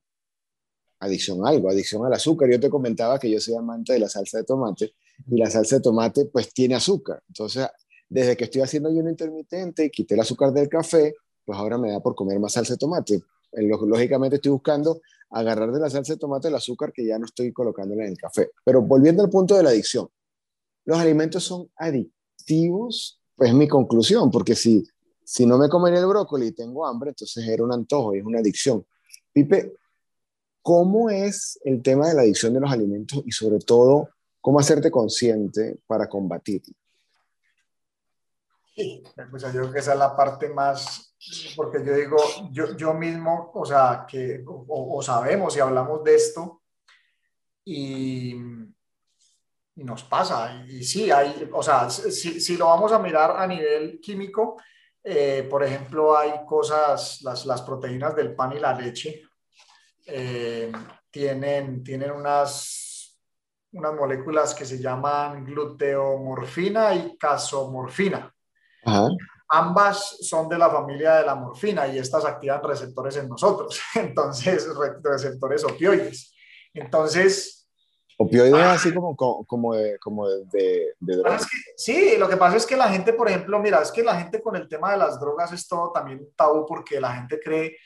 Adicción 0.99 1.45
a 1.45 1.49
algo, 1.49 1.69
adicción 1.69 2.05
al 2.05 2.13
azúcar. 2.13 2.49
Yo 2.49 2.59
te 2.59 2.69
comentaba 2.69 3.19
que 3.19 3.29
yo 3.29 3.39
soy 3.39 3.55
amante 3.55 3.93
de 3.93 3.99
la 3.99 4.09
salsa 4.09 4.39
de 4.39 4.43
tomate 4.43 4.93
y 5.27 5.37
la 5.37 5.49
salsa 5.49 5.77
de 5.77 5.81
tomate 5.81 6.25
pues 6.25 6.51
tiene 6.51 6.75
azúcar. 6.75 7.21
Entonces, 7.27 7.67
desde 8.09 8.35
que 8.35 8.45
estoy 8.45 8.61
haciendo 8.61 8.89
ayuno 8.89 9.09
intermitente 9.09 9.85
y 9.85 9.89
quité 9.91 10.15
el 10.15 10.21
azúcar 10.21 10.51
del 10.51 10.67
café, 10.67 11.15
pues 11.45 11.57
ahora 11.57 11.77
me 11.77 11.91
da 11.91 11.99
por 11.99 12.15
comer 12.15 12.39
más 12.39 12.53
salsa 12.53 12.73
de 12.73 12.77
tomate. 12.77 13.21
Lógicamente 13.51 14.37
estoy 14.37 14.51
buscando 14.51 15.01
agarrar 15.29 15.71
de 15.71 15.79
la 15.79 15.89
salsa 15.89 16.13
de 16.13 16.19
tomate 16.19 16.47
el 16.47 16.55
azúcar 16.55 16.91
que 16.91 17.05
ya 17.05 17.19
no 17.19 17.25
estoy 17.25 17.51
colocándole 17.51 18.03
en 18.03 18.11
el 18.11 18.17
café. 18.17 18.51
Pero 18.63 18.81
volviendo 18.81 19.23
al 19.23 19.29
punto 19.29 19.55
de 19.55 19.63
la 19.63 19.69
adicción, 19.69 20.09
los 20.85 20.97
alimentos 20.97 21.43
son 21.43 21.69
adictivos, 21.75 23.21
pues 23.35 23.49
es 23.49 23.55
mi 23.55 23.67
conclusión, 23.67 24.31
porque 24.31 24.55
si, 24.55 24.83
si 25.23 25.45
no 25.45 25.57
me 25.57 25.69
comería 25.69 25.99
el 25.99 26.07
brócoli 26.07 26.47
y 26.47 26.51
tengo 26.51 26.85
hambre, 26.85 27.11
entonces 27.11 27.47
era 27.47 27.63
un 27.63 27.71
antojo 27.71 28.15
y 28.15 28.19
es 28.19 28.25
una 28.25 28.39
adicción. 28.39 28.85
Pipe, 29.31 29.73
¿cómo 30.61 31.09
es 31.09 31.59
el 31.63 31.81
tema 31.81 32.07
de 32.07 32.15
la 32.15 32.21
adicción 32.21 32.53
de 32.53 32.59
los 32.59 32.71
alimentos 32.71 33.21
y 33.25 33.31
sobre 33.31 33.59
todo, 33.59 34.09
cómo 34.41 34.59
hacerte 34.59 34.89
consciente 34.89 35.79
para 35.85 36.07
combatirlo? 36.07 36.73
Sí, 38.75 39.03
pues 39.29 39.43
yo 39.43 39.49
creo 39.49 39.71
que 39.71 39.79
esa 39.79 39.93
es 39.93 39.99
la 39.99 40.15
parte 40.15 40.49
más, 40.49 41.08
porque 41.55 41.83
yo 41.85 41.95
digo, 41.95 42.17
yo, 42.51 42.75
yo 42.77 42.93
mismo, 42.93 43.51
o 43.53 43.65
sea, 43.65 44.05
que 44.07 44.43
o, 44.45 45.01
sabemos 45.01 45.55
y 45.55 45.59
hablamos 45.59 46.03
de 46.03 46.15
esto 46.15 46.61
y, 47.65 48.35
nos 49.75 50.03
pasa. 50.03 50.65
Y, 50.67 50.83
sí, 50.83 51.09
hay, 51.09 51.49
o 51.53 51.63
sea, 51.63 51.89
si, 51.89 52.41
si, 52.41 52.57
lo 52.57 52.65
vamos 52.65 52.91
a 52.91 52.99
mirar 52.99 53.35
a 53.37 53.47
nivel 53.47 53.99
químico, 54.01 54.57
eh, 55.03 55.47
por 55.49 55.63
ejemplo, 55.63 56.17
hay 56.17 56.45
cosas, 56.45 57.21
las, 57.21 57.45
las, 57.45 57.61
proteínas 57.61 58.15
del 58.15 58.35
pan 58.35 58.53
y 58.53 58.59
la 58.59 58.73
leche 58.73 59.23
eh, 60.05 60.71
tienen, 61.09 61.83
tienen 61.83 62.11
unas, 62.11 63.17
unas 63.71 63.93
moléculas 63.93 64.53
que 64.53 64.65
se 64.65 64.79
llaman 64.79 65.45
gluteomorfina 65.45 66.93
y 66.95 67.17
casomorfina. 67.17 68.33
Ambas 69.49 70.17
son 70.21 70.47
de 70.47 70.57
la 70.57 70.69
familia 70.69 71.15
de 71.15 71.25
la 71.25 71.35
morfina 71.35 71.87
y 71.87 71.97
estas 71.97 72.23
activan 72.23 72.63
receptores 72.63 73.17
en 73.17 73.27
nosotros, 73.27 73.81
entonces 73.95 74.67
receptores 75.03 75.63
opioides. 75.63 76.33
Entonces... 76.73 77.67
Opioides 78.17 78.53
ah, 78.53 78.73
así 78.73 78.93
como, 78.93 79.15
como, 79.15 79.73
de, 79.75 79.97
como 79.97 80.27
de, 80.27 80.93
drogas. 80.99 81.47
sí, 81.77 82.17
lo 82.17 82.27
que 82.27 82.35
pasa 82.35 82.57
es 82.57 82.65
que 82.65 82.75
la 82.75 82.89
gente, 82.89 83.13
por 83.13 83.29
ejemplo, 83.29 83.57
mira, 83.59 83.81
es 83.81 83.91
que 83.91 84.03
la 84.03 84.19
gente 84.19 84.41
con 84.41 84.57
el 84.57 84.67
tema 84.67 84.91
de 84.91 84.97
las 84.97 85.19
drogas 85.21 85.53
es 85.53 85.65
todo 85.67 85.91
también 85.93 86.27
tabú 86.35 86.65
porque 86.65 86.99
la 86.99 87.13
gente 87.13 87.39
cree 87.39 87.77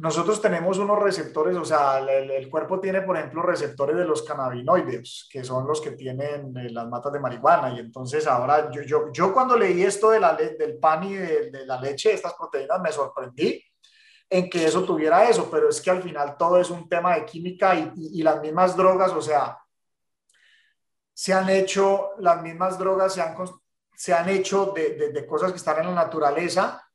nosotros 0.00 0.40
tenemos 0.40 0.78
unos 0.78 0.98
receptores, 0.98 1.54
o 1.58 1.64
sea, 1.64 1.98
el, 1.98 2.48
cuerpo 2.48 2.80
tiene, 2.80 3.02
por 3.02 3.18
ejemplo, 3.18 3.42
receptores 3.42 3.94
de 3.98 4.06
los 4.06 4.22
cannabinoides, 4.22 5.28
que 5.30 5.44
son 5.44 5.66
los 5.66 5.78
que 5.78 5.90
tienen 5.90 6.56
eh, 6.56 6.70
las 6.70 6.88
matas 6.88 7.12
de 7.12 7.20
marihuana. 7.20 7.74
Y 7.74 7.80
entonces 7.80 8.26
ahora, 8.26 8.70
yo, 8.70 8.80
yo, 8.80 9.12
yo 9.12 9.30
cuando 9.34 9.58
leí 9.58 9.82
esto 9.82 10.08
de 10.10 10.20
la, 10.20 10.34
del 10.34 10.78
pan 10.78 11.04
y 11.04 11.16
de, 11.16 11.66
la 11.66 11.78
leche, 11.78 12.14
estas 12.14 12.32
proteínas, 12.32 12.80
me 12.80 12.90
sorprendí 12.90 13.62
en 14.30 14.48
que 14.48 14.64
eso 14.64 14.84
tuviera 14.84 15.28
eso, 15.28 15.50
pero 15.50 15.68
es 15.68 15.82
que 15.82 15.90
al 15.90 16.02
final 16.02 16.34
todo 16.38 16.58
es 16.58 16.70
un 16.70 16.88
tema 16.88 17.16
de 17.16 17.26
química 17.26 17.74
y, 17.74 17.92
y, 17.94 18.22
las 18.22 18.40
mismas 18.40 18.74
drogas, 18.74 19.12
o 19.12 19.20
sea, 19.20 19.58
se 21.12 21.34
han 21.34 21.50
hecho, 21.50 22.12
las 22.20 22.40
mismas 22.40 22.78
drogas 22.78 23.12
se 23.12 23.20
han, 23.20 23.36
se 23.94 24.14
han 24.14 24.30
hecho 24.30 24.72
de, 24.74 24.94
de, 24.94 25.12
de 25.12 25.26
cosas 25.26 25.50
que 25.50 25.58
están 25.58 25.80
en 25.80 25.94
la 25.94 26.04
naturaleza 26.04 26.89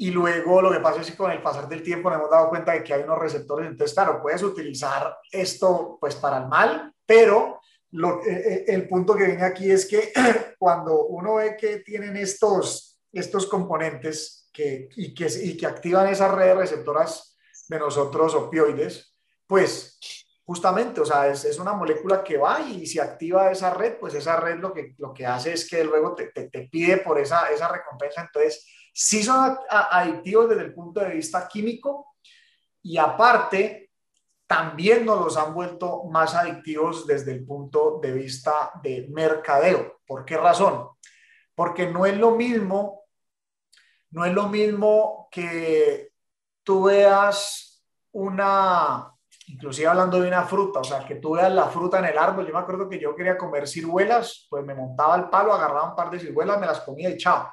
y 0.00 0.10
luego 0.12 0.62
lo 0.62 0.70
que 0.70 0.78
pasa 0.78 1.00
es 1.00 1.10
que 1.10 1.16
con 1.16 1.32
el 1.32 1.42
pasar 1.42 1.68
del 1.68 1.82
tiempo 1.82 2.08
nos 2.08 2.20
hemos 2.20 2.30
dado 2.30 2.48
cuenta 2.48 2.72
de 2.72 2.84
que 2.84 2.94
hay 2.94 3.02
unos 3.02 3.18
receptores, 3.18 3.68
entonces 3.68 3.94
claro, 3.94 4.22
puedes 4.22 4.42
utilizar 4.44 5.18
esto 5.32 5.98
pues 6.00 6.14
para 6.14 6.38
el 6.38 6.46
mal, 6.46 6.94
pero 7.04 7.60
eh, 7.92 8.26
eh, 8.26 8.64
el 8.68 8.86
punto 8.86 9.16
que 9.16 9.24
viene 9.24 9.42
aquí 9.42 9.68
es 9.70 9.86
que 9.86 10.12
cuando 10.58 11.06
uno 11.06 11.34
ve 11.36 11.56
que 11.56 11.78
tienen 11.78 12.16
estos, 12.16 13.00
estos 13.12 13.46
componentes 13.46 14.48
que, 14.52 14.88
y, 14.94 15.12
que, 15.12 15.26
y 15.42 15.56
que 15.56 15.66
activan 15.66 16.06
esas 16.06 16.32
redes 16.32 16.56
receptoras 16.56 17.36
de 17.68 17.78
nosotros 17.80 18.36
opioides, 18.36 19.16
pues 19.48 19.98
justamente, 20.44 21.00
o 21.00 21.04
sea, 21.04 21.26
es, 21.26 21.44
es, 21.44 21.58
una 21.58 21.72
molécula 21.72 22.22
que 22.22 22.36
va 22.36 22.60
y 22.60 22.86
si 22.86 23.00
activa 23.00 23.50
esa 23.50 23.74
red, 23.74 23.96
pues 23.98 24.14
esa 24.14 24.36
red 24.36 24.58
lo 24.58 24.72
que, 24.72 24.94
lo 24.98 25.12
que 25.12 25.26
hace 25.26 25.54
es 25.54 25.68
que 25.68 25.82
luego 25.82 26.14
te, 26.14 26.28
te, 26.28 26.48
te 26.48 26.68
pide 26.68 26.98
por 26.98 27.18
esa, 27.18 27.50
esa 27.50 27.66
recompensa. 27.66 28.22
Entonces, 28.22 28.64
sí 29.00 29.22
son 29.22 29.56
adictivos 29.70 30.48
desde 30.48 30.62
el 30.62 30.74
punto 30.74 30.98
de 30.98 31.10
vista 31.10 31.46
químico 31.46 32.16
y 32.82 32.98
aparte 32.98 33.92
también 34.44 35.06
nos 35.06 35.20
los 35.20 35.36
han 35.36 35.54
vuelto 35.54 36.02
más 36.10 36.34
adictivos 36.34 37.06
desde 37.06 37.30
el 37.30 37.46
punto 37.46 38.00
de 38.02 38.10
vista 38.10 38.72
de 38.82 39.06
mercadeo. 39.10 40.00
¿Por 40.04 40.24
qué 40.24 40.36
razón? 40.36 40.88
Porque 41.54 41.86
no 41.86 42.06
es 42.06 42.18
lo 42.18 42.32
mismo, 42.32 43.04
no 44.10 44.24
es 44.24 44.34
lo 44.34 44.48
mismo 44.48 45.28
que 45.30 46.10
tú 46.64 46.84
veas 46.84 47.84
una, 48.10 49.12
inclusive 49.46 49.86
hablando 49.86 50.20
de 50.20 50.26
una 50.26 50.42
fruta, 50.42 50.80
o 50.80 50.84
sea, 50.84 51.06
que 51.06 51.16
tú 51.16 51.34
veas 51.34 51.52
la 51.52 51.68
fruta 51.68 52.00
en 52.00 52.06
el 52.06 52.18
árbol. 52.18 52.48
Yo 52.48 52.52
me 52.52 52.58
acuerdo 52.58 52.88
que 52.88 52.98
yo 52.98 53.14
quería 53.14 53.38
comer 53.38 53.68
ciruelas, 53.68 54.48
pues 54.50 54.64
me 54.64 54.74
montaba 54.74 55.14
el 55.14 55.28
palo, 55.28 55.52
agarraba 55.52 55.90
un 55.90 55.94
par 55.94 56.10
de 56.10 56.18
ciruelas, 56.18 56.58
me 56.58 56.66
las 56.66 56.80
comía 56.80 57.10
y 57.10 57.16
chao. 57.16 57.48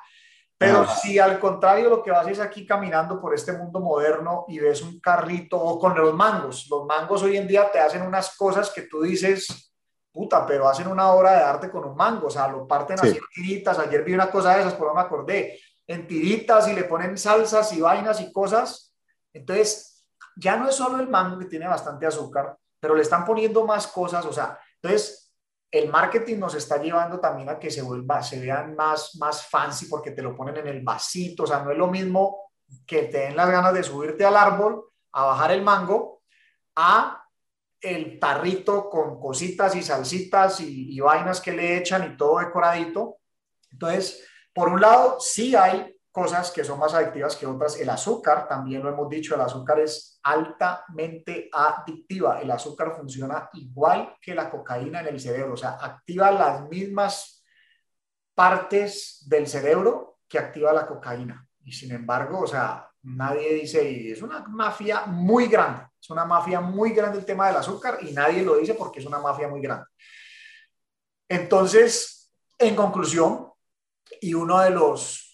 Pero 0.57 0.87
si 0.87 1.19
al 1.19 1.37
contrario 1.39 1.89
lo 1.89 2.01
que 2.01 2.11
vas 2.11 2.27
es 2.27 2.39
aquí 2.39 2.65
caminando 2.65 3.19
por 3.19 3.33
este 3.33 3.51
mundo 3.53 3.81
moderno 3.81 4.45
y 4.47 4.59
ves 4.59 4.81
un 4.81 4.99
carrito 5.01 5.59
o 5.59 5.77
con 5.77 5.95
los 5.95 6.13
mangos, 6.13 6.67
los 6.69 6.85
mangos 6.85 7.23
hoy 7.23 7.35
en 7.35 7.47
día 7.47 7.69
te 7.69 7.79
hacen 7.79 8.03
unas 8.03 8.37
cosas 8.37 8.69
que 8.69 8.83
tú 8.83 9.01
dices, 9.01 9.73
puta, 10.13 10.45
pero 10.45 10.69
hacen 10.69 10.87
una 10.87 11.11
obra 11.11 11.33
de 11.33 11.43
arte 11.43 11.69
con 11.69 11.83
un 11.83 11.95
mango, 11.95 12.27
o 12.27 12.29
sea, 12.29 12.47
lo 12.47 12.65
parten 12.65 12.97
así 12.97 13.17
en 13.17 13.23
tiritas, 13.33 13.77
ayer 13.79 14.03
vi 14.03 14.13
una 14.13 14.31
cosa 14.31 14.55
de 14.55 14.61
esas, 14.61 14.75
por 14.75 14.87
no 14.87 14.93
me 14.93 15.01
acordé, 15.01 15.59
en 15.85 16.07
tiritas 16.07 16.69
y 16.69 16.73
le 16.73 16.85
ponen 16.85 17.17
salsas 17.17 17.73
y 17.73 17.81
vainas 17.81 18.21
y 18.21 18.31
cosas, 18.31 18.95
entonces 19.33 20.07
ya 20.37 20.55
no 20.55 20.69
es 20.69 20.75
solo 20.75 20.99
el 21.01 21.09
mango 21.09 21.37
que 21.37 21.45
tiene 21.45 21.67
bastante 21.67 22.05
azúcar, 22.05 22.55
pero 22.79 22.95
le 22.95 23.01
están 23.01 23.25
poniendo 23.25 23.65
más 23.65 23.87
cosas, 23.87 24.25
o 24.25 24.31
sea, 24.31 24.57
entonces 24.81 25.24
el 25.71 25.89
marketing 25.89 26.37
nos 26.37 26.55
está 26.55 26.81
llevando 26.81 27.19
también 27.19 27.49
a 27.49 27.59
que 27.59 27.69
se 27.69 27.81
vuelva, 27.81 28.21
se 28.23 28.39
vean 28.39 28.75
más, 28.75 29.15
más 29.15 29.45
fancy 29.47 29.87
porque 29.87 30.11
te 30.11 30.21
lo 30.21 30.35
ponen 30.35 30.57
en 30.57 30.67
el 30.67 30.81
vasito, 30.81 31.43
o 31.43 31.47
sea, 31.47 31.59
no 31.59 31.71
es 31.71 31.77
lo 31.77 31.87
mismo 31.87 32.51
que 32.85 33.03
te 33.03 33.19
den 33.19 33.35
las 33.35 33.49
ganas 33.49 33.73
de 33.73 33.83
subirte 33.83 34.25
al 34.25 34.37
árbol 34.37 34.85
a 35.11 35.25
bajar 35.25 35.51
el 35.51 35.61
mango 35.61 36.23
a 36.75 37.23
el 37.81 38.19
tarrito 38.19 38.89
con 38.89 39.19
cositas 39.19 39.75
y 39.75 39.83
salsitas 39.83 40.59
y, 40.61 40.95
y 40.95 40.99
vainas 40.99 41.41
que 41.41 41.51
le 41.51 41.77
echan 41.77 42.11
y 42.11 42.17
todo 42.17 42.39
decoradito. 42.39 43.17
Entonces, 43.71 44.25
por 44.53 44.69
un 44.69 44.81
lado, 44.81 45.17
sí 45.19 45.55
hay 45.55 45.94
cosas 46.15 46.49
que 46.49 46.63
son 46.63 46.79
más 46.79 46.93
adictivas 46.93 47.35
que 47.35 47.45
otras. 47.45 47.77
El 47.77 47.89
azúcar, 47.89 48.47
también 48.47 48.81
lo 48.81 48.87
hemos 48.89 49.09
dicho, 49.09 49.35
el 49.35 49.41
azúcar 49.41 49.81
es 49.81 50.17
altamente 50.23 51.49
adictiva. 51.51 52.39
El 52.39 52.49
azúcar 52.51 52.95
funciona 52.95 53.49
igual 53.51 54.15
que 54.21 54.33
la 54.33 54.49
cocaína 54.49 55.01
en 55.01 55.07
el 55.07 55.19
cerebro, 55.19 55.55
o 55.55 55.57
sea, 55.57 55.71
activa 55.71 56.31
las 56.31 56.69
mismas 56.69 57.43
partes 58.33 59.25
del 59.27 59.45
cerebro 59.45 60.19
que 60.25 60.39
activa 60.39 60.71
la 60.71 60.87
cocaína. 60.87 61.45
Y 61.65 61.73
sin 61.73 61.91
embargo, 61.91 62.39
o 62.39 62.47
sea, 62.47 62.89
nadie 63.03 63.53
dice, 63.55 63.83
y 63.83 64.11
es 64.13 64.21
una 64.21 64.39
mafia 64.47 65.07
muy 65.07 65.47
grande, 65.47 65.87
es 66.01 66.09
una 66.09 66.23
mafia 66.23 66.61
muy 66.61 66.91
grande 66.91 67.17
el 67.17 67.25
tema 67.25 67.47
del 67.47 67.57
azúcar 67.57 67.97
y 68.01 68.13
nadie 68.13 68.41
lo 68.41 68.55
dice 68.55 68.75
porque 68.75 69.01
es 69.01 69.05
una 69.05 69.19
mafia 69.19 69.49
muy 69.49 69.59
grande. 69.59 69.87
Entonces, 71.27 72.31
en 72.57 72.73
conclusión, 72.73 73.51
y 74.21 74.33
uno 74.33 74.61
de 74.61 74.69
los 74.69 75.24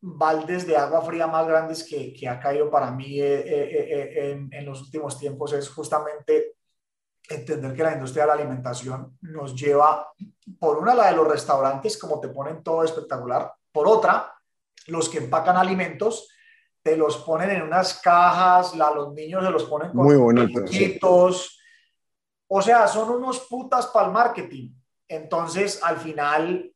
baldes 0.00 0.66
de 0.66 0.76
agua 0.76 1.02
fría 1.02 1.26
más 1.26 1.46
grandes 1.46 1.84
que, 1.84 2.12
que 2.12 2.28
ha 2.28 2.38
caído 2.38 2.70
para 2.70 2.90
mí 2.90 3.20
eh, 3.20 3.40
eh, 3.40 3.68
eh, 3.70 4.30
en, 4.30 4.48
en, 4.52 4.64
los 4.64 4.82
últimos 4.82 5.18
tiempos 5.18 5.52
es 5.52 5.68
justamente 5.68 6.54
entender 7.28 7.74
que 7.74 7.82
la 7.82 7.94
industria 7.94 8.22
de 8.24 8.28
la 8.28 8.34
alimentación 8.34 9.18
nos 9.22 9.54
lleva, 9.54 10.10
por 10.58 10.78
una, 10.78 10.94
la 10.94 11.10
de 11.10 11.16
los 11.16 11.28
restaurantes, 11.28 11.98
como 11.98 12.20
te 12.20 12.28
ponen 12.28 12.62
todo 12.62 12.84
espectacular, 12.84 13.52
por 13.70 13.86
otra, 13.86 14.34
los 14.86 15.08
que 15.08 15.18
empacan 15.18 15.56
alimentos, 15.56 16.28
te 16.82 16.96
los 16.96 17.18
ponen 17.18 17.50
en 17.50 17.62
unas 17.62 18.00
cajas, 18.00 18.74
la, 18.76 18.90
los 18.90 19.12
niños 19.12 19.44
se 19.44 19.50
los 19.50 19.64
ponen 19.64 19.90
con 19.90 20.06
Muy 20.06 20.16
bonitos. 20.16 21.60
O 22.50 22.62
sea, 22.62 22.88
son 22.88 23.10
unos 23.10 23.40
putas 23.40 23.88
para 23.88 24.06
el 24.06 24.12
marketing. 24.12 24.72
Entonces, 25.06 25.82
al 25.82 25.98
final, 25.98 26.72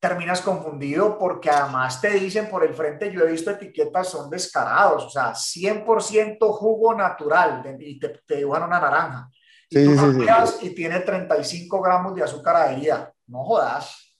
terminas 0.00 0.40
confundido 0.40 1.18
porque 1.18 1.50
además 1.50 2.00
te 2.00 2.10
dicen 2.10 2.48
por 2.48 2.64
el 2.64 2.74
frente, 2.74 3.12
yo 3.12 3.22
he 3.22 3.32
visto 3.32 3.50
etiquetas, 3.50 4.08
son 4.08 4.30
descarados, 4.30 5.06
o 5.06 5.10
sea, 5.10 5.32
100% 5.32 6.38
jugo 6.52 6.94
natural 6.94 7.62
y 7.80 7.98
te, 7.98 8.20
te, 8.26 8.36
dibujan 8.36 8.64
una 8.64 8.80
naranja. 8.80 9.28
Y, 9.68 9.76
sí, 9.76 9.86
sí, 9.86 9.96
sí, 9.96 10.66
y 10.66 10.74
tiene 10.74 11.00
35 11.00 11.82
gramos 11.82 12.14
de 12.14 12.22
azúcar 12.22 12.56
adherida. 12.56 13.12
No 13.26 13.44
jodas. 13.44 14.16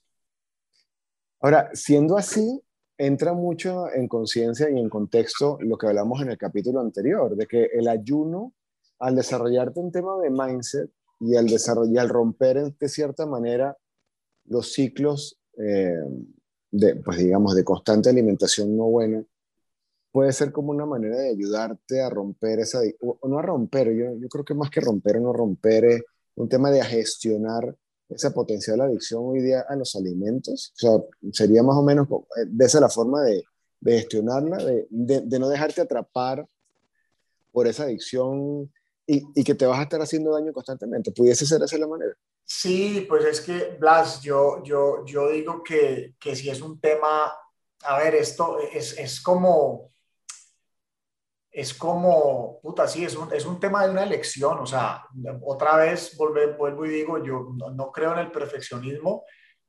Ahora, 1.41 1.69
siendo 1.73 2.17
así, 2.17 2.61
entra 2.97 3.33
mucho 3.33 3.89
en 3.91 4.07
conciencia 4.07 4.69
y 4.69 4.77
en 4.77 4.89
contexto 4.89 5.57
lo 5.61 5.77
que 5.77 5.87
hablamos 5.87 6.21
en 6.21 6.31
el 6.31 6.37
capítulo 6.37 6.81
anterior, 6.81 7.35
de 7.35 7.47
que 7.47 7.63
el 7.73 7.87
ayuno, 7.87 8.53
al 8.99 9.15
desarrollarte 9.15 9.79
un 9.79 9.91
tema 9.91 10.17
de 10.21 10.29
mindset 10.29 10.91
y 11.21 11.37
al, 11.37 11.47
desarrollar, 11.47 12.03
al 12.03 12.09
romper 12.09 12.73
de 12.77 12.89
cierta 12.89 13.25
manera 13.25 13.77
los 14.45 14.73
ciclos 14.73 15.38
eh, 15.59 16.03
de, 16.71 16.95
pues 16.97 17.17
digamos, 17.17 17.55
de 17.55 17.63
constante 17.63 18.09
alimentación 18.09 18.75
no 18.75 18.85
buena, 18.85 19.23
puede 20.11 20.31
ser 20.33 20.51
como 20.51 20.71
una 20.71 20.85
manera 20.85 21.17
de 21.17 21.29
ayudarte 21.29 22.01
a 22.01 22.09
romper 22.09 22.59
esa, 22.59 22.79
no 23.23 23.39
a 23.39 23.41
romper, 23.41 23.93
yo, 23.93 24.15
yo 24.17 24.27
creo 24.27 24.45
que 24.45 24.53
más 24.53 24.69
que 24.69 24.81
romper 24.81 25.17
o 25.17 25.21
no 25.21 25.33
romper 25.33 25.85
es 25.85 26.01
un 26.35 26.49
tema 26.49 26.71
de 26.71 26.83
gestionar 26.83 27.75
esa 28.09 28.31
potencial 28.33 28.81
adicción 28.81 29.21
hoy 29.23 29.41
día 29.41 29.65
a 29.67 29.75
los 29.75 29.95
alimentos. 29.95 30.73
O 30.75 30.79
sea, 30.79 31.31
sería 31.31 31.61
más 31.61 31.75
o 31.77 31.83
menos 31.83 32.07
eh, 32.09 32.45
de 32.47 32.65
esa 32.65 32.79
la 32.79 32.89
forma 32.89 33.21
de, 33.23 33.43
gestionarla, 33.83 34.57
de, 34.57 34.87
de, 34.89 35.21
de, 35.21 35.39
no 35.39 35.47
dejarte 35.47 35.81
atrapar 35.81 36.47
por 37.51 37.67
esa 37.67 37.83
adicción 37.83 38.71
y, 39.05 39.23
y, 39.35 39.43
que 39.43 39.55
te 39.55 39.65
vas 39.65 39.79
a 39.79 39.83
estar 39.83 40.01
haciendo 40.01 40.33
daño 40.33 40.53
constantemente. 40.53 41.11
¿Pudiese 41.11 41.45
ser 41.45 41.61
esa 41.61 41.77
la 41.77 41.87
manera? 41.87 42.13
Sí, 42.49 43.05
pues 43.07 43.25
es 43.25 43.41
que, 43.41 43.77
Blas, 43.79 44.21
yo, 44.23 44.63
yo, 44.63 45.05
yo 45.05 45.29
digo 45.29 45.63
que, 45.63 46.15
que 46.19 46.35
si 46.35 46.49
es 46.49 46.61
un 46.61 46.79
tema, 46.81 47.31
a 47.83 47.97
ver, 47.99 48.15
esto 48.15 48.57
es, 48.59 48.97
es 48.97 49.21
como, 49.21 49.91
es 51.51 51.73
como, 51.75 52.59
puta, 52.61 52.87
sí, 52.87 53.05
es 53.05 53.15
un, 53.15 53.31
es 53.33 53.45
un 53.45 53.59
tema 53.59 53.85
de 53.85 53.91
una 53.91 54.03
elección, 54.03 54.57
o 54.59 54.65
sea, 54.65 55.05
otra 55.43 55.77
vez 55.77 56.17
vuelvo, 56.17 56.57
vuelvo 56.57 56.85
y 56.87 56.89
digo, 56.89 57.23
yo 57.23 57.49
no, 57.55 57.69
no 57.69 57.91
creo 57.91 58.13
en 58.13 58.19
el 58.19 58.31
perfeccionismo, 58.31 59.25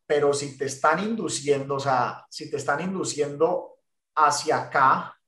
pero 0.06 0.32
si 0.32 0.56
te 0.56 0.64
están 0.64 1.00
induciendo, 1.00 1.74
o 1.76 1.80
sea, 1.80 2.24
si 2.30 2.50
te 2.50 2.56
están 2.56 2.80
induciendo 2.80 3.76
hacia 4.16 4.62
acá, 4.62 5.19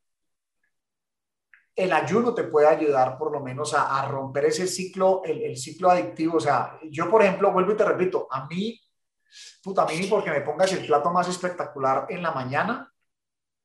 el 1.74 1.92
ayuno 1.92 2.34
te 2.34 2.44
puede 2.44 2.66
ayudar 2.66 3.16
por 3.16 3.32
lo 3.32 3.40
menos 3.40 3.74
a, 3.74 3.98
a 3.98 4.08
romper 4.08 4.46
ese 4.46 4.66
ciclo, 4.66 5.22
el, 5.24 5.42
el, 5.42 5.56
ciclo 5.56 5.90
adictivo. 5.90 6.36
O 6.36 6.40
sea, 6.40 6.78
yo, 6.90 7.10
por 7.10 7.22
ejemplo, 7.22 7.52
vuelvo 7.52 7.72
y 7.72 7.76
te 7.76 7.84
repito, 7.84 8.28
a 8.30 8.46
mí, 8.46 8.78
puta, 9.62 9.82
a 9.82 9.86
mí 9.86 10.06
porque 10.08 10.30
me 10.30 10.42
pongas 10.42 10.72
el 10.72 10.86
plato 10.86 11.10
más 11.10 11.28
espectacular 11.28 12.06
en 12.10 12.22
la 12.22 12.32
mañana. 12.32 12.92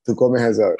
Tú 0.03 0.15
comes 0.15 0.41
eso. 0.41 0.73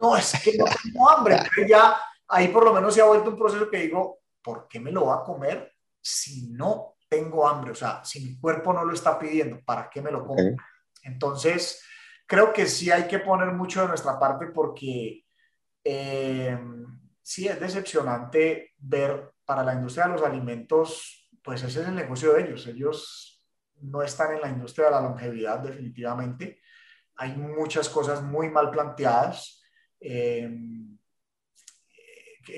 No, 0.00 0.16
es 0.16 0.32
que 0.42 0.56
no 0.56 0.64
tengo 0.82 1.10
hambre. 1.10 1.36
ya 1.68 1.96
ahí 2.28 2.48
por 2.48 2.64
lo 2.64 2.72
menos 2.72 2.94
se 2.94 3.00
ha 3.00 3.06
vuelto 3.06 3.30
un 3.30 3.38
proceso 3.38 3.68
que 3.68 3.78
digo, 3.78 4.20
¿por 4.42 4.68
qué 4.68 4.80
me 4.80 4.92
lo 4.92 5.06
va 5.06 5.16
a 5.16 5.24
comer 5.24 5.72
si 6.00 6.48
no 6.50 6.96
tengo 7.08 7.46
hambre? 7.46 7.72
O 7.72 7.74
sea, 7.74 8.04
si 8.04 8.24
mi 8.24 8.38
cuerpo 8.38 8.72
no 8.72 8.84
lo 8.84 8.94
está 8.94 9.18
pidiendo, 9.18 9.60
¿para 9.64 9.90
qué 9.90 10.00
me 10.00 10.10
lo 10.10 10.20
como? 10.26 10.34
Okay. 10.34 10.54
Entonces, 11.02 11.82
creo 12.26 12.52
que 12.52 12.66
sí 12.66 12.90
hay 12.90 13.08
que 13.08 13.18
poner 13.18 13.52
mucho 13.52 13.82
de 13.82 13.88
nuestra 13.88 14.18
parte 14.18 14.46
porque 14.46 15.21
eh, 15.84 16.58
sí, 17.22 17.48
es 17.48 17.60
decepcionante 17.60 18.74
ver 18.78 19.32
para 19.44 19.62
la 19.62 19.74
industria 19.74 20.06
de 20.06 20.12
los 20.12 20.22
alimentos, 20.22 21.28
pues 21.42 21.62
ese 21.62 21.82
es 21.82 21.88
el 21.88 21.94
negocio 21.94 22.32
de 22.32 22.42
ellos. 22.42 22.66
Ellos 22.66 23.42
no 23.80 24.02
están 24.02 24.34
en 24.34 24.40
la 24.40 24.48
industria 24.48 24.86
de 24.86 24.92
la 24.92 25.00
longevidad 25.00 25.60
definitivamente. 25.60 26.60
Hay 27.16 27.36
muchas 27.36 27.88
cosas 27.88 28.22
muy 28.22 28.48
mal 28.48 28.70
planteadas. 28.70 29.62
Eh, 30.00 30.50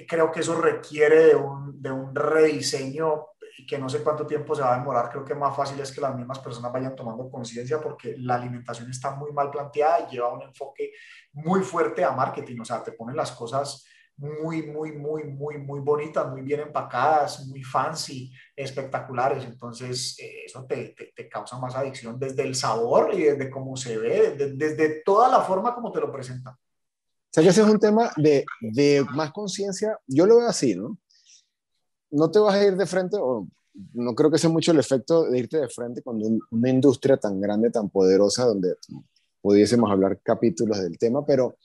creo 0.09 0.31
que 0.31 0.41
eso 0.41 0.61
requiere 0.61 1.27
de 1.27 1.37
un, 1.37 1.81
de 1.81 1.91
un 1.91 2.14
rediseño 2.14 3.27
y 3.59 3.67
que 3.67 3.79
no 3.79 3.89
sé 3.89 4.03
cuánto 4.03 4.27
tiempo 4.27 4.55
se 4.55 4.63
va 4.63 4.75
a 4.75 4.79
demorar, 4.79 5.11
creo 5.11 5.25
que 5.25 5.35
más 5.35 5.57
fácil 5.57 5.81
es 5.81 5.93
que 5.93 6.01
las 6.01 6.17
mismas 6.17 6.39
personas 6.39 6.73
vayan 6.73 6.97
tomando 6.97 7.29
conciencia 7.31 7.81
porque 7.81 8.17
la 8.19 8.37
alimentación 8.37 8.91
está 8.91 9.15
muy 9.15 9.33
mal 9.33 9.51
planteada 9.51 10.01
y 10.01 10.15
lleva 10.15 10.33
un 10.33 10.43
enfoque 10.43 10.93
muy 11.33 11.61
fuerte 11.63 12.05
a 12.05 12.13
marketing, 12.13 12.61
o 12.61 12.65
sea, 12.65 12.83
te 12.83 12.93
ponen 12.93 13.17
las 13.17 13.33
cosas 13.33 13.85
muy, 14.17 14.63
muy, 14.63 14.93
muy, 14.93 15.25
muy, 15.25 15.59
muy 15.59 15.81
bonitas, 15.81 16.31
muy 16.31 16.43
bien 16.43 16.61
empacadas, 16.61 17.47
muy 17.47 17.63
fancy, 17.63 18.33
espectaculares. 18.55 19.45
Entonces, 19.45 20.17
eh, 20.21 20.45
eso 20.47 20.65
te, 20.67 20.95
te, 21.15 21.29
causa 21.29 21.59
más 21.59 21.75
adicción 21.75 22.19
desde 22.19 22.43
el 22.43 22.55
sabor 22.55 23.13
y 23.13 23.23
desde 23.23 23.51
cómo 23.51 23.77
se 23.77 23.99
ve, 23.99 24.35
desde, 24.37 24.57
desde 24.57 25.03
toda 25.05 25.29
la 25.29 25.41
forma 25.41 25.75
como 25.75 25.91
te 25.91 26.01
lo 26.01 26.13
presentan. 26.13 26.55
O 26.55 27.35
sea, 27.35 27.43
que 27.43 27.49
ese 27.49 27.63
es 27.63 27.67
un 27.67 27.81
tema 27.81 28.13
de, 28.17 28.45
de 28.61 29.05
más 29.11 29.33
conciencia. 29.33 29.99
Yo 30.07 30.27
lo 30.27 30.37
veo 30.37 30.49
así, 30.49 30.77
¿no? 30.77 30.97
No 32.15 32.31
te 32.31 32.39
vas 32.39 32.55
a 32.55 32.65
ir 32.65 32.77
de 32.77 32.87
frente, 32.87 33.17
o 33.21 33.49
no 33.93 34.15
creo 34.15 34.31
que 34.31 34.39
sea 34.39 34.49
mucho 34.49 34.71
el 34.71 34.79
efecto 34.79 35.25
de 35.25 35.37
irte 35.37 35.59
de 35.59 35.69
frente 35.69 36.01
cuando 36.01 36.29
una 36.53 36.71
industria 36.71 37.17
tan 37.17 37.41
grande, 37.41 37.71
tan 37.71 37.91
poderosa, 37.91 38.45
donde 38.45 38.77
pudiésemos 39.43 39.91
hablar 39.91 40.21
capítulos 40.23 40.81
del 40.81 40.97
tema, 40.97 41.27
pero 41.27 41.57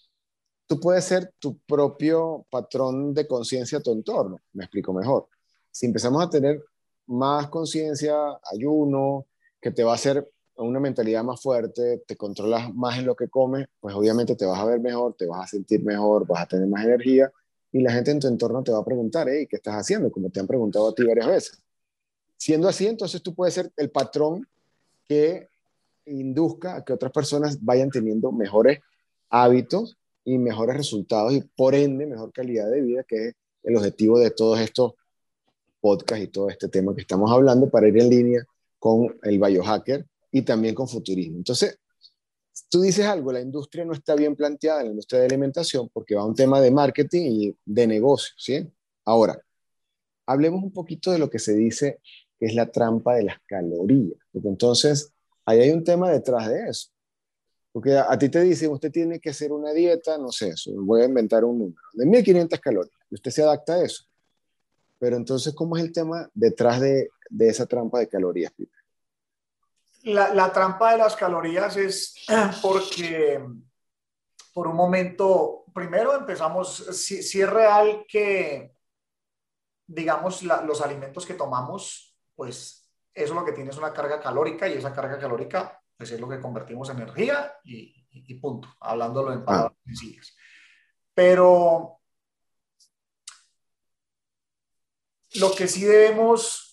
tú 0.66 0.80
puedes 0.80 1.06
ser 1.06 1.32
tu 1.38 1.60
propio 1.60 2.48
patrón 2.50 3.14
de 3.14 3.28
conciencia 3.28 3.78
a 3.78 3.82
tu 3.82 3.92
entorno. 3.92 4.40
Me 4.54 4.64
explico 4.64 4.92
mejor. 4.92 5.28
Si 5.70 5.86
empezamos 5.86 6.26
a 6.26 6.30
tener 6.32 6.64
más 7.06 7.48
conciencia, 7.50 8.16
ayuno, 8.52 9.28
que 9.62 9.70
te 9.70 9.84
va 9.84 9.92
a 9.92 9.96
hacer 9.96 10.32
una 10.56 10.80
mentalidad 10.80 11.24
más 11.24 11.40
fuerte, 11.40 12.04
te 12.08 12.16
controlas 12.18 12.74
más 12.74 12.98
en 12.98 13.06
lo 13.06 13.16
que 13.16 13.30
comes, 13.30 13.68
pues 13.80 13.94
obviamente 13.94 14.36
te 14.36 14.46
vas 14.46 14.60
a 14.60 14.66
ver 14.66 14.80
mejor, 14.80 15.14
te 15.16 15.28
vas 15.28 15.44
a 15.44 15.48
sentir 15.48 15.84
mejor, 15.84 16.26
vas 16.26 16.42
a 16.42 16.48
tener 16.48 16.68
más 16.68 16.84
energía 16.84 17.32
y 17.72 17.82
la 17.82 17.92
gente 17.92 18.12
en 18.12 18.20
tu 18.20 18.28
entorno 18.28 18.64
te 18.64 18.72
va 18.72 18.80
a 18.80 18.86
preguntar, 18.86 19.28
hey, 19.30 19.48
¿qué 19.50 19.58
estás 19.58 19.76
haciendo? 19.76 20.12
Como 20.12 20.30
te 20.30 20.40
han 20.40 20.48
preguntado 20.48 20.90
a 20.90 20.96
ti 20.96 21.04
varias 21.04 21.28
veces. 21.28 21.62
Siendo 22.38 22.68
así, 22.68 22.88
entonces 22.88 23.22
tú 23.22 23.34
puedes 23.34 23.54
ser 23.54 23.72
el 23.78 23.92
patrón 23.92 24.48
que 25.08 25.50
induzca 26.06 26.78
a 26.78 26.84
que 26.84 26.94
otras 26.94 27.12
personas 27.12 27.64
vayan 27.64 27.90
teniendo 27.90 28.32
mejores 28.32 28.80
hábitos 29.30 29.98
y 30.24 30.38
mejores 30.38 30.78
resultados 30.78 31.34
y 31.34 31.42
por 31.42 31.76
ende 31.76 32.06
mejor 32.06 32.32
calidad 32.32 32.70
de 32.70 32.82
vida, 32.82 33.04
que 33.04 33.30
es 33.30 33.36
el 33.64 33.76
objetivo 33.76 34.20
de 34.20 34.32
todos 34.32 34.60
estos 34.60 34.94
podcasts 35.82 36.24
y 36.24 36.28
todo 36.28 36.50
este 36.50 36.68
tema 36.68 36.94
que 36.94 37.02
estamos 37.02 37.32
hablando 37.32 37.70
para 37.70 37.88
ir 37.88 37.98
en 37.98 38.10
línea 38.10 38.44
con 38.80 39.18
el 39.24 39.40
biohacker 39.40 40.06
y 40.32 40.42
también 40.42 40.76
con 40.76 40.88
futurismo. 40.88 41.38
Entonces, 41.38 41.79
tú 42.70 42.82
dices 42.82 43.06
algo, 43.06 43.32
la 43.32 43.42
industria 43.42 43.86
no 43.86 43.94
está 43.94 44.16
bien 44.16 44.36
planteada, 44.36 44.84
la 44.84 44.90
industria 44.90 45.22
de 45.22 45.28
alimentación, 45.28 45.90
porque 45.90 46.16
va 46.16 46.22
a 46.22 46.26
un 46.26 46.36
tema 46.36 46.60
de 46.60 46.72
marketing 46.72 47.24
y 47.24 47.58
de 47.66 47.88
negocio, 47.88 48.34
¿sí? 48.38 48.68
Ahora, 49.06 49.40
hablemos 50.26 50.64
un 50.64 50.72
poquito 50.72 51.12
de 51.12 51.20
lo 51.20 51.30
que 51.30 51.40
se 51.40 51.54
dice 51.56 52.00
que 52.40 52.46
es 52.46 52.56
la 52.56 52.72
trampa 52.72 53.16
de 53.16 53.24
las 53.24 53.38
calorías, 53.46 54.20
porque 54.32 54.48
entonces 54.48 55.12
ahí 55.46 55.60
hay 55.60 55.72
un 55.72 55.84
tema 55.84 56.10
detrás 56.10 56.50
de 56.50 56.70
eso. 56.70 56.90
Porque 57.72 57.96
a, 57.96 58.18
ti 58.18 58.30
te 58.30 58.42
dicen, 58.42 58.72
usted 58.72 58.92
tiene 58.92 59.20
que 59.20 59.30
hacer 59.30 59.52
una 59.52 59.72
dieta, 59.72 60.18
no 60.18 60.32
sé, 60.32 60.54
voy 60.76 61.02
a 61.02 61.06
inventar 61.06 61.46
un 61.46 61.60
número, 61.60 61.82
de 61.94 62.06
1500 62.06 62.60
calorías, 62.60 62.96
y 63.12 63.16
usted 63.16 63.32
se 63.32 63.44
adapta 63.44 63.76
a 63.76 63.84
eso. 63.84 64.06
Pero 64.98 65.16
entonces, 65.16 65.54
¿cómo 65.54 65.78
es 65.78 65.84
el 65.84 65.92
tema 65.92 66.30
detrás 66.34 66.82
de, 66.82 67.10
de 67.30 67.48
esa 67.48 67.66
trampa 67.66 68.00
de 68.00 68.08
calorías, 68.08 68.52
La, 70.04 70.34
la, 70.34 70.52
trampa 70.54 70.94
de 70.94 70.98
las 71.00 71.16
calorías 71.16 71.76
es 71.76 72.16
porque 72.62 73.44
por 74.54 74.68
un 74.68 74.76
momento, 74.76 75.66
primero 75.74 76.16
empezamos, 76.16 76.76
si, 76.98 77.22
si 77.22 77.42
es 77.42 77.50
real 77.50 78.06
que, 78.08 78.74
digamos, 79.86 80.44
los 80.44 80.82
alimentos 80.82 81.26
que 81.26 81.34
tomamos, 81.34 82.18
pues 82.36 82.90
eso 83.14 83.34
lo 83.34 83.46
que 83.46 83.52
tiene 83.52 83.70
es 83.70 83.78
una 83.78 83.94
carga 83.94 84.20
calórica 84.20 84.68
y 84.68 84.74
esa 84.74 84.94
carga 84.94 85.20
calórica 85.20 85.80
pues 86.00 86.12
es 86.12 86.20
lo 86.22 86.30
que 86.30 86.40
convertimos 86.40 86.90
en 86.90 87.02
energía 87.02 87.60
y, 87.66 88.34
punto, 88.36 88.70
hablándolo 88.80 89.34
en 89.34 89.44
palabras 89.44 89.74
ah. 89.76 89.82
sencillas. 89.86 90.34
Pero 91.14 92.00
lo 95.36 95.54
que 95.54 95.68
sí 95.68 95.84
debemos 95.84 96.69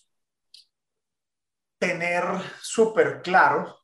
tener 1.86 2.24
súper 2.60 3.22
claro 3.22 3.76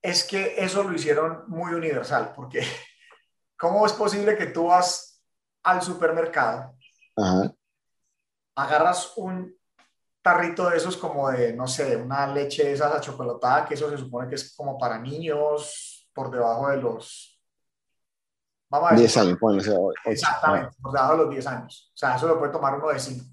es 0.00 0.24
que 0.24 0.54
eso 0.56 0.82
lo 0.82 0.94
hicieron 0.94 1.44
muy 1.48 1.74
universal, 1.74 2.32
porque 2.34 2.62
¿cómo 3.56 3.86
es 3.86 3.92
posible 3.92 4.36
que 4.36 4.46
tú 4.46 4.66
vas 4.66 5.22
al 5.62 5.80
supermercado, 5.80 6.74
agarras 8.56 9.12
un 9.16 9.56
tarrito 10.20 10.68
de 10.70 10.76
esos 10.76 10.96
como 10.96 11.30
de, 11.30 11.52
no 11.52 11.68
sé, 11.68 11.96
una 11.96 12.26
leche 12.26 12.64
de 12.64 12.72
esas 12.72 12.92
achocolatada, 12.92 13.64
que 13.64 13.74
eso 13.74 13.88
se 13.88 13.98
supone 13.98 14.28
que 14.28 14.34
es 14.34 14.54
como 14.56 14.76
para 14.76 14.98
niños 14.98 16.08
por 16.12 16.30
debajo 16.30 16.68
de 16.68 16.78
los... 16.78 17.40
Vamos 18.68 18.92
a 18.92 18.94
10 18.94 19.16
años, 19.18 19.38
Exactamente, 20.04 20.76
por 20.80 20.92
debajo 20.92 21.12
de 21.12 21.18
los 21.18 21.30
10 21.30 21.46
años. 21.46 21.92
O 21.94 21.96
sea, 21.96 22.16
eso 22.16 22.26
lo 22.26 22.38
puede 22.38 22.52
tomar 22.52 22.74
uno 22.74 22.88
de 22.88 22.98
5. 22.98 23.24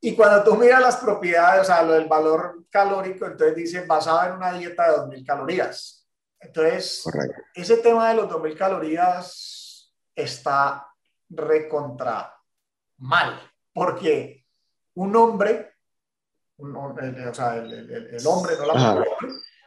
Y 0.00 0.14
cuando 0.14 0.44
tú 0.44 0.54
miras 0.56 0.80
las 0.80 0.96
propiedades, 0.98 1.62
o 1.62 1.64
sea, 1.64 1.82
lo 1.82 1.92
del 1.92 2.06
valor 2.06 2.64
calórico, 2.70 3.26
entonces 3.26 3.56
dice 3.56 3.86
basado 3.86 4.28
en 4.28 4.32
una 4.34 4.52
dieta 4.52 4.90
de 4.90 4.98
2.000 4.98 5.26
calorías. 5.26 6.08
Entonces, 6.38 7.04
ese 7.54 7.78
tema 7.78 8.08
de 8.08 8.14
los 8.14 8.28
2.000 8.28 8.56
calorías 8.56 9.92
está 10.14 10.86
recontra 11.30 12.32
mal, 12.98 13.40
porque 13.72 14.46
un 14.94 15.14
hombre, 15.16 15.74
o 16.58 17.34
sea, 17.34 17.56
el, 17.56 18.26
hombre, 18.26 18.56
no 18.56 18.66
la 18.66 18.74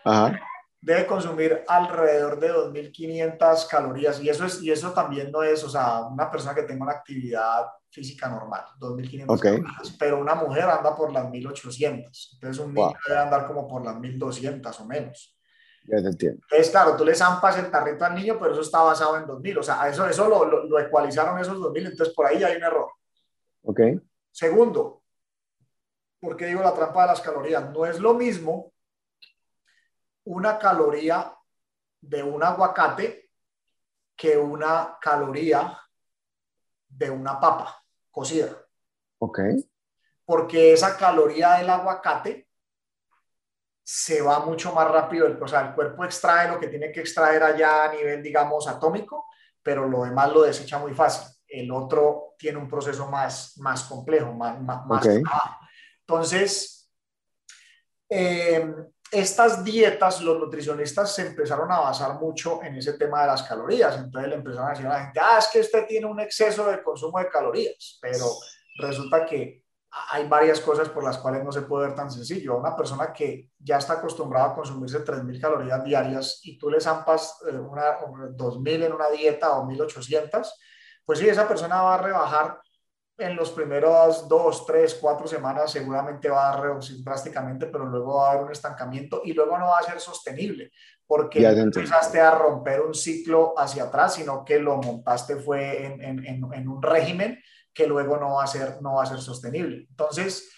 mujer, 0.03 0.41
debe 0.81 1.05
consumir 1.05 1.63
alrededor 1.67 2.39
de 2.39 2.53
2.500 2.53 3.67
calorías. 3.67 4.19
Y 4.21 4.29
eso, 4.29 4.45
es, 4.45 4.61
y 4.61 4.71
eso 4.71 4.91
también 4.93 5.29
no 5.29 5.43
es, 5.43 5.63
o 5.63 5.69
sea, 5.69 6.01
una 6.01 6.31
persona 6.31 6.55
que 6.55 6.63
tenga 6.63 6.83
una 6.83 6.93
actividad 6.93 7.65
física 7.91 8.29
normal, 8.29 8.63
2.500 8.79 9.39
calorías, 9.39 9.95
pero 9.99 10.19
una 10.19 10.35
mujer 10.35 10.63
anda 10.63 10.95
por 10.95 11.11
las 11.11 11.25
1.800, 11.25 12.33
entonces 12.33 12.65
un 12.65 12.73
niño 12.73 12.93
debe 13.07 13.19
andar 13.19 13.45
como 13.45 13.67
por 13.67 13.83
las 13.83 13.95
1.200 13.95 14.79
o 14.79 14.85
menos. 14.85 15.37
Ya 15.83 16.01
te 16.01 16.07
entiendo. 16.07 16.41
Entonces, 16.43 16.69
claro, 16.69 16.95
tú 16.95 17.03
le 17.03 17.15
zampas 17.15 17.57
el 17.57 17.69
tarrito 17.69 18.05
al 18.05 18.15
niño, 18.15 18.37
pero 18.39 18.53
eso 18.53 18.61
está 18.61 18.81
basado 18.81 19.17
en 19.17 19.25
2.000, 19.25 19.59
o 19.59 19.63
sea, 19.63 19.89
eso, 19.89 20.07
eso 20.07 20.27
lo, 20.27 20.45
lo, 20.45 20.65
lo 20.65 20.79
ecualizaron 20.79 21.39
esos 21.39 21.57
2.000, 21.57 21.91
entonces 21.91 22.15
por 22.15 22.27
ahí 22.27 22.43
hay 22.43 22.55
un 22.55 22.63
error. 22.63 22.91
Ok. 23.63 23.81
Segundo, 24.31 25.01
¿Por 26.21 26.37
qué 26.37 26.45
digo 26.45 26.61
la 26.61 26.75
trampa 26.75 27.01
de 27.01 27.07
las 27.07 27.21
calorías? 27.21 27.71
No 27.71 27.83
es 27.83 27.99
lo 27.99 28.13
mismo 28.13 28.71
una 30.23 30.59
caloría 30.59 31.35
de 31.99 32.21
un 32.21 32.43
aguacate 32.43 33.31
que 34.15 34.37
una 34.37 34.99
caloría 35.01 35.75
de 36.87 37.09
una 37.09 37.39
papa 37.39 37.80
cocida. 38.11 38.55
Ok. 39.19 39.39
Porque 40.25 40.73
esa 40.73 40.97
caloría 40.97 41.53
del 41.53 41.69
aguacate 41.69 42.47
se 43.83 44.21
va 44.21 44.45
mucho 44.45 44.73
más 44.73 44.89
rápido. 44.89 45.27
O 45.41 45.47
sea, 45.47 45.67
el 45.67 45.75
cuerpo 45.75 46.05
extrae 46.05 46.49
lo 46.49 46.59
que 46.59 46.67
tiene 46.67 46.91
que 46.91 47.01
extraer 47.01 47.43
allá 47.43 47.85
a 47.85 47.93
nivel, 47.93 48.21
digamos, 48.21 48.67
atómico, 48.67 49.25
pero 49.61 49.87
lo 49.87 50.03
demás 50.03 50.31
lo 50.31 50.43
desecha 50.43 50.77
muy 50.77 50.93
fácil. 50.93 51.27
El 51.47 51.71
otro 51.71 52.35
tiene 52.37 52.57
un 52.57 52.69
proceso 52.69 53.07
más, 53.07 53.57
más 53.57 53.83
complejo, 53.83 54.33
más, 54.33 54.61
más, 54.61 54.81
entonces, 56.11 56.91
eh, 58.09 58.73
estas 59.11 59.63
dietas, 59.63 60.21
los 60.21 60.39
nutricionistas 60.39 61.13
se 61.13 61.27
empezaron 61.27 61.69
a 61.71 61.81
basar 61.81 62.17
mucho 62.19 62.63
en 62.63 62.77
ese 62.77 62.93
tema 62.93 63.21
de 63.21 63.27
las 63.27 63.43
calorías. 63.43 63.97
Entonces 63.97 64.29
le 64.29 64.35
empezaron 64.35 64.67
a 64.67 64.71
decir 64.71 64.87
a 64.87 64.89
la 64.89 65.03
gente, 65.03 65.19
ah, 65.21 65.37
es 65.37 65.47
que 65.47 65.59
usted 65.59 65.85
tiene 65.85 66.05
un 66.05 66.19
exceso 66.21 66.65
de 66.65 66.81
consumo 66.81 67.19
de 67.19 67.27
calorías, 67.27 67.99
pero 68.01 68.25
resulta 68.79 69.25
que 69.25 69.65
hay 70.11 70.25
varias 70.27 70.61
cosas 70.61 70.87
por 70.87 71.03
las 71.03 71.17
cuales 71.17 71.43
no 71.43 71.51
se 71.51 71.63
puede 71.63 71.87
ver 71.87 71.95
tan 71.95 72.09
sencillo. 72.09 72.57
Una 72.57 72.75
persona 72.75 73.11
que 73.11 73.49
ya 73.59 73.77
está 73.77 73.93
acostumbrada 73.93 74.51
a 74.51 74.55
consumirse 74.55 75.03
3.000 75.03 75.41
calorías 75.41 75.83
diarias 75.83 76.39
y 76.43 76.57
tú 76.57 76.69
le 76.69 76.79
zampas 76.79 77.39
eh, 77.51 77.57
una, 77.57 77.99
2.000 77.99 78.85
en 78.85 78.93
una 78.93 79.09
dieta 79.09 79.57
o 79.57 79.67
1.800, 79.67 80.49
pues 81.03 81.19
sí, 81.19 81.27
esa 81.27 81.45
persona 81.45 81.81
va 81.81 81.95
a 81.95 82.01
rebajar 82.01 82.61
en 83.17 83.35
los 83.35 83.51
primeros 83.51 84.27
dos, 84.27 84.65
tres, 84.65 84.97
cuatro 84.99 85.27
semanas 85.27 85.71
seguramente 85.71 86.29
va 86.29 86.51
a 86.51 86.61
reducir 86.61 87.03
drásticamente, 87.03 87.67
pero 87.67 87.85
luego 87.85 88.15
va 88.15 88.29
a 88.29 88.31
haber 88.31 88.45
un 88.45 88.51
estancamiento 88.51 89.21
y 89.23 89.33
luego 89.33 89.57
no 89.57 89.67
va 89.67 89.79
a 89.79 89.83
ser 89.83 89.99
sostenible 89.99 90.71
porque 91.11 91.45
empezaste 91.45 92.21
a 92.21 92.31
romper 92.31 92.79
un 92.79 92.93
ciclo 92.93 93.53
hacia 93.57 93.83
atrás, 93.83 94.13
sino 94.15 94.45
que 94.45 94.59
lo 94.59 94.77
montaste 94.77 95.35
fue 95.35 95.85
en, 95.85 96.01
en, 96.01 96.25
en, 96.25 96.67
un 96.69 96.81
régimen 96.81 97.37
que 97.73 97.85
luego 97.85 98.15
no 98.15 98.35
va, 98.35 98.45
a 98.45 98.47
ser, 98.47 98.81
no 98.81 98.93
va 98.93 99.03
a 99.03 99.07
ser 99.07 99.19
sostenible. 99.19 99.87
Entonces, 99.89 100.49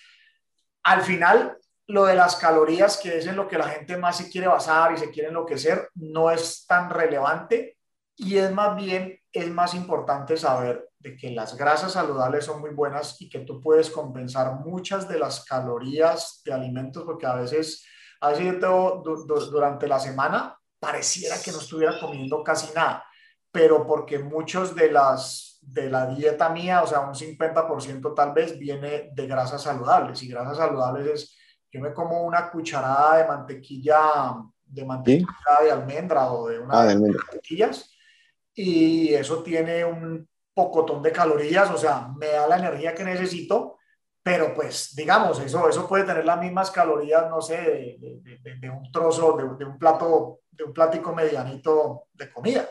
al 0.84 1.02
final, 1.02 1.58
lo 1.88 2.06
de 2.06 2.14
las 2.14 2.36
calorías, 2.36 2.98
que 2.98 3.18
es 3.18 3.26
en 3.26 3.36
lo 3.36 3.48
que 3.48 3.58
la 3.58 3.68
gente 3.68 3.98
más 3.98 4.18
se 4.18 4.30
quiere 4.30 4.46
basar 4.46 4.94
y 4.94 4.98
se 4.98 5.10
quiere 5.10 5.30
enloquecer, 5.30 5.90
no 5.96 6.30
es 6.30 6.68
tan 6.68 6.92
relevante 6.92 7.80
y 8.16 8.38
es 8.38 8.52
más 8.52 8.76
bien, 8.76 9.20
es 9.32 9.50
más 9.50 9.74
importante 9.74 10.38
saber 10.38 10.88
de 11.04 11.18
que 11.18 11.32
las 11.32 11.58
grasas 11.58 11.92
saludables 11.92 12.46
son 12.46 12.62
muy 12.62 12.70
buenas 12.70 13.22
y 13.22 13.30
que 13.30 13.40
tú 13.40 13.60
puedes 13.60 13.90
compensar 13.90 14.62
muchas 14.62 15.08
de 15.10 15.20
las 15.20 15.44
calorías 15.44 16.42
de 16.46 16.54
alimentos, 16.54 17.04
porque 17.04 17.26
a 17.26 17.36
veces, 17.36 17.86
a 18.22 18.30
veces 18.30 18.58
yo 18.62 19.04
durante 19.52 19.86
la 19.86 20.00
semana 20.00 20.58
pareciera 20.80 21.36
que 21.44 21.52
no 21.52 21.60
estuviera 21.60 22.00
comiendo 22.00 22.42
casi 22.42 22.74
nada, 22.74 23.06
pero 23.52 23.86
porque 23.86 24.18
muchos 24.18 24.74
de 24.76 24.92
las 24.92 25.60
de 25.62 25.90
la 25.90 26.08
dieta 26.08 26.50
mía, 26.50 26.84
o 26.84 26.88
sea, 26.88 27.02
un 27.02 27.14
50% 27.14 28.14
tal 28.14 28.34
vez 28.34 28.58
viene 28.58 29.12
de 29.14 29.28
grasas 29.28 29.62
saludables 29.62 30.22
y 30.24 30.28
grasas 30.28 30.58
saludables 30.58 31.08
es 31.08 31.38
yo 31.72 31.82
me 31.82 31.94
como 31.94 32.22
una 32.24 32.52
cucharada 32.52 33.18
de 33.18 33.28
mantequilla 33.28 34.36
de 34.66 34.86
mantequilla 34.86 35.62
de 35.64 35.72
almendra 35.72 36.32
o 36.32 36.50
de 36.50 36.60
una 36.60 36.82
ah, 36.82 36.86
de 36.86 36.96
mantequillas 36.96 37.96
y 38.54 39.14
eso 39.14 39.42
tiene 39.42 39.86
un 39.86 40.28
pocotón 40.54 41.02
de 41.02 41.12
calorías, 41.12 41.70
o 41.72 41.78
sea, 41.78 42.10
me 42.18 42.28
da 42.28 42.48
la 42.48 42.58
energía 42.58 42.94
que 42.94 43.04
necesito, 43.04 43.78
pero 44.22 44.54
pues 44.54 44.96
digamos, 44.96 45.40
eso, 45.40 45.68
eso 45.68 45.88
puede 45.88 46.06
tener 46.06 46.26
las 46.26 46.40
mismas 46.40 46.72
calorías, 46.72 47.30
no 47.30 47.42
sé, 47.42 47.98
de, 48.00 48.70
un 48.70 48.92
trozo, 48.92 49.36
de, 49.36 49.66
un 49.66 49.78
plato, 49.78 50.40
de 50.52 50.64
un 50.64 50.74
plático 50.74 51.14
medianito 51.14 52.06
de 52.14 52.32
comida. 52.32 52.70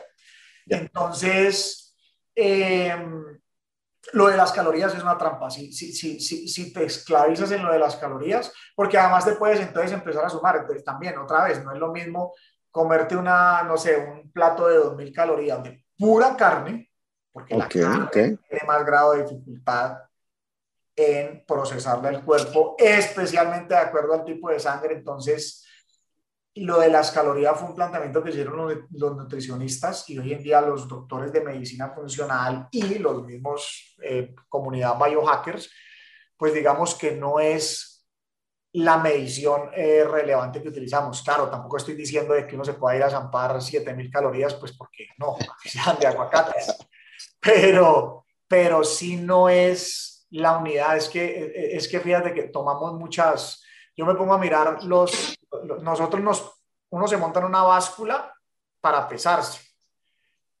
Entonces, 0.65 1.95
em, 2.33 3.39
lo 4.13 4.27
de 4.27 4.37
las 4.37 4.51
calorías 4.51 4.95
es 4.95 5.03
una 5.03 5.17
trampa. 5.17 5.49
Si, 5.49 5.71
si, 5.71 5.93
si, 5.93 6.19
si, 6.19 6.73
te 6.73 6.85
esclavizas 6.85 7.51
en 7.51 7.63
lo 7.63 7.71
de 7.71 7.79
las 7.79 7.95
calorías, 7.97 8.51
porque 8.75 8.97
además 8.97 9.25
te 9.25 9.33
puedes 9.33 9.59
entonces 9.59 9.91
empezar 9.91 10.25
a 10.25 10.29
sumar. 10.29 10.57
Entonces 10.57 10.83
también, 10.83 11.17
otra 11.17 11.45
vez, 11.45 11.63
no 11.63 11.71
es 11.71 11.79
lo 11.79 11.91
mismo 11.91 12.33
comerte 12.71 13.15
una, 13.15 13.61
no 13.63 13.77
sé, 13.77 13.97
un 13.97 14.31
plato 14.31 14.67
de 14.67 14.79
2.000 14.79 15.13
calorías 15.13 15.63
de 15.63 15.85
pura 15.95 16.35
carne, 16.35 16.91
porque 17.33 17.57
la 17.57 17.67
carne 17.67 18.07
tiene 18.13 18.37
más 18.65 18.85
grado 18.85 19.13
de 19.13 19.23
dificultad 19.23 19.97
en 20.95 21.43
procesarla 21.45 22.09
el 22.09 22.23
cuerpo, 22.23 22.75
especialmente 22.77 23.73
de 23.73 23.79
acuerdo 23.79 24.13
al 24.13 24.23
tipo 24.23 24.49
de 24.49 24.59
sangre. 24.59 24.93
Entonces, 24.93 25.65
lo 26.55 26.79
de 26.79 26.89
las 26.89 27.11
calorías 27.11 27.59
fue 27.59 27.69
un 27.69 27.75
planteamiento 27.75 28.23
que 28.23 28.29
hicieron 28.29 28.85
los, 28.91 29.15
nutricionistas 29.15 30.07
y 30.11 30.19
hoy 30.19 30.33
en 30.33 30.43
día 30.43 30.61
los 30.61 30.87
doctores 30.87 31.33
de 31.33 31.41
medicina 31.41 31.89
funcional 31.89 32.67
y 32.71 32.99
los 32.99 33.25
mismos 33.25 33.95
eh, 34.03 34.35
comunidad 34.47 34.97
biohackers, 34.99 35.71
pues 36.37 36.53
digamos 36.53 36.93
que 36.93 37.15
no 37.15 37.39
es 37.39 38.07
la 38.73 38.97
medición 38.97 39.69
eh, 39.75 40.03
relevante 40.03 40.61
que 40.61 40.69
utilizamos. 40.69 41.23
Claro, 41.23 41.49
tampoco 41.49 41.77
estoy 41.77 41.95
diciendo 41.95 42.35
de 42.35 42.45
que 42.45 42.55
uno 42.55 42.65
se 42.65 42.73
pueda 42.73 42.97
ir 42.97 43.03
a 43.03 43.09
zampar 43.09 43.59
7000 43.59 44.11
calorías, 44.11 44.53
pues 44.55 44.73
porque 44.73 45.07
no, 45.17 45.35
sean 45.63 45.97
de 45.99 46.07
aguacates. 46.07 46.75
Pero, 47.43 48.25
pero 48.47 48.83
sí 48.83 49.17
no 49.17 49.49
es 49.49 50.25
la 50.31 50.57
unidad, 50.57 50.97
es 50.97 51.09
que, 51.09 51.51
es 51.73 51.87
que 51.87 51.99
fíjate 51.99 52.33
que 52.33 52.43
tomamos 52.43 52.93
muchas, 52.93 53.63
yo 53.95 54.05
me 54.05 54.15
pongo 54.15 54.33
a 54.33 54.39
mirar 54.39 54.83
los, 54.83 55.37
nosotros 55.81 56.23
nos, 56.23 56.63
uno 56.89 57.07
se 57.07 57.17
monta 57.17 57.39
en 57.39 57.45
una 57.45 57.61
báscula 57.61 58.33
para 58.81 59.07
pesarse. 59.07 59.61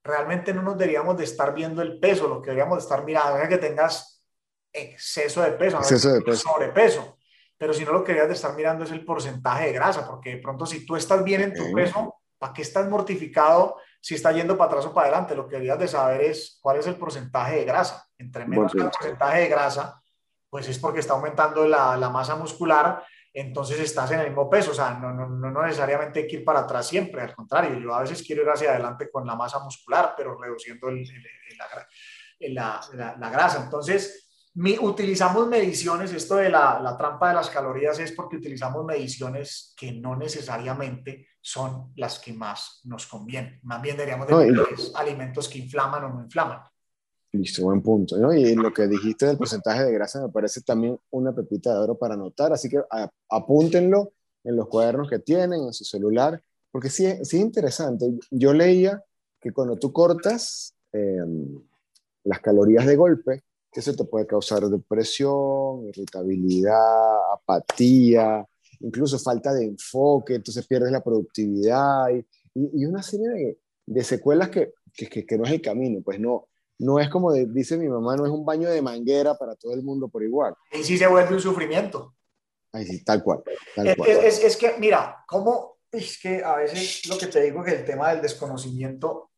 Realmente 0.03 0.53
no 0.53 0.61
nos 0.61 0.77
deberíamos 0.77 1.17
de 1.17 1.23
estar 1.23 1.53
viendo 1.53 1.81
el 1.81 1.99
peso, 1.99 2.27
lo 2.27 2.41
que 2.41 2.51
deberíamos 2.51 2.77
de 2.77 2.83
estar 2.83 3.03
mirando 3.03 3.39
es 3.39 3.49
que 3.49 3.57
tengas 3.57 4.23
exceso 4.71 5.41
de 5.41 5.51
peso, 5.53 5.77
exceso 5.77 6.13
de 6.13 6.21
peso. 6.21 6.49
sobrepeso. 6.49 7.17
Pero 7.57 7.73
si 7.73 7.85
no, 7.85 7.93
lo 7.93 8.03
que 8.03 8.11
deberías 8.11 8.27
de 8.27 8.35
estar 8.35 8.55
mirando 8.55 8.83
es 8.83 8.91
el 8.91 9.05
porcentaje 9.05 9.67
de 9.67 9.73
grasa, 9.73 10.05
porque 10.05 10.31
de 10.31 10.37
pronto 10.37 10.65
si 10.65 10.85
tú 10.85 10.95
estás 10.95 11.23
bien 11.23 11.41
en 11.41 11.53
tu 11.53 11.71
peso, 11.73 12.21
¿para 12.37 12.53
qué 12.53 12.61
estás 12.61 12.89
mortificado 12.89 13.77
si 14.03 14.15
está 14.15 14.33
yendo 14.33 14.57
para 14.57 14.71
atrás 14.71 14.85
o 14.85 14.93
para 14.93 15.07
adelante? 15.07 15.33
Lo 15.33 15.47
que 15.47 15.53
deberías 15.53 15.79
de 15.79 15.87
saber 15.87 16.21
es 16.21 16.59
cuál 16.61 16.77
es 16.77 16.87
el 16.87 16.97
porcentaje 16.97 17.55
de 17.55 17.63
grasa. 17.63 18.05
Entre 18.17 18.45
menos 18.45 18.75
el 18.75 18.83
porcentaje 18.83 19.39
de 19.39 19.47
grasa, 19.47 20.03
pues 20.49 20.67
es 20.67 20.77
porque 20.77 20.99
está 20.99 21.13
aumentando 21.13 21.65
la, 21.65 21.95
la 21.95 22.09
masa 22.09 22.35
muscular 22.35 23.03
entonces 23.33 23.79
estás 23.79 24.11
en 24.11 24.19
el 24.19 24.27
mismo 24.27 24.47
peso, 24.47 24.71
o 24.71 24.73
sea, 24.75 24.91
no, 24.91 25.11
no, 25.11 25.27
no, 25.27 25.63
necesariamente 25.63 26.19
hay 26.19 26.27
que 26.27 26.35
ir 26.35 26.45
para 26.45 26.59
atrás 26.59 26.87
siempre, 26.87 27.19
al 27.19 27.33
contrario, 27.33 27.79
yo 27.79 27.93
a 27.93 28.01
veces 28.01 28.21
quiero 28.21 28.43
ir 28.43 28.49
hacia 28.49 28.69
adelante 28.69 29.09
con 29.09 29.25
la 29.25 29.35
masa 29.35 29.57
muscular, 29.57 30.13
pero 30.15 30.39
reduciendo 30.39 30.89
el, 30.89 31.03
la, 32.53 32.79
la, 32.93 33.17
la, 33.17 33.29
grasa. 33.31 33.63
Entonces, 33.63 34.51
mi, 34.53 34.77
utilizamos 34.77 35.47
mediciones, 35.47 36.13
esto 36.13 36.35
de 36.35 36.51
la, 36.51 36.95
trampa 36.95 37.29
de 37.29 37.33
las 37.33 37.49
calorías 37.49 37.97
es 37.97 38.11
porque 38.11 38.37
utilizamos 38.37 38.85
mediciones 38.85 39.73
que 39.75 39.93
no 39.93 40.15
necesariamente 40.15 41.27
son 41.45 41.91
las 41.97 42.19
que 42.19 42.31
más 42.31 42.79
nos 42.85 43.05
convienen, 43.05 43.59
más 43.63 43.81
bien 43.81 43.97
deberíamos 43.97 44.27
de 44.27 44.65
alimentos 44.95 45.49
que 45.49 45.59
inflaman 45.59 46.05
o 46.05 46.09
no 46.09 46.23
inflaman. 46.23 46.61
Listo, 47.33 47.63
buen 47.63 47.81
punto. 47.81 48.17
¿no? 48.17 48.33
Y 48.33 48.55
lo 48.55 48.71
que 48.71 48.87
dijiste 48.87 49.25
del 49.25 49.37
porcentaje 49.37 49.83
de 49.83 49.91
grasa 49.91 50.21
me 50.21 50.31
parece 50.31 50.61
también 50.61 50.97
una 51.09 51.33
pepita 51.33 51.73
de 51.73 51.79
oro 51.79 51.97
para 51.97 52.13
anotar, 52.13 52.53
así 52.53 52.69
que 52.69 52.79
apúntenlo 53.29 54.13
en 54.43 54.55
los 54.55 54.67
cuadernos 54.67 55.09
que 55.09 55.19
tienen, 55.19 55.63
en 55.63 55.73
su 55.73 55.83
celular, 55.83 56.41
porque 56.71 56.89
sí, 56.89 57.05
sí 57.23 57.37
es 57.37 57.43
interesante. 57.43 58.09
Yo 58.31 58.53
leía 58.53 59.03
que 59.41 59.51
cuando 59.51 59.77
tú 59.77 59.91
cortas 59.91 60.75
em, 60.93 61.61
las 62.23 62.39
calorías 62.39 62.85
de 62.85 62.95
golpe, 62.95 63.43
eso 63.79 63.93
te 63.95 64.05
puede 64.05 64.27
causar 64.27 64.63
depresión, 64.63 65.87
irritabilidad, 65.87 67.33
apatía, 67.33 68.45
incluso 68.83 69.17
falta 69.17 69.53
de 69.53 69.65
enfoque, 69.65 70.35
entonces 70.35 70.67
pierdes 70.67 70.91
la 70.91 71.03
productividad 71.03 72.09
y, 72.09 72.25
y, 72.53 72.85
una 72.85 73.01
serie 73.01 73.29
de, 73.29 73.59
de 73.85 74.03
secuelas 74.03 74.49
que, 74.49 74.73
que, 74.93 75.25
que, 75.25 75.37
no 75.37 75.45
es 75.45 75.51
el 75.51 75.61
camino, 75.61 76.01
pues 76.03 76.19
no, 76.19 76.49
no 76.79 76.99
es 76.99 77.09
como 77.09 77.33
dice 77.33 77.77
mi 77.77 77.87
mamá, 77.87 78.15
no 78.15 78.25
es 78.25 78.31
un 78.31 78.45
baño 78.45 78.69
de 78.69 78.81
manguera 78.81 79.37
para 79.37 79.55
todo 79.55 79.73
el 79.73 79.83
mundo 79.83 80.07
por 80.07 80.23
igual. 80.23 80.53
Y 80.71 80.83
sí 80.83 80.97
se 80.97 81.07
vuelve 81.07 81.33
un 81.33 81.41
sufrimiento. 81.41 82.15
Ay, 82.71 82.85
sí, 82.85 83.03
tal 83.03 83.23
cual. 83.23 83.43
es, 83.75 84.57
que, 84.57 84.75
mira, 84.79 85.23
¿cómo? 85.27 85.77
Es 85.91 86.19
que 86.19 86.43
a 86.43 86.55
veces 86.55 87.05
lo 87.07 87.17
que 87.17 87.27
te 87.27 87.41
digo 87.41 87.59
es 87.63 87.71
que 87.71 87.79
el 87.79 87.85
tema 87.85 88.09
del 88.09 88.21
desconocimiento, 88.21 89.31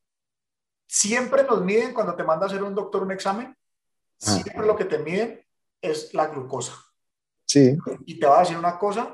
siempre 0.88 1.44
nos 1.44 1.64
miden 1.64 1.94
cuando 1.94 2.16
te 2.16 2.24
manda 2.24 2.46
a 2.46 2.50
hacer 2.50 2.64
un 2.64 2.74
doctor 2.74 3.04
un 3.04 3.12
examen, 3.12 3.48
ah. 3.48 4.40
siempre 4.42 4.66
lo 4.66 4.76
que 4.76 4.86
te 4.86 5.00
miden 5.00 5.46
es 5.82 6.14
la 6.14 6.28
glucosa. 6.28 6.74
Sí. 7.46 7.78
Y 8.06 8.20
te 8.20 8.26
va 8.26 8.38
a 8.38 8.40
decir 8.42 8.58
una 8.58 8.80
cosa, 8.80 9.14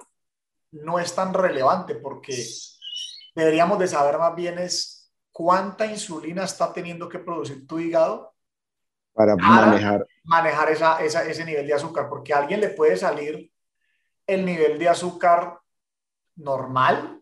no 0.72 1.00
es 1.00 1.14
tan 1.14 1.34
relevante 1.34 1.96
porque 1.96 2.46
deberíamos 3.36 3.80
de 3.80 3.88
saber 3.88 4.18
más 4.18 4.36
bien 4.36 4.60
es 4.60 5.12
cuánta 5.32 5.86
insulina 5.86 6.44
está 6.44 6.74
teniendo 6.74 7.08
que 7.08 7.20
producir 7.20 7.66
tu 7.68 7.80
hígado 7.80 8.34
para, 9.14 9.36
manejar, 9.36 10.08
manejar 10.24 10.72
esa, 10.72 11.04
ese 11.04 11.46
nivel 11.46 11.68
de 11.68 11.74
azúcar, 11.74 12.08
porque 12.10 12.34
a 12.34 12.38
alguien 12.38 12.62
le 12.62 12.70
puede 12.70 12.96
salir 12.96 13.52
el 14.26 14.46
nivel 14.46 14.80
de 14.80 14.90
azúcar 14.90 15.60
normal, 16.36 17.22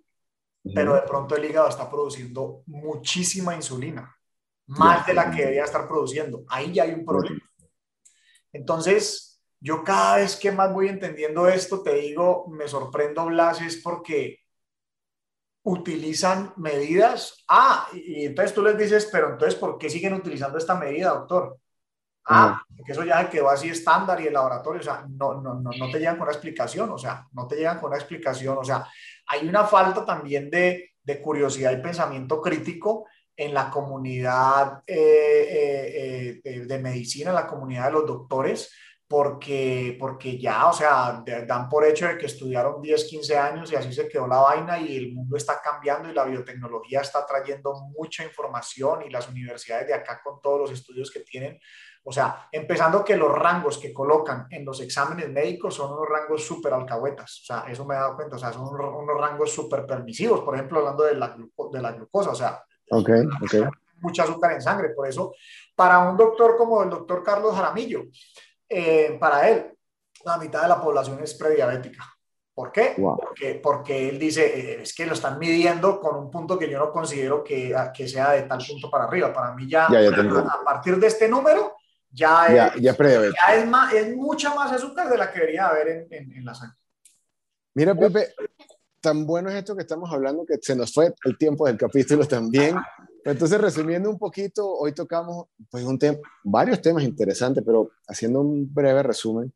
pero 0.75 0.93
de 0.93 1.01
pronto 1.01 1.35
el 1.35 1.45
hígado 1.45 1.67
está 1.67 1.89
produciendo 1.89 2.61
muchísima 2.67 3.55
insulina, 3.55 4.15
más 4.67 5.05
de 5.07 5.13
la 5.13 5.31
que 5.31 5.41
debería 5.41 5.63
estar 5.63 5.87
produciendo. 5.87 6.43
Ahí 6.47 6.73
ya 6.73 6.83
hay 6.83 6.91
un 6.91 7.05
problema. 7.05 7.41
Entonces, 8.51 9.28
yo 9.59 9.83
cada 9.83 10.17
vez 10.17 10.35
que 10.35 10.51
más 10.51 10.73
voy 10.73 10.87
entendiendo 10.87 11.47
esto, 11.47 11.81
te 11.81 11.95
digo, 11.95 12.47
me 12.47 12.67
sorprendo, 12.67 13.25
Blas, 13.25 13.61
es 13.61 13.77
porque 13.77 14.39
utilizan 15.63 16.53
medidas. 16.57 17.43
Ah, 17.47 17.87
y, 17.93 18.25
entonces 18.25 18.53
tú 18.53 18.63
les 18.63 18.77
dices, 18.77 19.09
pero 19.11 19.31
entonces, 19.31 19.55
¿por 19.59 19.77
qué 19.77 19.89
siguen 19.89 20.13
utilizando 20.13 20.57
esta 20.57 20.75
medida, 20.75 21.09
doctor? 21.09 21.57
Ah, 22.25 22.61
porque 22.77 22.91
eso 22.91 23.03
ya 23.03 23.27
quedó 23.29 23.49
así 23.49 23.69
estándar 23.69 24.21
y 24.21 24.27
el 24.27 24.33
laboratorio, 24.33 24.81
o 24.81 24.83
sea, 24.83 25.03
no, 25.09 25.41
no, 25.41 25.55
no, 25.55 25.71
no 25.71 25.91
te 25.91 25.97
llegan 25.97 26.15
con 26.15 26.27
una 26.27 26.31
explicación, 26.31 26.89
o 26.91 26.97
sea, 26.97 27.27
no 27.31 27.47
te 27.47 27.55
llegan 27.55 27.79
con 27.79 27.89
una 27.89 27.97
explicación, 27.97 28.57
o 28.57 28.63
sea, 28.63 28.85
hay 29.25 29.47
una 29.47 29.65
falta 29.65 30.05
también 30.05 30.49
de, 30.49 30.91
de 31.01 31.21
curiosidad 31.21 31.71
y 31.71 31.81
pensamiento 31.81 32.39
crítico 32.39 33.07
en 33.35 33.53
la 33.53 33.71
comunidad 33.71 34.83
eh, 34.85 34.97
eh, 34.99 36.41
eh, 36.43 36.59
de 36.65 36.79
medicina, 36.79 37.29
en 37.29 37.35
la 37.35 37.47
comunidad 37.47 37.85
de 37.85 37.91
los 37.93 38.05
doctores, 38.05 38.71
porque, 39.09 39.97
porque 39.99 40.37
ya, 40.37 40.67
o 40.67 40.73
sea, 40.73 41.23
dan 41.47 41.67
por 41.67 41.83
hecho 41.83 42.07
de 42.07 42.15
que 42.15 42.27
estudiaron 42.27 42.79
10, 42.79 43.05
15 43.05 43.37
años 43.39 43.71
y 43.71 43.75
así 43.75 43.91
se 43.91 44.07
quedó 44.07 44.27
la 44.27 44.37
vaina 44.37 44.79
y 44.79 44.97
el 44.97 45.13
mundo 45.15 45.35
está 45.35 45.59
cambiando 45.59 46.11
y 46.11 46.13
la 46.13 46.25
biotecnología 46.25 47.01
está 47.01 47.25
trayendo 47.25 47.73
mucha 47.97 48.23
información 48.23 49.01
y 49.01 49.09
las 49.09 49.27
universidades 49.27 49.87
de 49.87 49.95
acá 49.95 50.21
con 50.23 50.39
todos 50.39 50.59
los 50.59 50.71
estudios 50.71 51.09
que 51.09 51.21
tienen. 51.21 51.59
O 52.03 52.11
sea, 52.11 52.49
empezando 52.51 53.03
que 53.03 53.17
los 53.17 53.31
rangos 53.31 53.79
que 53.79 53.91
colocan 53.91 54.45
en 54.51 54.63
los 54.63 54.79
exámenes 54.79 55.27
médicos 55.27 55.73
son 55.73 55.91
unos 55.91 56.07
rangos 56.07 56.45
súper 56.45 56.73
alcahuetas. 56.73 57.41
O 57.41 57.45
sea, 57.45 57.65
eso 57.67 57.85
me 57.85 57.95
he 57.95 57.97
dado 57.97 58.15
cuenta. 58.15 58.35
O 58.35 58.39
sea, 58.39 58.53
son 58.53 58.67
unos, 58.67 59.19
rangos 59.19 59.51
súper 59.51 59.87
permisivos. 59.87 60.41
Por 60.41 60.53
ejemplo, 60.53 60.79
hablando 60.79 61.03
de 61.03 61.15
la, 61.15 61.35
de 61.35 61.81
la 61.81 61.91
glucosa. 61.93 62.29
O 62.29 62.35
sea, 62.35 62.63
okay, 62.91 63.23
okay. 63.43 63.63
mucha 64.01 64.23
azúcar 64.23 64.53
en 64.53 64.61
sangre. 64.61 64.89
Por 64.89 65.07
eso, 65.07 65.33
para 65.75 65.97
un 65.99 66.15
doctor 66.15 66.55
como 66.55 66.83
el 66.83 66.91
doctor 66.91 67.23
Carlos 67.23 67.55
Jaramillo, 67.55 68.03
eh, 68.69 69.17
para 69.19 69.49
él, 69.49 69.73
la 70.23 70.37
mitad 70.37 70.61
de 70.61 70.67
la 70.67 70.81
población 70.81 71.19
es 71.23 71.33
prediabética. 71.33 72.05
¿Por 72.53 72.71
qué? 72.73 72.93
Porque, 72.97 73.59
porque 73.63 74.09
él 74.09 74.19
dice, 74.19 74.45
eh, 74.45 74.81
es 74.81 74.93
que 74.93 75.05
lo 75.05 75.13
están 75.13 75.39
midiendo 75.39 75.99
con 75.99 76.17
un 76.17 76.29
punto 76.29 76.59
que 76.59 76.69
yo 76.69 76.77
no 76.77 76.91
considero 76.91 77.41
que, 77.41 77.73
que 77.95 78.07
sea 78.07 78.31
de 78.31 78.41
tal 78.43 78.59
punto 78.67 78.91
para 78.91 79.05
arriba. 79.05 79.31
Para 79.31 79.53
mí 79.53 79.69
ya, 79.69 79.87
a, 79.87 80.63
partir 80.65 80.97
de 80.97 81.07
este 81.07 81.29
número, 81.29 81.77
ya, 82.11 82.73
ya, 82.77 82.93
es, 83.53 83.65
más, 83.65 83.93
es 83.93 84.13
mucha 84.13 84.53
más 84.53 84.73
azúcar 84.73 85.09
de 85.09 85.17
la 85.17 85.31
que 85.31 85.39
debería 85.39 85.67
haber 85.67 86.07
en, 86.11 86.33
en, 86.33 86.45
la 86.45 86.53
sangre. 86.53 86.75
Mira, 87.75 87.95
Pepe, 87.95 88.33
tan 88.99 89.25
bueno 89.25 89.49
es 89.49 89.55
esto 89.55 89.73
que 89.73 89.83
estamos 89.83 90.11
hablando 90.11 90.45
que 90.45 90.57
se 90.61 90.75
nos 90.75 90.93
fue 90.93 91.13
el 91.23 91.37
tiempo 91.37 91.65
del 91.65 91.77
capítulo 91.77 92.25
también. 92.25 92.75
Entonces, 93.25 93.59
resumiendo 93.59 94.09
un 94.09 94.17
poquito, 94.17 94.67
hoy 94.67 94.93
tocamos 94.93 95.47
pues, 95.69 95.83
un 95.83 95.99
tema, 95.99 96.17
varios 96.43 96.81
temas 96.81 97.03
interesantes, 97.03 97.63
pero 97.65 97.91
haciendo 98.07 98.41
un 98.41 98.73
breve 98.73 99.03
resumen, 99.03 99.53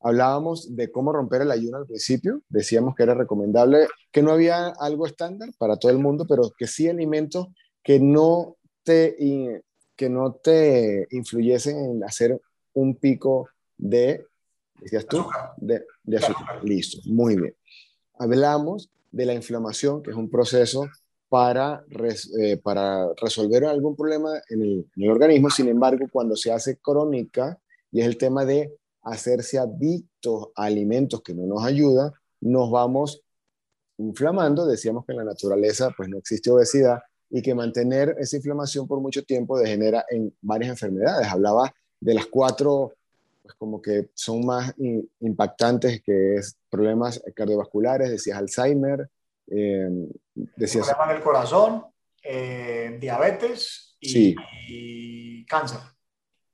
hablábamos 0.00 0.76
de 0.76 0.90
cómo 0.92 1.12
romper 1.12 1.42
el 1.42 1.50
ayuno 1.50 1.78
al 1.78 1.86
principio, 1.86 2.42
decíamos 2.48 2.94
que 2.94 3.02
era 3.02 3.14
recomendable, 3.14 3.88
que 4.12 4.22
no 4.22 4.32
había 4.32 4.68
algo 4.68 5.06
estándar 5.06 5.50
para 5.58 5.76
todo 5.76 5.90
el 5.90 5.98
mundo, 5.98 6.26
pero 6.28 6.52
que 6.56 6.66
sí 6.66 6.88
alimentos 6.88 7.48
que 7.82 8.00
no 8.00 8.56
te, 8.82 9.62
que 9.96 10.08
no 10.10 10.34
te 10.34 11.06
influyesen 11.10 11.76
en 11.78 12.04
hacer 12.04 12.40
un 12.74 12.96
pico 12.96 13.48
de, 13.78 14.26
decías 14.80 15.06
tú, 15.06 15.24
de, 15.56 15.84
de 16.02 16.16
azúcar. 16.16 16.62
Listo, 16.64 16.98
muy 17.06 17.36
bien. 17.36 17.54
Hablamos 18.18 18.90
de 19.10 19.26
la 19.26 19.34
inflamación, 19.34 20.02
que 20.02 20.10
es 20.10 20.16
un 20.16 20.30
proceso 20.30 20.86
para, 21.34 21.84
eh, 22.38 22.58
para 22.58 23.12
resolver 23.20 23.64
algún 23.64 23.96
problema 23.96 24.40
en 24.48 24.86
el, 24.94 25.10
organismo. 25.10 25.50
Sin 25.50 25.66
embargo, 25.66 26.06
cuando 26.12 26.36
se 26.36 26.52
hace 26.52 26.76
crónica, 26.76 27.58
y 27.90 28.02
es 28.02 28.06
el 28.06 28.16
tema 28.16 28.44
de 28.44 28.72
hacerse 29.02 29.58
adictos 29.58 30.50
a 30.54 30.66
alimentos 30.66 31.22
que 31.22 31.34
no 31.34 31.44
nos 31.44 31.64
ayudan, 31.64 32.12
nos 32.40 32.70
vamos 32.70 33.20
inflamando. 33.98 34.64
Decíamos 34.64 35.04
que 35.04 35.10
en 35.10 35.18
la 35.18 35.24
naturaleza 35.24 35.90
pues 35.96 36.08
no 36.08 36.18
existe 36.18 36.52
obesidad 36.52 37.00
y 37.28 37.42
que 37.42 37.52
mantener 37.52 38.14
esa 38.20 38.36
inflamación 38.36 38.86
por 38.86 39.00
mucho 39.00 39.24
tiempo 39.24 39.58
degenera 39.58 40.04
en 40.10 40.32
varias 40.40 40.70
enfermedades. 40.70 41.26
Hablaba 41.26 41.74
de 41.98 42.14
las 42.14 42.26
cuatro, 42.26 42.92
pues 43.42 43.56
como 43.56 43.82
que 43.82 44.08
son 44.14 44.46
más 44.46 44.72
impactantes, 45.18 46.00
que 46.00 46.36
es 46.36 46.56
problemas 46.70 47.20
cardiovasculares, 47.34 48.08
decías 48.08 48.38
Alzheimer, 48.38 49.10
eh, 49.46 49.88
decías... 50.56 50.86
Problemas 50.88 51.14
del 51.14 51.22
corazón, 51.22 51.84
eh, 52.22 52.96
diabetes 53.00 53.96
y, 54.00 55.44
cáncer. 55.46 55.80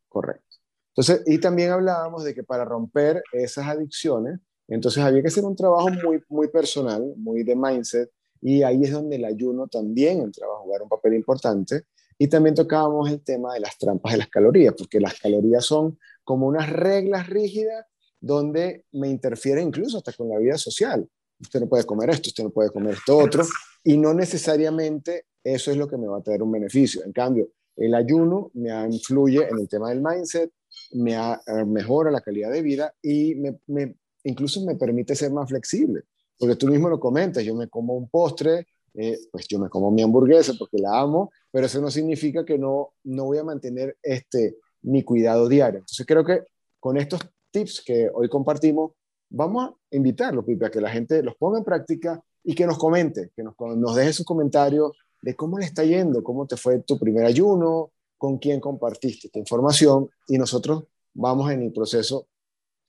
Correcto. 0.09 0.57
Entonces, 0.89 1.23
y 1.27 1.39
también 1.39 1.71
hablábamos 1.71 2.25
de 2.25 2.35
que 2.35 2.43
para 2.43 2.65
romper 2.65 3.23
esas 3.33 3.67
adicciones, 3.67 4.41
entonces 4.69 5.03
había 5.03 5.23
que 5.23 5.29
hacer 5.29 5.45
un 5.45 5.57
trabajo 5.57 5.89
muy, 5.89 6.23
muy 6.29 6.49
personal, 6.49 7.15
muy 7.17 7.45
de 7.45 7.57
mindset, 7.57 8.11
y 8.41 8.63
ahí 8.63 8.85
es 8.85 8.93
donde 8.93 9.17
el 9.17 9.25
ayuno 9.25 9.69
también 9.69 10.21
entraba 10.21 10.55
a 10.55 10.59
jugar 10.59 10.83
un 10.83 10.89
papel 10.89 11.15
importante. 11.15 11.85
Y 12.19 12.29
también 12.29 12.55
tocábamos 12.55 13.11
el 13.11 13.23
tema 13.23 13.55
de 13.55 13.61
las 13.61 13.79
trampas 13.79 14.13
de 14.13 14.19
las 14.19 14.29
calorías, 14.29 14.75
porque 14.77 15.01
las 15.01 15.19
calorías 15.19 15.65
son 15.65 15.99
como 16.25 16.47
unas 16.47 16.71
reglas 16.71 17.29
rígidas 17.29 17.87
donde 18.21 18.85
me 18.93 19.09
interfiere 19.09 19.63
incluso 19.63 19.99
hasta 19.99 20.13
con 20.13 20.29
la 20.29 20.39
vida 20.39 20.59
social 20.59 21.09
usted 21.41 21.61
no 21.61 21.69
puede 21.69 21.85
comer 21.85 22.11
esto, 22.11 22.29
usted 22.29 22.45
no 22.45 22.51
puede 22.51 22.71
comer 22.71 22.95
esto 22.95 23.17
otro, 23.17 23.45
y 23.85 23.97
no 23.97 24.15
necesariamente 24.15 25.27
eso 25.43 25.71
es 25.71 25.77
lo 25.77 25.89
que 25.89 25.97
me 25.97 26.07
va 26.07 26.19
a 26.19 26.23
traer 26.23 26.43
un 26.43 26.53
beneficio. 26.53 27.03
En 27.05 27.13
cambio, 27.13 27.49
el 27.77 27.95
ayuno 27.95 28.51
me 28.55 28.71
influye 28.87 29.49
en 29.49 29.59
el 29.59 29.69
tema 29.69 29.89
del 29.89 30.03
mindset, 30.03 30.51
me 30.93 31.15
eh, 31.15 31.65
mejora 31.67 32.11
la 32.11 32.21
calidad 32.21 32.51
de 32.51 32.63
vida 32.63 32.95
y 33.03 33.35
me, 33.35 33.97
incluso 34.25 34.65
me 34.65 34.77
permite 34.77 35.15
ser 35.15 35.33
más 35.33 35.49
flexible, 35.49 36.03
porque 36.39 36.57
tú 36.57 36.69
mismo 36.69 36.89
lo 36.89 37.01
comentas, 37.01 37.43
yo 37.43 37.55
me 37.55 37.69
como 37.69 37.95
un 37.97 38.09
postre, 38.09 38.67
eh, 38.95 39.19
pues 39.31 39.47
yo 39.49 39.59
me 39.59 39.69
como 39.69 39.91
mi 39.91 40.03
hamburguesa 40.03 40.55
porque 40.59 40.79
la 40.79 41.01
amo, 41.01 41.31
pero 41.51 41.67
eso 41.67 41.81
no 41.81 41.91
significa 41.91 42.45
que 42.45 42.59
no, 42.59 42.95
no 43.05 43.25
voy 43.25 43.39
a 43.39 43.45
mantener 43.45 43.97
este, 44.03 44.57
mi 44.83 45.03
cuidado 45.03 45.49
diario. 45.49 45.79
Entonces 45.79 46.07
creo 46.07 46.25
que 46.25 46.43
con 46.79 46.97
estos 46.97 47.21
tips 47.51 47.83
que 47.85 48.11
hoy 48.13 48.29
compartimos, 48.29 48.93
vamos 49.31 49.71
a 49.71 49.97
invitarlo, 49.97 50.45
Pipe, 50.45 50.67
a 50.67 50.71
que 50.71 50.81
la 50.81 50.91
gente 50.91 51.23
los 51.23 51.37
ponga 51.37 51.59
en 51.59 51.65
práctica 51.65 52.23
y 52.43 52.55
que 52.55 52.67
nos 52.67 52.79
comente, 52.79 53.31
que 53.35 53.43
nos, 53.43 53.55
nos 53.59 53.95
deje 53.95 54.13
sus 54.13 54.27
comentarios 54.27 54.93
de 55.23 55.35
cómo 55.37 55.59
le 55.59 55.65
está 55.65 55.85
yendo, 55.85 56.23
cómo 56.23 56.47
te 56.47 56.57
fue 56.57 56.81
tu 56.81 56.99
primer 56.99 57.25
ayuno, 57.25 57.93
con 58.19 58.39
quién 58.39 58.61
compartiste 58.61 59.29
esta 59.29 59.39
información 59.39 60.11
y 60.29 60.37
nosotros 60.37 60.85
vamos 61.15 61.51
en 61.51 61.63
el 61.63 61.73
proceso 61.73 62.29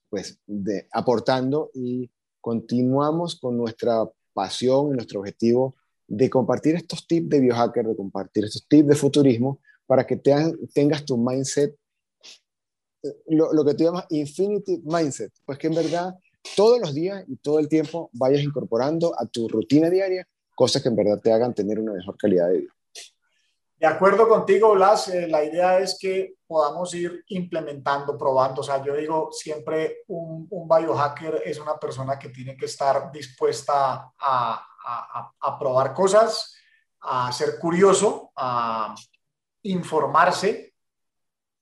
pues 0.10 0.38
de 0.46 0.88
aportando 0.92 1.72
y 1.74 2.10
continuamos 2.42 3.40
con 3.40 3.58
nuestra 3.58 4.10
pasión 4.34 4.90
y 4.90 4.96
nuestro 4.96 5.22
objetivo 5.22 5.76
de 6.08 6.30
compartir 6.30 6.76
estos 6.76 7.08
tips 7.08 7.30
de 7.30 7.40
biohacker, 7.40 7.88
de 7.88 7.96
compartir 7.96 8.44
estos 8.44 8.68
tips 8.68 8.90
de 8.90 8.96
futurismo 8.96 9.60
para 9.86 10.06
que 10.06 10.18
tengas 10.18 11.06
tu 11.06 11.18
mindset, 11.18 11.78
eh, 13.04 13.16
lo, 13.28 13.54
lo 13.54 13.64
que 13.64 13.74
tú 13.74 13.86
llamas 13.86 14.06
infinity 14.10 14.82
mindset, 14.84 15.32
pues 15.46 15.58
que 15.58 15.68
en 15.68 15.76
verdad 15.76 16.14
todos 16.56 16.80
los 16.80 16.94
días 16.94 17.24
y 17.28 17.38
todo 17.38 17.60
el 17.60 17.68
tiempo 17.68 18.10
vayas 18.14 18.42
incorporando 18.42 19.14
a 19.20 19.26
tu 19.26 19.48
rutina 19.48 19.90
diaria 19.90 20.28
cosas 20.56 20.82
que 20.82 20.90
en 20.90 20.96
verdad 20.96 21.20
te 21.20 21.32
hagan 21.32 21.54
tener 21.54 21.80
una 21.80 21.94
mejor 21.94 22.18
calidad 22.18 22.50
de 22.50 22.60
vida. 22.60 22.74
De 23.78 23.88
acuerdo 23.88 24.30
contigo, 24.30 24.76
Blas, 24.76 25.08
eh, 25.08 25.28
la 25.28 25.44
idea 25.44 25.80
es 25.80 25.98
que 26.00 26.36
podamos 26.46 26.94
ir 26.94 27.24
implementando, 27.30 28.16
probando. 28.16 28.62
O 28.62 28.64
sea, 28.64 28.84
yo 28.84 28.96
digo 28.96 29.30
siempre 29.32 30.04
un, 30.08 30.48
un 30.52 30.68
biohacker 30.68 31.42
es 31.44 31.60
una 31.60 31.80
persona 31.80 32.20
que 32.20 32.30
tiene 32.30 32.56
que 32.56 32.66
estar 32.66 33.12
dispuesta 33.12 34.14
a, 34.20 34.68
a, 34.86 35.32
a 35.40 35.58
probar 35.58 35.96
cosas, 35.96 36.54
a 37.00 37.32
ser 37.32 37.58
curioso, 37.58 38.32
a 38.36 38.94
informarse 39.64 40.71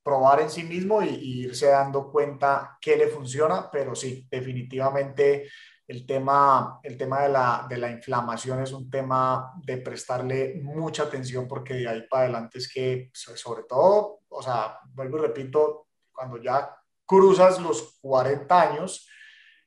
probar 0.10 0.42
en 0.42 0.50
sí 0.50 0.64
mismo 0.64 1.04
y, 1.04 1.44
irse 1.46 1.68
dando 1.68 2.12
cuenta 2.12 2.78
qué 2.82 2.98
le 2.98 3.08
funciona, 3.08 3.70
pero 3.72 3.94
sí, 3.94 4.28
definitivamente 4.30 5.48
el 5.88 6.06
tema, 6.06 6.80
el 6.82 6.98
tema 6.98 7.22
de, 7.22 7.30
la, 7.30 7.68
de 7.70 7.78
la 7.78 7.92
inflamación 7.92 8.64
es 8.64 8.72
un 8.72 8.90
tema 8.90 9.54
de 9.64 9.78
prestarle 9.78 10.60
mucha 10.64 11.04
atención 11.04 11.48
porque 11.48 11.76
de 11.76 11.88
ahí 11.88 12.08
para 12.10 12.24
adelante 12.24 12.58
es 12.58 12.72
que, 12.72 13.12
sobre 13.14 13.64
todo, 13.64 14.22
o 14.30 14.42
sea, 14.42 14.80
vuelvo 14.94 15.20
y 15.20 15.22
repito, 15.22 15.88
cuando 16.12 16.42
ya 16.42 16.76
cruzas 17.06 17.62
los 17.62 18.00
40 18.02 18.62
años, 18.62 19.08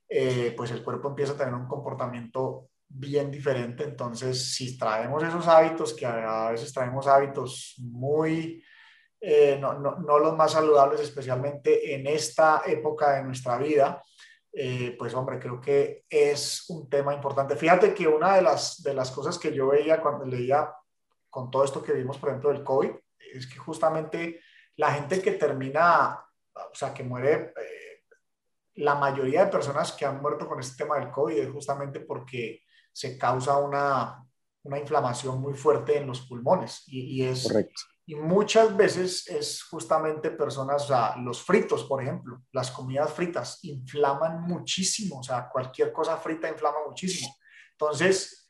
eh, 0.09 0.55
pues 0.57 0.73
el 0.73 0.83
cuerpo 0.83 1.09
empieza 1.09 1.35
a 1.35 1.37
tener 1.37 1.55
un 1.55 1.69
comportamiento 1.69 2.69
bien 2.89 3.31
diferente. 3.31 3.85
Entonces, 3.85 4.55
si 4.55 4.77
traemos 4.77 5.23
esos 5.23 5.47
hábitos, 5.47 5.95
que 5.95 6.05
a 6.05 6.51
veces 6.51 6.73
traemos 6.73 7.07
hábitos 7.07 7.77
muy 7.79 8.63
eh, 9.25 9.57
no, 9.61 9.75
no, 9.75 10.01
no, 10.01 10.19
los 10.19 10.37
más 10.37 10.51
saludables, 10.51 11.01
especialmente 11.01 11.95
en 11.95 12.09
esta 12.09 12.63
época 12.67 13.15
de 13.15 13.23
nuestra 13.23 13.57
vida, 13.57 14.03
eh, 14.53 14.97
pues 14.99 15.15
hombre, 15.15 15.39
creo 15.39 15.61
que 15.61 16.05
es 16.11 16.69
un 16.69 16.91
tema 16.91 17.15
importante. 17.15 17.55
Fíjate 17.55 17.95
que 17.95 18.09
una 18.09 18.35
de 18.35 18.43
las, 18.43 18.83
de 18.83 18.93
las 18.95 19.13
cosas 19.13 19.39
que 19.39 19.55
yo 19.55 19.69
veía 19.69 20.01
cuando 20.01 20.25
leía 20.25 20.75
con 21.31 21.53
todo 21.53 21.63
esto 21.63 21.85
que 21.85 21.93
vimos, 21.93 22.19
por 22.19 22.31
ejemplo, 22.31 22.51
del 22.53 22.65
COVID, 22.65 22.91
es 23.33 23.47
que 23.47 23.59
justamente 23.59 24.41
la 24.75 24.93
gente 24.93 25.23
que 25.23 25.33
termina, 25.33 26.19
o 26.55 26.75
sea, 26.75 26.93
que 26.93 27.05
muere, 27.05 27.55
eh, 27.57 28.03
la 28.75 28.97
mayoría 28.97 29.45
de 29.45 29.53
personas 29.53 29.93
que 29.93 30.05
han 30.05 30.21
muerto 30.21 30.49
con 30.49 30.59
este 30.59 30.83
tema 30.83 30.99
del 30.99 31.13
COVID 31.13 31.39
es 31.39 31.51
justamente 31.51 32.01
porque 32.01 32.63
se 32.93 33.17
causa 33.17 33.57
una, 33.57 34.27
una 34.65 34.79
inflamación 34.81 35.41
muy 35.41 35.55
fuerte 35.55 35.99
en 35.99 36.09
los 36.09 36.23
pulmones 36.23 36.83
y, 36.89 37.25
es, 37.25 37.45
Correcto. 37.45 37.83
Y 38.13 38.15
muchas 38.15 38.77
veces 38.77 39.27
es 39.27 39.63
justamente 39.63 40.33
personas, 40.33 40.85
o 40.85 40.89
sea, 40.89 41.17
los 41.17 41.43
fritos, 41.43 41.85
por 41.85 42.03
ejemplo, 42.03 42.43
las 42.53 42.71
comidas 42.71 43.11
fritas 43.11 43.61
inflaman 43.63 44.43
muchísimo, 44.43 45.21
o 45.21 45.23
sea, 45.23 45.49
cualquier 45.49 45.95
cosa 45.95 46.19
frita 46.19 46.47
inflama 46.47 46.77
muchísimo. 46.87 47.35
Entonces, 47.71 48.47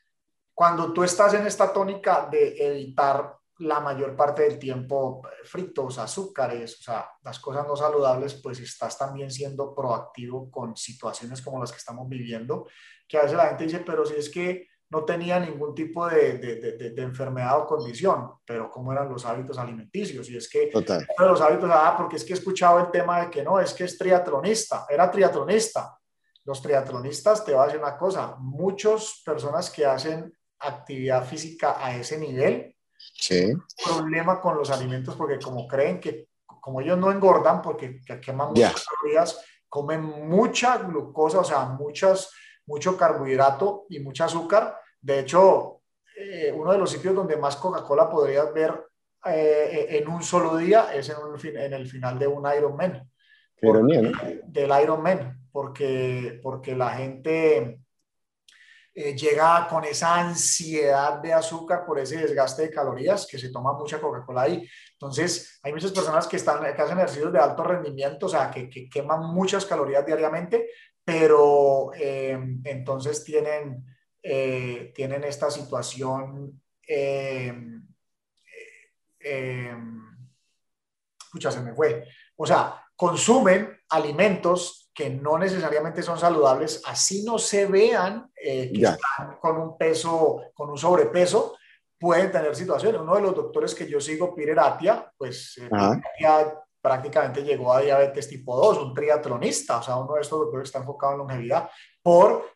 cuando 0.53 0.91
tú 0.91 1.01
estás 1.01 1.33
en 1.35 1.47
esta 1.47 1.71
tónica 1.71 2.27
de 2.29 2.57
evitar 2.57 3.37
la 3.59 3.79
mayor 3.79 4.17
parte 4.17 4.41
del 4.41 4.59
tiempo 4.59 5.21
eh, 5.25 5.45
fritos, 5.45 5.97
azúcares, 5.97 6.81
o 6.81 6.83
sea, 6.83 7.09
las 7.23 7.39
cosas 7.39 7.65
no 7.65 7.77
saludables, 7.77 8.33
pues 8.43 8.59
estás 8.59 8.97
también 8.97 9.31
siendo 9.31 9.73
proactivo 9.73 10.51
con 10.51 10.75
situaciones 10.75 11.41
como 11.41 11.61
las 11.61 11.71
que 11.71 11.77
estamos 11.77 12.09
viviendo, 12.09 12.67
que 13.07 13.17
a 13.17 13.21
veces 13.21 13.37
la 13.37 13.47
gente 13.47 13.63
dice, 13.63 13.79
pero 13.79 14.05
si 14.05 14.15
es 14.15 14.29
que 14.29 14.67
no 14.93 15.03
tenía 15.03 15.39
ningún 15.39 15.73
tipo 15.73 16.07
de, 16.07 16.37
de, 16.37 16.91
de, 16.91 17.01
enfermedad 17.01 17.59
o 17.59 17.65
condición, 17.65 18.33
pero 18.45 18.69
cómo 18.69 18.91
eran 18.91 19.09
los 19.09 19.25
hábitos 19.25 19.57
alimenticios. 19.57 20.29
Y 20.29 20.37
es 20.37 20.47
que 20.47 20.67
Total. 20.67 21.03
los 21.17 21.41
hábitos, 21.41 21.67
ah, 21.73 21.95
porque 21.97 22.17
es 22.17 22.23
que 22.23 22.33
he 22.33 22.35
escuchado 22.35 22.79
el 22.79 22.91
tema 22.91 23.21
de 23.21 23.31
que 23.31 23.41
no, 23.41 23.59
es 23.59 23.73
que 23.73 23.85
es 23.85 23.97
triatlonista, 23.97 24.85
era 24.87 25.09
triatlonista. 25.09 25.97
Los 26.45 26.61
triatlonistas, 26.61 27.43
te 27.43 27.53
voy 27.53 27.61
a 27.61 27.65
decir 27.65 27.79
una 27.79 27.97
cosa, 27.97 28.35
muchas 28.37 29.23
personas 29.25 29.71
que 29.71 29.83
hacen 29.83 30.31
actividad 30.59 31.25
física 31.25 31.83
a 31.83 31.95
ese 31.95 32.19
nivel, 32.19 32.75
sí. 33.15 33.51
problema 33.83 34.39
con 34.39 34.55
los 34.55 34.69
alimentos 34.69 35.15
porque 35.15 35.39
como 35.39 35.67
creen 35.67 35.99
que, 35.99 36.27
como 36.45 36.81
ellos 36.81 36.99
no 36.99 37.11
engordan 37.11 37.63
porque 37.63 37.99
queman 38.21 38.49
muchas 38.49 38.85
calorías, 38.85 39.43
comen 39.67 40.01
mucha 40.01 40.77
glucosa, 40.77 41.39
o 41.39 41.43
sea, 41.43 41.65
muchas, 41.65 42.29
mucho 42.67 42.95
carbohidrato 42.95 43.87
y 43.89 43.99
mucho 43.99 44.25
azúcar, 44.25 44.77
de 45.03 45.19
hecho, 45.19 45.81
eh, 46.17 46.51
uno 46.55 46.71
de 46.71 46.77
los 46.77 46.89
sitios 46.89 47.13
donde 47.13 47.35
más 47.35 47.57
Coca-Cola 47.57 48.09
podrías 48.09 48.51
ver 48.53 48.73
eh, 49.25 49.87
en 49.89 50.07
un 50.07 50.23
solo 50.23 50.57
día 50.57 50.93
es 50.93 51.09
en, 51.09 51.57
en, 51.57 51.73
el 51.73 51.87
final 51.87 52.17
de 52.17 52.27
un 52.27 52.45
Ironman. 52.57 53.09
Del 54.45 54.71
Ironman, 54.81 55.47
porque, 55.51 56.39
porque 56.41 56.75
la 56.75 56.91
gente 56.91 57.79
eh, 58.95 59.13
llega 59.13 59.67
con 59.67 59.83
esa 59.83 60.15
ansiedad 60.15 61.19
de 61.19 61.33
azúcar 61.33 61.85
por 61.85 61.99
ese 61.99 62.17
desgaste 62.17 62.61
de 62.61 62.71
calorías, 62.71 63.27
que 63.29 63.37
se 63.37 63.49
toma 63.49 63.73
mucha 63.73 63.99
Coca-Cola 63.99 64.43
ahí. 64.43 64.65
Entonces, 64.93 65.59
hay 65.63 65.73
muchas 65.73 65.91
personas 65.91 66.27
que, 66.27 66.37
están, 66.37 66.61
que 66.61 66.81
hacen 66.81 66.97
ejercicios 66.97 67.33
de 67.33 67.39
alto 67.39 67.63
rendimiento, 67.63 68.27
o 68.27 68.29
sea, 68.29 68.49
que, 68.49 68.69
que 68.69 68.87
queman 68.87 69.33
muchas 69.33 69.65
calorías 69.65 70.05
diariamente, 70.05 70.69
pero 71.03 71.91
eh, 71.95 72.39
entonces 72.63 73.23
tienen, 73.23 73.83
tienen 74.23 75.23
esta 75.25 75.51
situación 75.51 76.61
eh, 76.87 77.53
eh, 79.19 79.75
se 81.39 81.61
me 81.61 81.73
fue. 81.73 82.05
O 82.35 82.45
sea, 82.45 82.85
consumen 82.95 83.79
alimentos 83.89 84.91
que 84.93 85.09
no 85.09 85.37
necesariamente 85.37 86.03
son 86.03 86.19
saludables, 86.19 86.81
así 86.85 87.23
no 87.23 87.39
se 87.39 87.65
vean 87.65 88.31
eh, 88.35 88.71
que 88.73 88.83
están 88.83 89.37
con 89.39 89.59
un 89.59 89.77
peso, 89.77 90.51
con 90.53 90.69
un 90.69 90.77
sobrepeso, 90.77 91.55
pueden 91.99 92.31
tener 92.31 92.55
situaciones. 92.55 93.01
Uno 93.01 93.15
de 93.15 93.21
los 93.21 93.35
doctores 93.35 93.73
que 93.73 93.89
yo 93.89 93.99
sigo, 93.99 94.35
Peter 94.35 94.59
Atia, 94.59 95.11
pues 95.17 95.57
eh, 95.57 95.69
prácticamente 96.79 97.43
llegó 97.43 97.73
a 97.73 97.81
diabetes 97.81 98.27
tipo 98.27 98.55
2, 98.55 98.77
un 98.79 98.93
triatlonista, 98.93 99.77
o 99.77 99.83
sea, 99.83 99.95
uno 99.95 100.13
de 100.13 100.21
estos 100.21 100.39
doctores 100.39 100.67
está 100.67 100.79
enfocado 100.79 101.13
en 101.13 101.19
longevidad, 101.19 101.69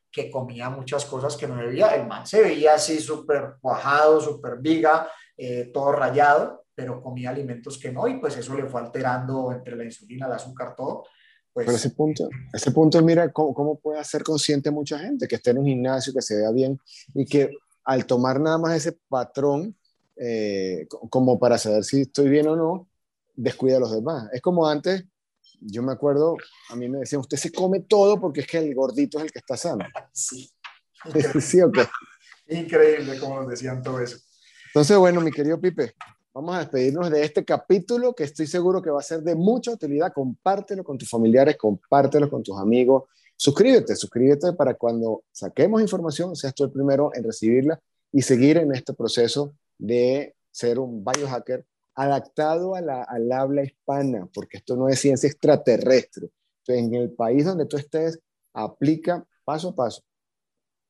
porque 0.07 0.31
comía 0.31 0.69
muchas 0.69 1.05
cosas 1.05 1.35
que 1.35 1.47
no 1.47 1.57
debía. 1.57 1.89
El 1.95 2.07
man 2.07 2.25
se 2.25 2.41
veía 2.41 2.75
así 2.75 2.99
súper 2.99 3.55
cuajado, 3.61 4.19
súper 4.21 4.57
viga, 4.59 5.07
eh, 5.37 5.69
todo 5.73 5.91
rayado, 5.91 6.65
pero 6.73 7.01
comía 7.01 7.29
alimentos 7.29 7.77
que 7.77 7.91
no, 7.91 8.07
y 8.07 8.19
pues 8.19 8.37
eso 8.37 8.55
le 8.55 8.65
fue 8.65 8.81
alterando 8.81 9.51
entre 9.51 9.75
la 9.75 9.83
insulina, 9.83 10.27
el 10.27 10.33
azúcar, 10.33 10.75
todo. 10.75 11.03
Pues, 11.53 11.65
pero 11.65 11.77
ese 11.77 11.89
punto, 11.89 12.29
ese 12.53 12.71
punto 12.71 13.01
mira 13.01 13.31
cómo, 13.31 13.53
cómo 13.53 13.79
puede 13.79 13.99
hacer 13.99 14.23
consciente 14.23 14.69
mucha 14.69 14.99
gente 14.99 15.27
que 15.27 15.35
esté 15.35 15.51
en 15.51 15.59
un 15.59 15.65
gimnasio, 15.65 16.13
que 16.13 16.21
se 16.21 16.37
vea 16.37 16.51
bien 16.51 16.79
y 17.13 17.25
que 17.25 17.51
al 17.83 18.05
tomar 18.05 18.39
nada 18.39 18.57
más 18.57 18.75
ese 18.75 18.97
patrón 19.09 19.75
eh, 20.15 20.87
como 21.09 21.37
para 21.39 21.57
saber 21.57 21.83
si 21.83 22.01
estoy 22.01 22.29
bien 22.29 22.47
o 22.47 22.55
no, 22.55 22.89
descuida 23.35 23.77
a 23.77 23.79
los 23.79 23.91
demás. 23.91 24.29
Es 24.33 24.41
como 24.41 24.67
antes, 24.67 25.05
yo 25.59 25.83
me 25.83 25.91
acuerdo, 25.91 26.37
a 26.69 26.75
mí 26.75 26.87
me 26.87 26.99
decían, 26.99 27.21
usted 27.21 27.37
se 27.37 27.51
come 27.51 27.81
todo 27.81 28.19
porque 28.19 28.41
es 28.41 28.47
que 28.47 28.57
el 28.57 28.73
gordito 28.73 29.17
es 29.17 29.25
el 29.25 29.31
que 29.31 29.39
está 29.39 29.57
sano. 29.57 29.85
Sí. 30.13 30.49
¿Sí 31.41 31.61
o 31.61 31.71
qué? 31.71 31.85
Increíble 32.49 33.19
como 33.19 33.41
nos 33.41 33.49
decían 33.49 33.83
todo 33.83 33.99
eso. 33.99 34.17
Entonces, 34.67 34.97
bueno, 34.97 35.21
mi 35.21 35.31
querido 35.31 35.59
Pipe, 35.59 35.93
vamos 36.33 36.55
a 36.55 36.59
despedirnos 36.59 37.09
de 37.09 37.23
este 37.23 37.45
capítulo 37.45 38.13
que 38.13 38.23
estoy 38.23 38.47
seguro 38.47 38.81
que 38.81 38.89
va 38.89 38.99
a 38.99 39.03
ser 39.03 39.21
de 39.21 39.35
mucha 39.35 39.71
utilidad. 39.71 40.11
Compártelo 40.13 40.83
con 40.83 40.97
tus 40.97 41.09
familiares, 41.09 41.57
compártelo 41.57 42.29
con 42.29 42.43
tus 42.43 42.57
amigos. 42.57 43.03
Suscríbete, 43.35 43.95
suscríbete 43.95 44.53
para 44.53 44.73
cuando 44.73 45.23
saquemos 45.31 45.81
información, 45.81 46.35
seas 46.35 46.55
tú 46.55 46.63
el 46.63 46.71
primero 46.71 47.11
en 47.13 47.23
recibirla 47.23 47.79
y 48.11 48.21
seguir 48.23 48.57
en 48.57 48.73
este 48.73 48.93
proceso 48.93 49.53
de 49.77 50.35
ser 50.51 50.79
un 50.79 51.05
biohacker 51.05 51.65
adaptado 51.97 52.75
a 52.75 52.81
la, 52.81 53.03
al 53.03 53.29
habla 53.31 53.63
hispana, 53.63 54.29
porque 54.33 54.57
esto 54.57 54.77
no 54.77 54.87
es 54.87 54.99
ciencia 54.99 55.27
extraterrestre. 55.27 56.29
Entonces, 56.59 56.85
en 56.85 56.93
el 56.95 57.11
país 57.11 57.43
donde 57.43 57.65
tú 57.65 57.75
estés, 57.75 58.19
aplica 58.53 59.25
paso 59.43 59.69
a 59.69 59.75
paso 59.75 60.03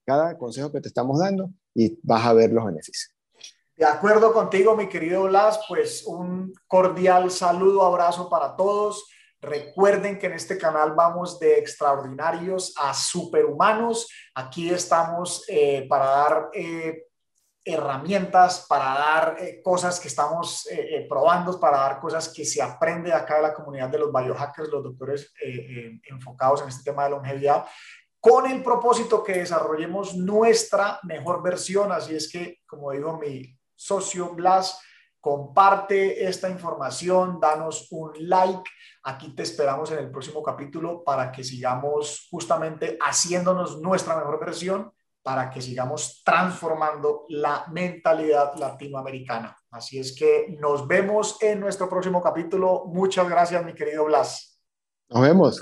cada 0.06 0.38
consejo 0.38 0.72
que 0.72 0.80
te 0.80 0.88
estamos 0.88 1.20
dando 1.20 1.50
y 1.76 2.00
vas 2.02 2.26
a 2.26 2.34
ver 2.34 2.52
los 2.52 2.66
beneficios. 2.66 3.14
De 3.76 3.86
acuerdo 3.86 4.34
contigo, 4.34 4.76
mi 4.76 4.88
querido 4.88 5.24
Blas, 5.24 5.60
pues 5.68 6.06
un 6.08 6.54
cordial 6.66 7.30
saludo, 7.30 7.84
abrazo 7.84 8.30
para 8.30 8.56
todos. 8.56 9.06
Recuerden 9.40 10.18
que 10.18 10.28
en 10.28 10.34
este 10.34 10.58
canal 10.58 10.94
vamos 10.96 11.40
de 11.40 11.60
extraordinarios 11.60 12.74
a 12.78 12.94
superhumanos. 12.94 14.10
Aquí 14.34 14.70
estamos 14.70 15.44
eh, 15.48 15.86
para 15.88 16.06
dar 16.06 16.50
eh, 16.54 17.04
herramientas, 17.68 18.66
para 18.68 18.86
dar 18.86 19.36
eh, 19.40 19.62
cosas 19.62 20.00
que 20.00 20.08
estamos 20.08 20.68
probando, 21.10 21.60
para 21.60 21.78
dar 21.78 22.00
cosas 22.00 22.30
que 22.30 22.46
se 22.46 22.62
aprende 22.62 23.14
acá 23.14 23.36
de 23.36 23.44
la 23.44 23.54
comunidad 23.54 23.90
de 23.90 24.00
los 24.00 24.12
biohackers, 24.12 24.70
los 24.70 24.84
doctores 24.84 25.34
enfocados 26.04 26.62
en 26.62 26.70
este 26.70 26.84
tema 26.84 27.04
de 27.04 27.12
longevidad 27.12 27.66
con 28.20 28.50
el 28.50 28.64
propósito 28.64 29.24
que 29.24 29.34
desarrollemos 29.34 30.16
nuestra 30.16 31.00
mejor 31.04 31.42
versión. 31.42 31.92
Así 31.92 32.16
es 32.16 32.30
que, 32.30 32.60
como 32.68 32.92
digo 32.92 33.18
mi 33.18 33.58
socio 33.76 34.34
Blas, 34.34 34.82
comparte 35.20 36.28
esta 36.28 36.50
información, 36.50 37.40
danos 37.40 37.88
un 37.92 38.12
like. 38.18 38.70
Aquí 39.04 39.36
te 39.36 39.44
esperamos 39.44 39.92
en 39.92 40.00
el 40.00 40.12
próximo 40.12 40.42
capítulo 40.44 41.04
para 41.04 41.32
que 41.32 41.44
sigamos 41.44 42.28
justamente 42.30 42.98
haciéndonos 43.00 43.80
nuestra 43.80 44.16
mejor 44.18 44.40
versión, 44.40 44.92
para 45.28 45.50
que 45.50 45.62
sigamos 45.62 46.22
transformando 46.24 47.26
la 47.28 47.66
mentalidad 47.70 48.56
latinoamericana. 48.56 49.54
Así 49.72 50.00
es 50.00 50.16
que 50.18 50.56
nos 50.58 50.88
vemos 50.88 51.38
en 51.44 51.60
nuestro 51.60 51.90
próximo 51.90 52.24
capítulo. 52.24 52.86
Muchas 52.86 53.28
gracias, 53.28 53.66
mi 53.66 53.74
querido 53.74 54.06
Blas. 54.06 54.58
Nos 55.10 55.22
vemos. 55.22 55.62